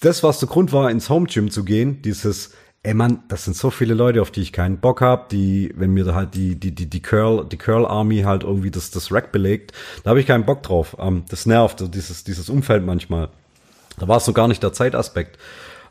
das, 0.00 0.22
was 0.22 0.38
der 0.38 0.48
Grund 0.48 0.72
war, 0.72 0.90
ins 0.90 1.10
Home 1.10 1.26
Gym 1.26 1.50
zu 1.50 1.64
gehen, 1.64 2.00
dieses, 2.00 2.54
ey 2.82 2.94
Mann, 2.94 3.24
das 3.28 3.44
sind 3.44 3.54
so 3.54 3.68
viele 3.68 3.92
Leute, 3.92 4.22
auf 4.22 4.30
die 4.30 4.40
ich 4.40 4.54
keinen 4.54 4.78
Bock 4.78 5.02
habe, 5.02 5.26
die, 5.30 5.74
wenn 5.76 5.92
mir 5.92 6.04
da 6.04 6.14
halt 6.14 6.34
die, 6.34 6.56
die, 6.56 6.74
die, 6.74 6.88
die 6.88 7.02
Curl, 7.02 7.44
die 7.46 7.58
Curl 7.58 7.84
Army 7.84 8.22
halt 8.22 8.42
irgendwie 8.42 8.70
das, 8.70 8.90
das 8.90 9.12
Rack 9.12 9.32
belegt, 9.32 9.72
da 10.02 10.10
habe 10.10 10.20
ich 10.20 10.26
keinen 10.26 10.46
Bock 10.46 10.62
drauf. 10.62 10.96
Ähm, 10.98 11.24
das 11.28 11.44
nervt, 11.44 11.94
dieses, 11.94 12.24
dieses 12.24 12.48
Umfeld 12.48 12.86
manchmal. 12.86 13.28
Da 13.98 14.08
war 14.08 14.18
es 14.18 14.24
so 14.24 14.32
gar 14.32 14.48
nicht 14.48 14.62
der 14.62 14.72
Zeitaspekt. 14.72 15.38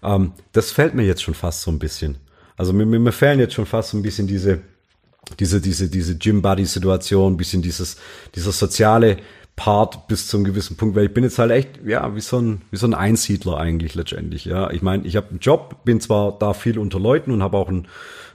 Ähm, 0.04 0.34
das 0.52 0.72
fällt 0.72 0.94
mir 0.94 1.04
jetzt 1.04 1.24
schon 1.24 1.34
fast 1.34 1.62
so 1.62 1.72
ein 1.72 1.80
bisschen. 1.80 2.18
Also 2.56 2.74
mir, 2.74 2.86
mir 2.86 3.12
fehlen 3.12 3.40
jetzt 3.40 3.54
schon 3.54 3.66
fast 3.66 3.90
so 3.90 3.98
ein 3.98 4.02
bisschen 4.02 4.28
diese, 4.28 4.62
diese, 5.40 5.62
diese, 5.62 5.90
diese 5.90 6.18
Gym-Buddy-Situation, 6.18 7.38
bisschen 7.38 7.62
dieses, 7.62 7.98
dieser 8.36 8.52
soziale 8.52 9.18
Part 9.56 10.08
bis 10.08 10.28
zu 10.28 10.38
einem 10.38 10.46
gewissen 10.46 10.78
Punkt, 10.78 10.96
weil 10.96 11.06
ich 11.06 11.14
bin 11.14 11.24
jetzt 11.24 11.40
halt 11.40 11.52
echt, 11.52 11.84
ja, 11.84 12.16
wie 12.16 12.22
so 12.22 12.40
ein, 12.40 12.62
wie 12.70 12.78
so 12.78 12.86
ein 12.86 12.94
Einsiedler 12.94 13.58
eigentlich 13.58 13.96
letztendlich, 13.96 14.46
ja. 14.46 14.70
Ich 14.70 14.84
meine, 14.84 15.06
ich 15.06 15.16
habe 15.16 15.32
einen 15.32 15.40
Job, 15.40 15.84
bin 15.84 16.00
zwar 16.00 16.38
da 16.38 16.54
viel 16.54 16.78
unter 16.78 17.00
Leuten 17.00 17.32
und 17.32 17.42
habe 17.42 17.58
auch 17.58 17.68
einen, 17.68 17.88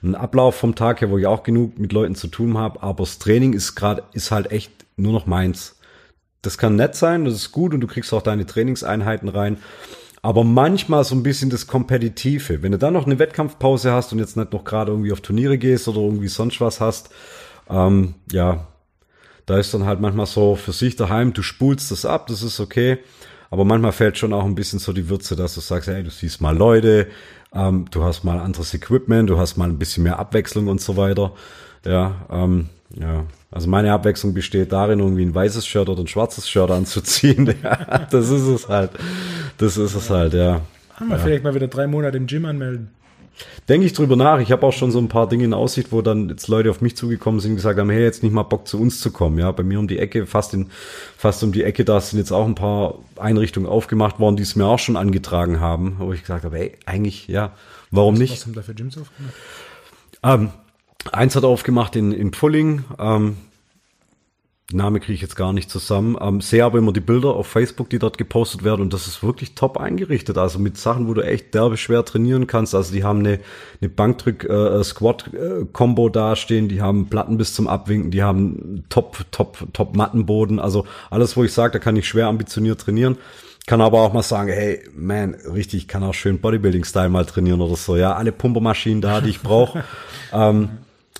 einen 0.02 0.16
Ablauf 0.16 0.56
vom 0.56 0.74
Tag 0.74 1.00
her, 1.00 1.10
wo 1.10 1.18
ich 1.18 1.26
auch 1.26 1.44
genug 1.44 1.78
mit 1.78 1.92
Leuten 1.92 2.16
zu 2.16 2.26
tun 2.26 2.58
habe, 2.58 2.82
aber 2.82 3.04
das 3.04 3.20
Training 3.20 3.52
ist 3.52 3.76
gerade, 3.76 4.02
ist 4.12 4.32
halt 4.32 4.50
echt 4.50 4.72
nur 4.96 5.12
noch 5.12 5.26
meins 5.26 5.76
das 6.42 6.58
kann 6.58 6.76
nett 6.76 6.94
sein, 6.94 7.24
das 7.24 7.34
ist 7.34 7.52
gut 7.52 7.72
und 7.72 7.80
du 7.80 7.86
kriegst 7.86 8.12
auch 8.12 8.22
deine 8.22 8.46
Trainingseinheiten 8.46 9.28
rein. 9.28 9.58
Aber 10.20 10.44
manchmal 10.44 11.02
so 11.02 11.16
ein 11.16 11.24
bisschen 11.24 11.50
das 11.50 11.66
Kompetitive. 11.66 12.62
Wenn 12.62 12.72
du 12.72 12.78
dann 12.78 12.92
noch 12.92 13.06
eine 13.06 13.18
Wettkampfpause 13.18 13.92
hast 13.92 14.12
und 14.12 14.20
jetzt 14.20 14.36
nicht 14.36 14.52
noch 14.52 14.64
gerade 14.64 14.92
irgendwie 14.92 15.12
auf 15.12 15.20
Turniere 15.20 15.58
gehst 15.58 15.88
oder 15.88 16.00
irgendwie 16.00 16.28
sonst 16.28 16.60
was 16.60 16.80
hast, 16.80 17.10
ähm, 17.68 18.14
ja, 18.30 18.68
da 19.46 19.58
ist 19.58 19.74
dann 19.74 19.84
halt 19.84 20.00
manchmal 20.00 20.26
so 20.26 20.54
für 20.54 20.72
sich 20.72 20.94
daheim, 20.94 21.32
du 21.32 21.42
spulst 21.42 21.90
das 21.90 22.04
ab, 22.04 22.28
das 22.28 22.42
ist 22.42 22.60
okay. 22.60 22.98
Aber 23.50 23.64
manchmal 23.64 23.92
fällt 23.92 24.16
schon 24.16 24.32
auch 24.32 24.44
ein 24.44 24.54
bisschen 24.54 24.78
so 24.78 24.92
die 24.92 25.08
Würze, 25.08 25.36
dass 25.36 25.54
du 25.54 25.60
sagst, 25.60 25.88
hey, 25.88 26.02
du 26.02 26.10
siehst 26.10 26.40
mal 26.40 26.56
Leute, 26.56 27.08
ähm, 27.52 27.86
du 27.90 28.02
hast 28.02 28.24
mal 28.24 28.38
anderes 28.38 28.72
Equipment, 28.72 29.28
du 29.28 29.38
hast 29.38 29.56
mal 29.56 29.68
ein 29.68 29.78
bisschen 29.78 30.04
mehr 30.04 30.18
Abwechslung 30.18 30.68
und 30.68 30.80
so 30.80 30.96
weiter. 30.96 31.32
Ja, 31.84 32.26
ähm, 32.30 32.68
ja, 32.94 33.24
also 33.52 33.68
meine 33.68 33.92
Abwechslung 33.92 34.32
besteht 34.32 34.72
darin, 34.72 34.98
irgendwie 34.98 35.24
ein 35.24 35.34
weißes 35.34 35.66
Shirt 35.66 35.88
oder 35.90 36.00
ein 36.00 36.08
schwarzes 36.08 36.48
Shirt 36.48 36.70
anzuziehen. 36.70 37.54
ja, 37.62 38.06
das 38.10 38.30
ist 38.30 38.46
es 38.46 38.68
halt. 38.68 38.90
Das 39.58 39.76
ist 39.76 39.94
es 39.94 40.08
halt, 40.08 40.32
ja. 40.32 40.62
Haben 40.94 41.08
wir 41.10 41.18
ja. 41.18 41.22
vielleicht 41.22 41.44
mal 41.44 41.54
wieder 41.54 41.68
drei 41.68 41.86
Monate 41.86 42.16
im 42.16 42.26
Gym 42.26 42.46
anmelden. 42.46 42.88
Denke 43.68 43.86
ich 43.86 43.92
drüber 43.92 44.16
nach. 44.16 44.40
Ich 44.40 44.52
habe 44.52 44.66
auch 44.66 44.72
schon 44.72 44.90
so 44.90 44.98
ein 44.98 45.08
paar 45.08 45.28
Dinge 45.28 45.44
in 45.44 45.54
Aussicht, 45.54 45.92
wo 45.92 46.00
dann 46.00 46.30
jetzt 46.30 46.48
Leute 46.48 46.70
auf 46.70 46.80
mich 46.80 46.96
zugekommen 46.96 47.40
sind 47.40 47.52
und 47.52 47.56
gesagt 47.56 47.78
haben, 47.78 47.90
hey, 47.90 48.02
jetzt 48.02 48.22
nicht 48.22 48.32
mal 48.32 48.42
Bock 48.42 48.66
zu 48.66 48.80
uns 48.80 49.00
zu 49.00 49.10
kommen. 49.10 49.38
Ja, 49.38 49.52
bei 49.52 49.62
mir 49.62 49.78
um 49.78 49.88
die 49.88 49.98
Ecke, 49.98 50.26
fast 50.26 50.54
in, 50.54 50.70
fast 51.16 51.42
um 51.42 51.52
die 51.52 51.62
Ecke, 51.62 51.84
da 51.84 52.00
sind 52.00 52.18
jetzt 52.18 52.32
auch 52.32 52.46
ein 52.46 52.54
paar 52.54 52.98
Einrichtungen 53.16 53.68
aufgemacht 53.68 54.18
worden, 54.18 54.36
die 54.36 54.42
es 54.42 54.56
mir 54.56 54.66
auch 54.66 54.78
schon 54.78 54.96
angetragen 54.96 55.60
haben, 55.60 55.96
wo 55.98 56.12
ich 56.12 56.22
gesagt 56.22 56.44
habe, 56.44 56.56
hey, 56.56 56.72
eigentlich, 56.86 57.28
ja, 57.28 57.52
warum 57.90 58.14
was, 58.14 58.20
nicht? 58.20 58.32
Was 58.32 58.46
haben 58.46 58.54
da 58.54 58.62
für 58.62 58.74
Gyms 58.74 58.98
aufgemacht? 58.98 59.34
Ähm, 60.22 60.50
Eins 61.10 61.34
hat 61.34 61.44
aufgemacht 61.44 61.96
in, 61.96 62.12
in 62.12 62.30
Pulling. 62.30 62.84
Ähm, 62.98 63.36
Name 64.74 65.00
kriege 65.00 65.14
ich 65.14 65.20
jetzt 65.20 65.36
gar 65.36 65.52
nicht 65.52 65.70
zusammen. 65.70 66.16
Ähm, 66.20 66.40
sehe 66.40 66.64
aber 66.64 66.78
immer 66.78 66.92
die 66.92 67.00
Bilder 67.00 67.30
auf 67.30 67.46
Facebook, 67.46 67.90
die 67.90 67.98
dort 67.98 68.16
gepostet 68.18 68.64
werden 68.64 68.80
und 68.80 68.92
das 68.92 69.06
ist 69.06 69.22
wirklich 69.22 69.54
top 69.54 69.78
eingerichtet. 69.78 70.38
Also 70.38 70.58
mit 70.58 70.76
Sachen, 70.78 71.06
wo 71.08 71.14
du 71.14 71.22
echt 71.22 71.54
derbe 71.54 71.76
schwer 71.76 72.04
trainieren 72.04 72.46
kannst. 72.46 72.74
Also 72.74 72.92
die 72.92 73.04
haben 73.04 73.20
eine, 73.20 73.38
eine 73.80 73.90
Bankdrück-Squat-Combo 73.90 76.08
äh, 76.08 76.10
dastehen, 76.10 76.68
die 76.68 76.82
haben 76.82 77.08
Platten 77.08 77.36
bis 77.36 77.54
zum 77.54 77.68
Abwinken, 77.68 78.10
die 78.10 78.22
haben 78.22 78.84
top, 78.88 79.24
top, 79.30 79.66
top 79.72 79.96
Mattenboden. 79.96 80.58
Also 80.58 80.86
alles, 81.10 81.36
wo 81.36 81.44
ich 81.44 81.52
sage, 81.52 81.74
da 81.74 81.78
kann 81.78 81.94
ich 81.96 82.08
schwer 82.08 82.26
ambitioniert 82.28 82.80
trainieren. 82.80 83.18
Kann 83.66 83.80
aber 83.80 84.00
auch 84.00 84.12
mal 84.12 84.24
sagen, 84.24 84.48
hey, 84.48 84.82
man, 84.96 85.34
richtig, 85.34 85.86
kann 85.86 86.02
auch 86.02 86.14
schön 86.14 86.40
Bodybuilding-Style 86.40 87.08
mal 87.08 87.24
trainieren 87.24 87.60
oder 87.60 87.76
so. 87.76 87.96
Ja, 87.96 88.14
alle 88.14 88.32
Pumpermaschinen 88.32 89.00
da, 89.00 89.20
die 89.20 89.30
ich 89.30 89.40
brauche. 89.40 89.84
ähm, 90.32 90.70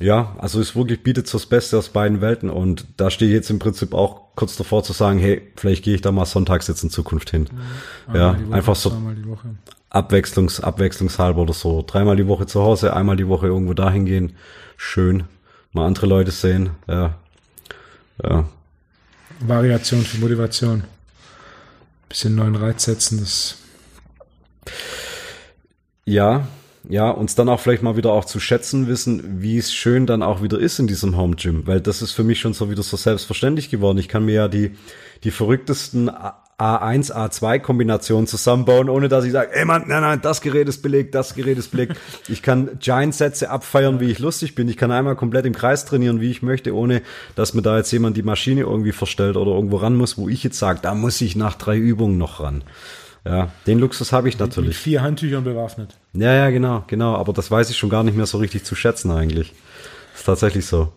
ja, 0.01 0.35
also 0.39 0.61
es 0.61 0.75
wirklich 0.75 1.03
bietet 1.03 1.29
so 1.29 1.39
das 1.39 1.47
Beste 1.47 1.79
aus 1.79 1.91
beiden 1.91 2.21
Welten 2.21 2.51
und 2.51 2.87
da 2.97 3.11
stehe 3.11 3.31
ich 3.31 3.35
jetzt 3.35 3.51
im 3.51 3.59
Prinzip 3.59 3.95
auch 3.95 4.35
kurz 4.35 4.57
davor 4.57 4.83
zu 4.83 4.93
sagen, 4.93 5.19
hey, 5.19 5.43
vielleicht 5.57 5.85
gehe 5.85 5.95
ich 5.95 6.01
da 6.01 6.13
mal 6.13 6.25
sonntags 6.25 6.67
jetzt 6.69 6.83
in 6.83 6.91
Zukunft 6.91 7.31
hin. 7.31 7.49
Mhm. 8.09 8.15
Ja, 8.15 8.33
Woche, 8.33 8.55
einfach 8.55 8.77
so 8.77 8.93
Abwechslungs, 9.91 10.61
abwechslungshalber 10.61 11.43
oder 11.43 11.53
so. 11.53 11.85
Dreimal 11.87 12.17
die 12.17 12.27
Woche 12.27 12.47
zu 12.47 12.63
Hause, 12.63 12.97
einmal 12.97 13.17
die 13.17 13.29
Woche 13.29 13.47
irgendwo 13.47 13.75
dahin 13.75 14.07
gehen. 14.07 14.33
Schön. 14.79 15.25
Mal 15.73 15.87
andere 15.87 16.07
Leute 16.07 16.31
sehen. 16.31 16.71
Ja. 16.89 17.19
Ja. 18.23 18.49
Variation 19.41 20.03
für 20.03 20.19
Motivation. 20.19 20.85
Bisschen 22.09 22.35
neuen 22.35 22.57
Reiz 22.57 22.85
setzen, 22.85 23.21
das. 23.21 23.59
Ja, 26.05 26.47
ja, 26.89 27.11
uns 27.11 27.35
dann 27.35 27.49
auch 27.49 27.61
vielleicht 27.61 27.83
mal 27.83 27.97
wieder 27.97 28.13
auch 28.13 28.25
zu 28.25 28.41
schätzen 28.41 28.89
wissen, 28.89 29.41
wie 29.41 29.59
es 29.59 29.73
schön 29.73 30.07
dann 30.07 30.23
auch 30.23 30.43
wieder 30.43 30.59
ist 30.59 30.79
in 30.79 30.87
diesem 30.87 31.17
Home 31.17 31.37
Gym, 31.37 31.67
weil 31.67 31.81
das 31.81 32.03
ist 32.03 32.13
für 32.13 32.25
mich 32.25 32.41
schon 32.41 32.55
so 32.55 32.71
wieder 32.71 32.83
so 32.83 32.97
selbstverständlich 32.97 33.71
geworden. 33.71 33.99
Ich 33.99 34.09
kann 34.09 34.25
mir 34.25 34.35
ja 34.35 34.49
die, 34.49 34.73
die 35.23 35.31
verrücktesten 35.31 36.11
A1, 36.59 37.13
A2 37.13 37.59
Kombinationen 37.59 38.27
zusammenbauen, 38.27 38.89
ohne 38.89 39.09
dass 39.09 39.25
ich 39.25 39.33
sage, 39.33 39.51
ey 39.53 39.65
Mann, 39.65 39.85
nein, 39.89 40.03
nein, 40.03 40.21
das 40.23 40.41
Gerät 40.41 40.69
ist 40.69 40.83
belegt, 40.83 41.15
das 41.15 41.35
Gerät 41.35 41.59
ist 41.59 41.71
belegt. 41.71 41.97
Ich 42.29 42.43
kann 42.43 42.79
Giant-Sätze 42.79 43.51
abfeiern, 43.51 43.99
wie 43.99 44.11
ich 44.11 44.19
lustig 44.19 44.55
bin. 44.55 44.69
Ich 44.69 44.77
kann 44.77 44.93
einmal 44.93 45.17
komplett 45.17 45.47
im 45.47 45.55
Kreis 45.55 45.85
trainieren, 45.85 46.21
wie 46.21 46.31
ich 46.31 46.43
möchte, 46.43 46.75
ohne 46.75 47.03
dass 47.35 47.55
mir 47.55 47.63
da 47.63 47.79
jetzt 47.79 47.91
jemand 47.91 48.17
die 48.17 48.23
Maschine 48.23 48.63
irgendwie 48.63 48.93
verstellt 48.93 49.37
oder 49.37 49.53
irgendwo 49.53 49.79
ran 49.79 49.97
muss, 49.97 50.19
wo 50.19 50.29
ich 50.29 50.45
jetzt 50.45 50.59
sage, 50.59 50.81
da 50.83 50.95
muss 50.95 51.21
ich 51.21 51.35
nach 51.35 51.55
drei 51.55 51.77
Übungen 51.77 52.19
noch 52.19 52.41
ran. 52.41 52.63
Ja, 53.25 53.51
den 53.67 53.79
Luxus 53.79 54.13
habe 54.13 54.29
ich 54.29 54.39
natürlich. 54.39 54.71
Mit 54.71 54.77
vier 54.77 55.03
Handtüchern 55.03 55.45
bewaffnet. 55.45 55.97
Ja, 56.13 56.33
ja, 56.35 56.51
genau, 56.51 56.85
genau. 56.87 57.15
Aber 57.15 57.33
das 57.33 57.51
weiß 57.51 57.71
ich 57.71 57.77
schon 57.77 57.91
gar 57.91 58.03
nicht 58.03 58.17
mehr 58.17 58.27
so 58.27 58.39
richtig 58.39 58.65
zu 58.65 58.75
schätzen 58.75 59.11
eigentlich. 59.11 59.53
Ist 60.15 60.25
tatsächlich 60.25 60.67
so. 60.67 60.93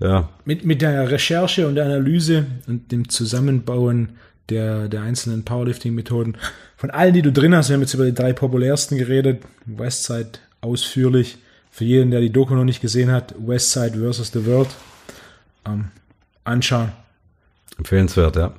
Ja. 0.00 0.30
Mit, 0.44 0.64
mit 0.64 0.82
der 0.82 1.10
Recherche 1.10 1.68
und 1.68 1.74
der 1.74 1.84
Analyse 1.84 2.46
und 2.66 2.90
dem 2.90 3.08
Zusammenbauen 3.08 4.16
der, 4.48 4.88
der 4.88 5.02
einzelnen 5.02 5.44
Powerlifting-Methoden. 5.44 6.36
Von 6.76 6.90
allen, 6.90 7.14
die 7.14 7.22
du 7.22 7.32
drin 7.32 7.54
hast, 7.54 7.68
wir 7.68 7.74
haben 7.74 7.82
jetzt 7.82 7.94
über 7.94 8.04
die 8.04 8.14
drei 8.14 8.32
populärsten 8.32 8.98
geredet. 8.98 9.42
Westside 9.66 10.32
ausführlich. 10.60 11.38
Für 11.70 11.84
jeden, 11.84 12.10
der 12.10 12.20
die 12.20 12.30
Doku 12.30 12.54
noch 12.54 12.64
nicht 12.64 12.80
gesehen 12.80 13.10
hat, 13.10 13.34
Westside 13.38 13.98
versus 13.98 14.30
The 14.32 14.46
World. 14.46 14.68
Ähm, 15.66 15.86
anschauen. 16.44 16.92
Empfehlenswert, 17.78 18.36
ja. 18.36 18.54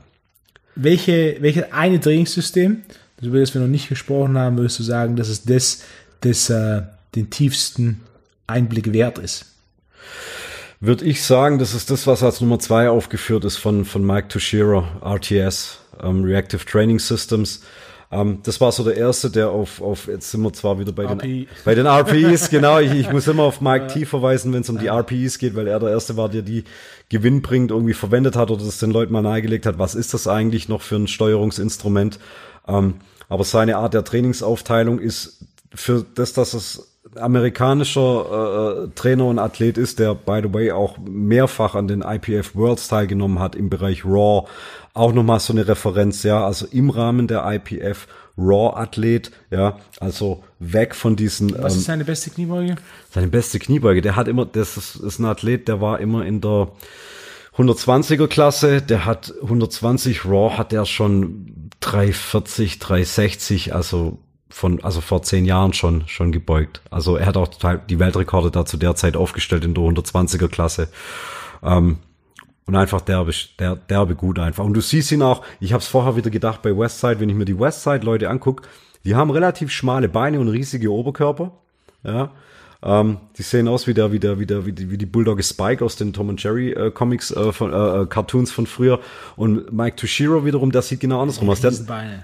Welche, 0.75 1.37
welche 1.39 1.73
eine 1.73 1.99
Trainingssystem, 1.99 2.83
über 3.21 3.39
das 3.39 3.53
wir 3.53 3.61
noch 3.61 3.67
nicht 3.67 3.89
gesprochen 3.89 4.37
haben, 4.37 4.57
würdest 4.57 4.79
du 4.79 4.83
sagen, 4.83 5.15
dass 5.15 5.29
es 5.29 5.43
das, 5.43 5.83
das 6.21 6.49
äh, 6.49 6.81
den 7.15 7.29
tiefsten 7.29 8.01
Einblick 8.47 8.91
wert 8.91 9.17
ist? 9.17 9.45
Würde 10.81 11.05
ich 11.05 11.23
sagen, 11.23 11.57
das 11.57 11.73
ist 11.73 11.89
das, 11.89 12.05
was 12.05 12.21
als 12.21 12.41
Nummer 12.41 12.59
zwei 12.59 12.89
aufgeführt 12.89 13.45
ist 13.45 13.57
von, 13.57 13.85
von 13.85 14.05
Mike 14.05 14.27
Toshiro, 14.27 14.85
RTS, 15.01 15.79
ähm, 16.03 16.23
Reactive 16.23 16.65
Training 16.65 16.99
Systems. 16.99 17.61
Ähm, 18.11 18.39
das 18.43 18.61
war 18.61 18.71
so 18.71 18.83
der 18.83 18.95
erste, 18.95 19.29
der 19.29 19.49
auf, 19.49 19.81
auf 19.81 20.07
jetzt 20.07 20.31
sind 20.31 20.41
wir 20.41 20.53
zwar 20.53 20.79
wieder 20.79 20.91
bei 20.91 21.05
den, 21.05 21.47
bei 21.63 21.75
den 21.75 21.85
RPEs, 21.85 22.49
genau, 22.51 22.79
ich, 22.79 22.93
ich 22.93 23.11
muss 23.11 23.27
immer 23.27 23.43
auf 23.43 23.61
Mike 23.61 23.87
T 23.87 24.05
verweisen, 24.05 24.53
wenn 24.53 24.61
es 24.61 24.69
um 24.69 24.77
die 24.77 24.87
RPEs 24.87 25.39
geht, 25.39 25.55
weil 25.55 25.67
er 25.67 25.79
der 25.79 25.89
Erste 25.89 26.15
war, 26.17 26.29
der 26.29 26.41
die 26.41 26.63
gewinnbringend 27.09 27.71
irgendwie 27.71 27.93
verwendet 27.93 28.35
hat 28.35 28.51
oder 28.51 28.63
das 28.63 28.79
den 28.79 28.91
Leuten 28.91 29.13
mal 29.13 29.21
nahegelegt 29.21 29.65
hat, 29.65 29.79
was 29.79 29.95
ist 29.95 30.13
das 30.13 30.27
eigentlich 30.27 30.69
noch 30.69 30.81
für 30.81 30.95
ein 30.95 31.07
Steuerungsinstrument. 31.07 32.19
Ähm, 32.67 32.95
aber 33.27 33.43
seine 33.43 33.77
Art 33.77 33.93
der 33.93 34.03
Trainingsaufteilung 34.03 34.99
ist 34.99 35.45
für 35.73 36.05
das, 36.15 36.33
dass 36.33 36.53
es 36.53 36.94
amerikanischer 37.15 38.85
äh, 38.85 38.87
Trainer 38.95 39.25
und 39.25 39.39
Athlet 39.39 39.77
ist, 39.77 39.99
der 39.99 40.15
by 40.15 40.41
the 40.43 40.53
way 40.53 40.71
auch 40.71 40.97
mehrfach 40.97 41.75
an 41.75 41.87
den 41.87 42.01
IPF 42.01 42.55
Worlds 42.55 42.87
teilgenommen 42.87 43.39
hat 43.39 43.55
im 43.55 43.69
Bereich 43.69 44.05
Raw. 44.05 44.47
Auch 44.93 45.13
nochmal 45.13 45.39
so 45.39 45.53
eine 45.53 45.67
Referenz, 45.67 46.23
ja, 46.23 46.45
also 46.45 46.65
im 46.71 46.89
Rahmen 46.89 47.27
der 47.27 47.45
IPF 47.45 48.07
Raw-Athlet, 48.37 49.31
ja, 49.49 49.79
also 49.99 50.43
weg 50.59 50.95
von 50.95 51.15
diesen. 51.15 51.51
Was 51.61 51.73
ähm, 51.73 51.79
ist 51.79 51.85
seine 51.85 52.05
beste 52.05 52.29
Kniebeuge? 52.31 52.75
Seine 53.11 53.27
beste 53.27 53.59
Kniebeuge. 53.59 54.01
Der 54.01 54.15
hat 54.15 54.27
immer, 54.27 54.45
das 54.45 54.77
ist, 54.77 54.95
ist 54.95 55.19
ein 55.19 55.25
Athlet, 55.25 55.67
der 55.67 55.81
war 55.81 55.99
immer 55.99 56.25
in 56.25 56.41
der 56.41 56.69
120er 57.57 58.27
Klasse, 58.27 58.81
der 58.81 59.05
hat 59.05 59.33
120 59.41 60.25
Raw, 60.25 60.57
hat 60.57 60.71
der 60.71 60.85
schon 60.85 61.69
340, 61.79 62.79
360, 62.79 63.73
also 63.73 64.19
von, 64.49 64.83
also 64.83 65.01
vor 65.01 65.23
zehn 65.23 65.45
Jahren 65.45 65.73
schon, 65.73 66.07
schon 66.07 66.31
gebeugt. 66.31 66.81
Also 66.91 67.17
er 67.17 67.25
hat 67.25 67.37
auch 67.37 67.47
total 67.47 67.81
die 67.89 67.99
Weltrekorde 67.99 68.51
da 68.51 68.65
zu 68.65 68.77
der 68.77 68.95
Zeit 68.95 69.17
aufgestellt 69.17 69.65
in 69.65 69.73
der 69.73 69.83
120er 69.83 70.47
Klasse. 70.47 70.89
Ähm, 71.63 71.97
und 72.67 72.75
einfach 72.75 73.01
derbe, 73.01 73.31
der, 73.59 73.75
derbe 73.75 74.15
gut 74.15 74.39
einfach. 74.39 74.63
Und 74.63 74.73
du 74.73 74.81
siehst 74.81 75.11
ihn 75.11 75.21
auch, 75.21 75.43
ich 75.59 75.73
habe 75.73 75.81
es 75.81 75.87
vorher 75.87 76.15
wieder 76.15 76.31
gedacht 76.31 76.61
bei 76.61 76.75
Westside, 76.75 77.19
wenn 77.19 77.29
ich 77.29 77.35
mir 77.35 77.45
die 77.45 77.59
Westside-Leute 77.59 78.29
anguck, 78.29 78.63
die 79.03 79.15
haben 79.15 79.29
relativ 79.29 79.71
schmale 79.71 80.09
Beine 80.09 80.39
und 80.39 80.47
riesige 80.47 80.91
Oberkörper. 80.91 81.51
Ja. 82.03 82.31
Ähm, 82.81 83.17
die 83.37 83.43
sehen 83.43 83.67
aus 83.67 83.87
wie 83.87 83.93
der, 83.93 84.11
wie 84.11 84.19
der, 84.19 84.39
wie 84.39 84.45
der, 84.45 84.65
wie 84.65 84.71
die, 84.71 84.89
wie 84.89 84.97
die 84.97 85.05
Bulldogge 85.05 85.43
Spike 85.43 85.83
aus 85.83 85.95
den 85.95 86.11
Tom 86.13 86.29
and 86.29 86.43
Jerry 86.43 86.71
äh, 86.71 86.91
Comics 86.91 87.31
äh, 87.31 87.51
von 87.51 87.71
äh, 87.71 88.01
äh, 88.01 88.05
Cartoons 88.07 88.51
von 88.51 88.67
früher. 88.67 88.99
Und 89.35 89.71
Mike 89.71 89.95
Toshiro 89.95 90.45
wiederum, 90.45 90.71
der 90.71 90.81
sieht 90.81 90.99
genau 90.99 91.21
andersrum 91.21 91.49
aus. 91.49 91.61
Der, 91.61 91.71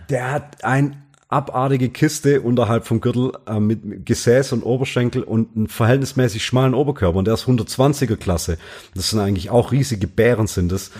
der 0.09 0.31
hat 0.31 0.63
ein 0.63 1.03
abartige 1.31 1.89
Kiste 1.89 2.41
unterhalb 2.41 2.85
vom 2.85 3.01
Gürtel 3.01 3.31
äh, 3.47 3.59
mit 3.59 4.05
Gesäß 4.05 4.53
und 4.53 4.63
Oberschenkel 4.63 5.23
und 5.23 5.55
einen 5.55 5.67
verhältnismäßig 5.67 6.45
schmalen 6.45 6.73
Oberkörper 6.73 7.17
und 7.17 7.25
der 7.25 7.35
ist 7.35 7.45
120er 7.45 8.17
Klasse. 8.17 8.57
Das 8.93 9.09
sind 9.09 9.19
eigentlich 9.19 9.49
auch 9.49 9.71
riesige 9.71 10.07
Bären 10.07 10.47
sind 10.47 10.71
es. 10.71 10.91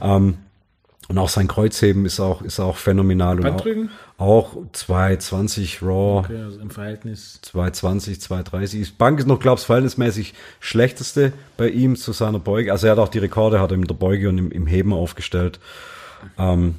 Ähm, 0.00 0.38
und 1.08 1.16
auch 1.16 1.30
sein 1.30 1.48
Kreuzheben 1.48 2.04
ist 2.04 2.20
auch, 2.20 2.42
ist 2.42 2.60
auch 2.60 2.76
phänomenal. 2.76 3.36
Bankdrücken? 3.36 3.88
Auch, 4.18 4.56
auch 4.56 4.62
220 4.72 5.80
Raw. 5.80 6.18
Okay, 6.18 6.36
also 6.36 6.60
im 6.60 6.68
Verhältnis. 6.68 7.38
220, 7.40 8.20
230. 8.20 8.98
Bank 8.98 9.18
ist 9.18 9.26
noch, 9.26 9.40
glaubst 9.40 9.64
verhältnismäßig 9.64 10.34
schlechteste 10.60 11.32
bei 11.56 11.70
ihm 11.70 11.96
zu 11.96 12.12
seiner 12.12 12.38
Beuge. 12.38 12.72
Also 12.72 12.88
er 12.88 12.92
hat 12.92 12.98
auch 12.98 13.08
die 13.08 13.20
Rekorde, 13.20 13.58
hat 13.58 13.70
er 13.70 13.78
mit 13.78 13.88
der 13.88 13.94
Beuge 13.94 14.28
und 14.28 14.36
im, 14.36 14.50
im 14.50 14.66
Heben 14.66 14.92
aufgestellt. 14.92 15.60
Ähm, 16.36 16.74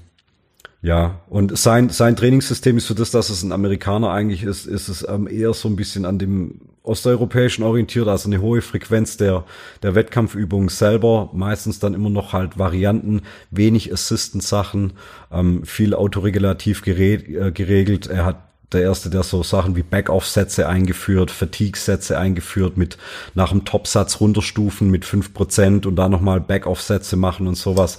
ja, 0.81 1.21
und 1.27 1.57
sein, 1.57 1.89
sein 1.89 2.15
Trainingssystem 2.15 2.77
ist 2.77 2.87
für 2.87 2.95
das, 2.95 3.11
dass 3.11 3.29
es 3.29 3.43
ein 3.43 3.51
Amerikaner 3.51 4.11
eigentlich 4.11 4.43
ist, 4.43 4.65
ist 4.65 4.87
es 4.87 5.05
ähm, 5.07 5.27
eher 5.27 5.53
so 5.53 5.67
ein 5.67 5.75
bisschen 5.75 6.05
an 6.05 6.19
dem 6.19 6.61
osteuropäischen 6.83 7.63
orientiert, 7.63 8.07
also 8.07 8.29
eine 8.29 8.41
hohe 8.41 8.61
Frequenz 8.61 9.17
der, 9.17 9.43
der 9.83 9.93
Wettkampfübungen 9.93 10.69
selber, 10.69 11.29
meistens 11.33 11.79
dann 11.79 11.93
immer 11.93 12.09
noch 12.09 12.31
halt 12.31 12.57
Varianten, 12.57 13.21
wenig 13.51 13.91
Assistant-Sachen, 13.91 14.93
ähm, 15.31 15.63
viel 15.65 15.93
autoregulativ 15.93 16.81
gereg 16.81 17.29
äh, 17.29 17.51
geregelt. 17.51 18.07
Er 18.07 18.25
hat 18.25 18.48
der 18.71 18.81
erste, 18.81 19.09
der 19.09 19.23
so 19.23 19.41
Sachen 19.41 19.75
wie 19.75 19.81
Back-Off-Sätze 19.81 20.67
eingeführt, 20.67 21.31
Fatigue-Sätze 21.31 22.19
eingeführt, 22.19 22.77
mit 22.77 22.99
nach 23.33 23.49
dem 23.49 23.65
Topsatz 23.65 24.21
runterstufen 24.21 24.91
mit 24.91 25.05
fünf 25.05 25.33
Prozent 25.33 25.87
und 25.87 25.95
da 25.95 26.07
nochmal 26.07 26.39
Back-Off-Sätze 26.39 27.15
machen 27.15 27.47
und 27.47 27.55
sowas. 27.55 27.97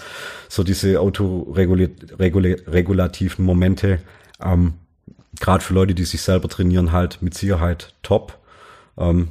So 0.49 0.63
diese 0.63 1.01
autoregulativen 1.01 3.45
Momente. 3.45 3.99
Ähm, 4.41 4.75
Gerade 5.41 5.65
für 5.65 5.75
Leute, 5.75 5.95
die 5.95 6.05
sich 6.05 6.23
selber 6.23 6.49
trainieren, 6.49 6.93
halt 6.93 7.23
mit 7.23 7.35
Sicherheit 7.35 7.95
top. 8.03 8.39
Ähm, 8.99 9.29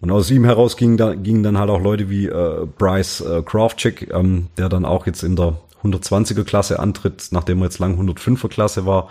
und 0.00 0.10
aus 0.10 0.30
ihm 0.30 0.44
heraus 0.44 0.76
gingen, 0.76 0.96
da, 0.96 1.14
gingen 1.14 1.42
dann 1.42 1.58
halt 1.58 1.70
auch 1.70 1.80
Leute 1.80 2.08
wie 2.08 2.26
äh, 2.26 2.66
Bryce 2.78 3.20
äh, 3.20 3.42
Kravchik, 3.42 4.10
ähm, 4.12 4.48
der 4.56 4.68
dann 4.68 4.84
auch 4.84 5.06
jetzt 5.06 5.22
in 5.22 5.36
der 5.36 5.58
120er 5.84 6.44
Klasse 6.44 6.78
antritt, 6.78 7.28
nachdem 7.30 7.58
er 7.58 7.64
jetzt 7.64 7.78
lang 7.78 7.98
105er 8.00 8.48
Klasse 8.48 8.86
war, 8.86 9.08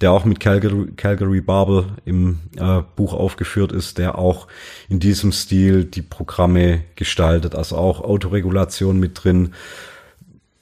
der 0.00 0.12
auch 0.12 0.24
mit 0.24 0.40
Calgary, 0.40 0.92
Calgary 0.96 1.40
Babel 1.40 1.86
im 2.04 2.40
äh, 2.56 2.82
Buch 2.96 3.14
aufgeführt 3.14 3.72
ist, 3.72 3.98
der 3.98 4.18
auch 4.18 4.46
in 4.88 5.00
diesem 5.00 5.32
Stil 5.32 5.84
die 5.84 6.02
Programme 6.02 6.82
gestaltet, 6.96 7.54
also 7.54 7.76
auch 7.76 8.00
Autoregulation 8.00 8.98
mit 8.98 9.24
drin, 9.24 9.54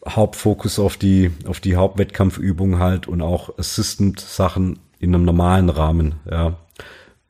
Hauptfokus 0.06 0.78
auf 0.78 0.96
die, 0.96 1.32
auf 1.46 1.60
die 1.60 1.76
Hauptwettkampfübung 1.76 2.78
halt 2.78 3.08
und 3.08 3.20
auch 3.20 3.58
Assistant-Sachen 3.58 4.78
in 5.00 5.14
einem 5.14 5.24
normalen 5.24 5.68
Rahmen, 5.68 6.14
ja 6.30 6.56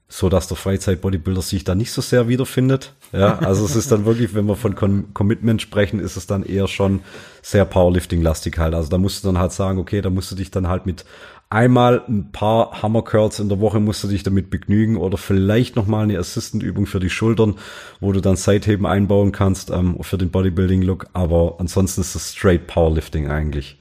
so 0.08 0.30
dass 0.30 0.48
der 0.48 0.56
Freizeit-Bodybuilder 0.56 1.42
sich 1.42 1.64
da 1.64 1.74
nicht 1.74 1.92
so 1.92 2.00
sehr 2.00 2.28
wiederfindet. 2.28 2.94
Ja, 3.12 3.38
also 3.40 3.64
es 3.64 3.76
ist 3.76 3.92
dann 3.92 4.06
wirklich, 4.06 4.34
wenn 4.34 4.46
wir 4.46 4.56
von 4.56 4.74
Com 4.74 5.12
Commitment 5.12 5.60
sprechen, 5.60 6.00
ist 6.00 6.16
es 6.16 6.26
dann 6.26 6.42
eher 6.42 6.66
schon 6.66 7.00
sehr 7.42 7.66
Powerlifting-lastig 7.66 8.56
halt. 8.58 8.74
Also 8.74 8.88
da 8.88 8.96
musst 8.96 9.22
du 9.22 9.28
dann 9.28 9.38
halt 9.38 9.52
sagen, 9.52 9.78
okay, 9.78 10.00
da 10.00 10.08
musst 10.08 10.30
du 10.30 10.34
dich 10.34 10.50
dann 10.50 10.66
halt 10.66 10.86
mit 10.86 11.04
einmal 11.50 12.02
ein 12.08 12.32
paar 12.32 12.82
Hammer 12.82 13.02
Curls 13.02 13.38
in 13.38 13.48
der 13.48 13.60
Woche 13.60 13.80
musst 13.80 14.04
du 14.04 14.08
dich 14.08 14.22
damit 14.22 14.50
begnügen 14.50 14.96
oder 14.96 15.16
vielleicht 15.16 15.76
nochmal 15.76 16.04
eine 16.04 16.18
Assistant-Übung 16.18 16.86
für 16.86 17.00
die 17.00 17.10
Schultern, 17.10 17.56
wo 18.00 18.12
du 18.12 18.20
dann 18.20 18.36
Seitheben 18.36 18.86
einbauen 18.86 19.32
kannst 19.32 19.70
ähm, 19.70 19.96
für 20.02 20.18
den 20.18 20.30
Bodybuilding-Look. 20.30 21.08
Aber 21.12 21.56
ansonsten 21.58 22.00
ist 22.00 22.14
es 22.14 22.32
straight 22.32 22.66
Powerlifting 22.66 23.30
eigentlich. 23.30 23.78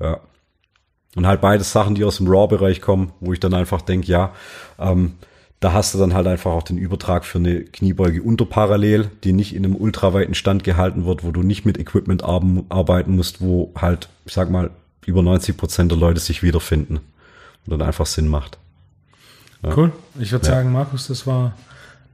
Ja. 0.00 0.20
Und 1.16 1.26
halt 1.26 1.40
beides 1.40 1.72
Sachen, 1.72 1.94
die 1.94 2.04
aus 2.04 2.18
dem 2.18 2.28
Raw-Bereich 2.28 2.80
kommen, 2.80 3.12
wo 3.20 3.32
ich 3.32 3.40
dann 3.40 3.54
einfach 3.54 3.82
denke, 3.82 4.06
ja, 4.08 4.32
ähm, 4.78 5.14
da 5.60 5.72
hast 5.72 5.94
du 5.94 5.98
dann 5.98 6.14
halt 6.14 6.26
einfach 6.26 6.52
auch 6.52 6.62
den 6.62 6.76
Übertrag 6.76 7.24
für 7.24 7.38
eine 7.38 7.62
Kniebeuge 7.62 8.22
unterparallel, 8.22 9.10
die 9.24 9.32
nicht 9.32 9.54
in 9.54 9.64
einem 9.64 9.76
ultraweiten 9.76 10.34
Stand 10.34 10.64
gehalten 10.64 11.06
wird, 11.06 11.24
wo 11.24 11.32
du 11.32 11.42
nicht 11.42 11.64
mit 11.64 11.78
Equipment 11.78 12.22
arbeiten 12.24 13.16
musst, 13.16 13.40
wo 13.40 13.72
halt, 13.76 14.08
ich 14.26 14.34
sag 14.34 14.50
mal, 14.50 14.70
über 15.06 15.22
90 15.22 15.56
Prozent 15.56 15.90
der 15.90 15.98
Leute 15.98 16.20
sich 16.20 16.42
wiederfinden 16.42 16.96
und 16.96 17.70
dann 17.70 17.82
einfach 17.82 18.06
Sinn 18.06 18.28
macht. 18.28 18.58
Ja. 19.62 19.76
Cool. 19.76 19.92
Ich 20.18 20.32
würde 20.32 20.46
ja. 20.46 20.52
sagen, 20.52 20.72
Markus, 20.72 21.06
das 21.06 21.26
war 21.26 21.54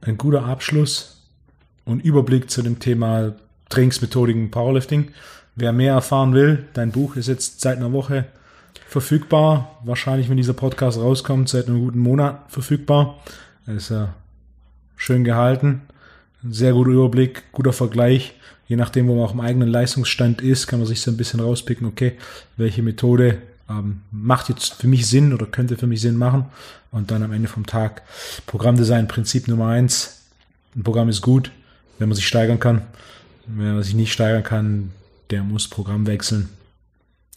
ein 0.01 0.17
guter 0.17 0.45
Abschluss 0.45 1.21
und 1.85 2.03
Überblick 2.03 2.49
zu 2.49 2.61
dem 2.61 2.79
Thema 2.79 3.33
Trainingsmethodiken 3.69 4.51
Powerlifting. 4.51 5.09
Wer 5.55 5.73
mehr 5.73 5.93
erfahren 5.93 6.33
will, 6.33 6.65
dein 6.73 6.91
Buch 6.91 7.15
ist 7.15 7.27
jetzt 7.27 7.61
seit 7.61 7.77
einer 7.77 7.91
Woche 7.91 8.25
verfügbar. 8.93 9.79
Wahrscheinlich, 9.83 10.29
wenn 10.29 10.37
dieser 10.37 10.53
Podcast 10.53 10.99
rauskommt, 10.99 11.49
seit 11.49 11.67
einem 11.67 11.79
guten 11.79 11.99
Monat 11.99 12.43
verfügbar. 12.47 13.19
Er 13.65 13.75
ist 13.75 13.89
ja 13.89 14.13
schön 14.95 15.23
gehalten. 15.23 15.81
Sehr 16.47 16.73
guter 16.73 16.91
Überblick, 16.91 17.51
guter 17.51 17.73
Vergleich. 17.73 18.35
Je 18.67 18.75
nachdem, 18.75 19.07
wo 19.07 19.15
man 19.15 19.25
auch 19.25 19.33
im 19.33 19.39
eigenen 19.39 19.67
Leistungsstand 19.67 20.41
ist, 20.41 20.67
kann 20.67 20.79
man 20.79 20.87
sich 20.87 21.01
so 21.01 21.09
ein 21.09 21.17
bisschen 21.17 21.39
rauspicken, 21.39 21.87
okay, 21.87 22.13
welche 22.55 22.83
Methode 22.83 23.41
ähm, 23.67 24.01
macht 24.11 24.49
jetzt 24.49 24.75
für 24.75 24.87
mich 24.87 25.07
Sinn 25.07 25.33
oder 25.33 25.47
könnte 25.47 25.75
für 25.75 25.87
mich 25.87 26.01
Sinn 26.01 26.15
machen. 26.15 26.45
Und 26.91 27.09
dann 27.09 27.23
am 27.23 27.33
Ende 27.33 27.49
vom 27.49 27.65
Tag 27.65 28.03
Programmdesign 28.45 29.07
Prinzip 29.07 29.47
Nummer 29.47 29.69
eins. 29.69 30.21
Ein 30.75 30.83
Programm 30.83 31.09
ist 31.09 31.21
gut, 31.21 31.51
wenn 31.97 32.09
man 32.09 32.15
sich 32.15 32.27
steigern 32.27 32.59
kann. 32.59 32.83
Wenn 33.47 33.73
man 33.73 33.83
sich 33.83 33.95
nicht 33.95 34.13
steigern 34.13 34.43
kann, 34.43 34.91
der 35.31 35.41
muss 35.41 35.67
Programm 35.67 36.05
wechseln. 36.05 36.49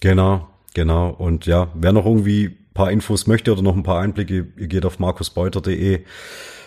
Genau. 0.01 0.49
Genau. 0.77 1.09
Und 1.09 1.47
ja, 1.47 1.69
wer 1.73 1.93
noch 1.95 2.05
irgendwie 2.05 2.49
ein 2.49 2.75
paar 2.75 2.91
Infos 2.91 3.27
möchte 3.27 3.51
oder 3.51 3.63
noch 3.63 3.75
ein 3.75 3.83
paar 3.83 4.03
Einblicke, 4.03 4.49
ihr 4.59 4.67
geht 4.67 4.85
auf 4.85 4.99
markusbeuter.de, 4.99 6.01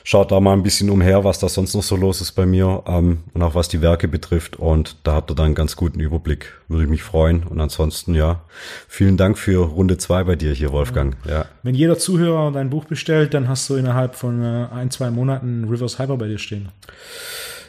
schaut 0.04 0.32
da 0.32 0.40
mal 0.40 0.54
ein 0.54 0.64
bisschen 0.64 0.90
umher, 0.90 1.24
was 1.26 1.38
da 1.38 1.48
sonst 1.48 1.76
noch 1.76 1.84
so 1.84 1.96
los 1.96 2.20
ist 2.20 2.32
bei 2.32 2.48
mir 2.48 2.82
ähm, 2.88 3.20
und 3.36 3.44
auch 3.44 3.54
was 3.54 3.68
die 3.68 3.84
Werke 3.84 4.08
betrifft. 4.08 4.56
Und 4.56 4.96
da 5.04 5.14
habt 5.14 5.30
ihr 5.30 5.36
dann 5.36 5.46
einen 5.46 5.54
ganz 5.54 5.76
guten 5.76 6.00
Überblick. 6.00 6.60
Würde 6.70 6.86
ich 6.86 6.90
mich 6.90 7.04
freuen. 7.04 7.44
Und 7.44 7.62
ansonsten, 7.62 8.16
ja, 8.16 8.42
vielen 8.88 9.16
Dank 9.16 9.38
für 9.38 9.64
Runde 9.64 10.00
zwei 10.00 10.24
bei 10.24 10.36
dir 10.36 10.54
hier, 10.54 10.72
Wolfgang. 10.72 11.16
Ja. 11.30 11.46
Wenn 11.62 11.76
jeder 11.76 12.00
Zuhörer 12.00 12.52
dein 12.52 12.72
Buch 12.72 12.86
bestellt, 12.86 13.36
dann 13.36 13.48
hast 13.48 13.70
du 13.70 13.76
innerhalb 13.76 14.16
von 14.16 14.42
äh, 14.42 14.70
ein, 14.74 14.90
zwei 14.90 15.12
Monaten 15.12 15.66
Rivers 15.70 16.00
Hyper 16.00 16.18
bei 16.18 16.28
dir 16.28 16.40
stehen. 16.40 16.70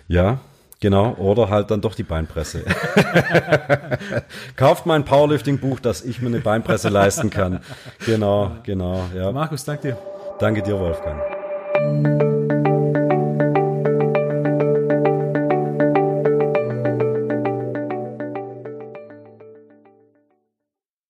Ja, 0.08 0.40
Genau, 0.80 1.12
oder 1.18 1.50
halt 1.50 1.70
dann 1.70 1.82
doch 1.82 1.94
die 1.94 2.02
Beinpresse. 2.02 2.64
Kauft 4.56 4.86
mein 4.86 5.04
Powerlifting-Buch, 5.04 5.78
dass 5.78 6.02
ich 6.02 6.22
mir 6.22 6.28
eine 6.28 6.40
Beinpresse 6.40 6.88
leisten 6.88 7.28
kann. 7.28 7.60
Genau, 8.06 8.52
genau. 8.62 9.04
Ja. 9.14 9.30
Markus, 9.30 9.64
danke 9.64 9.88
dir. 9.88 9.98
Danke 10.38 10.62
dir, 10.62 10.78
Wolfgang. 10.78 12.39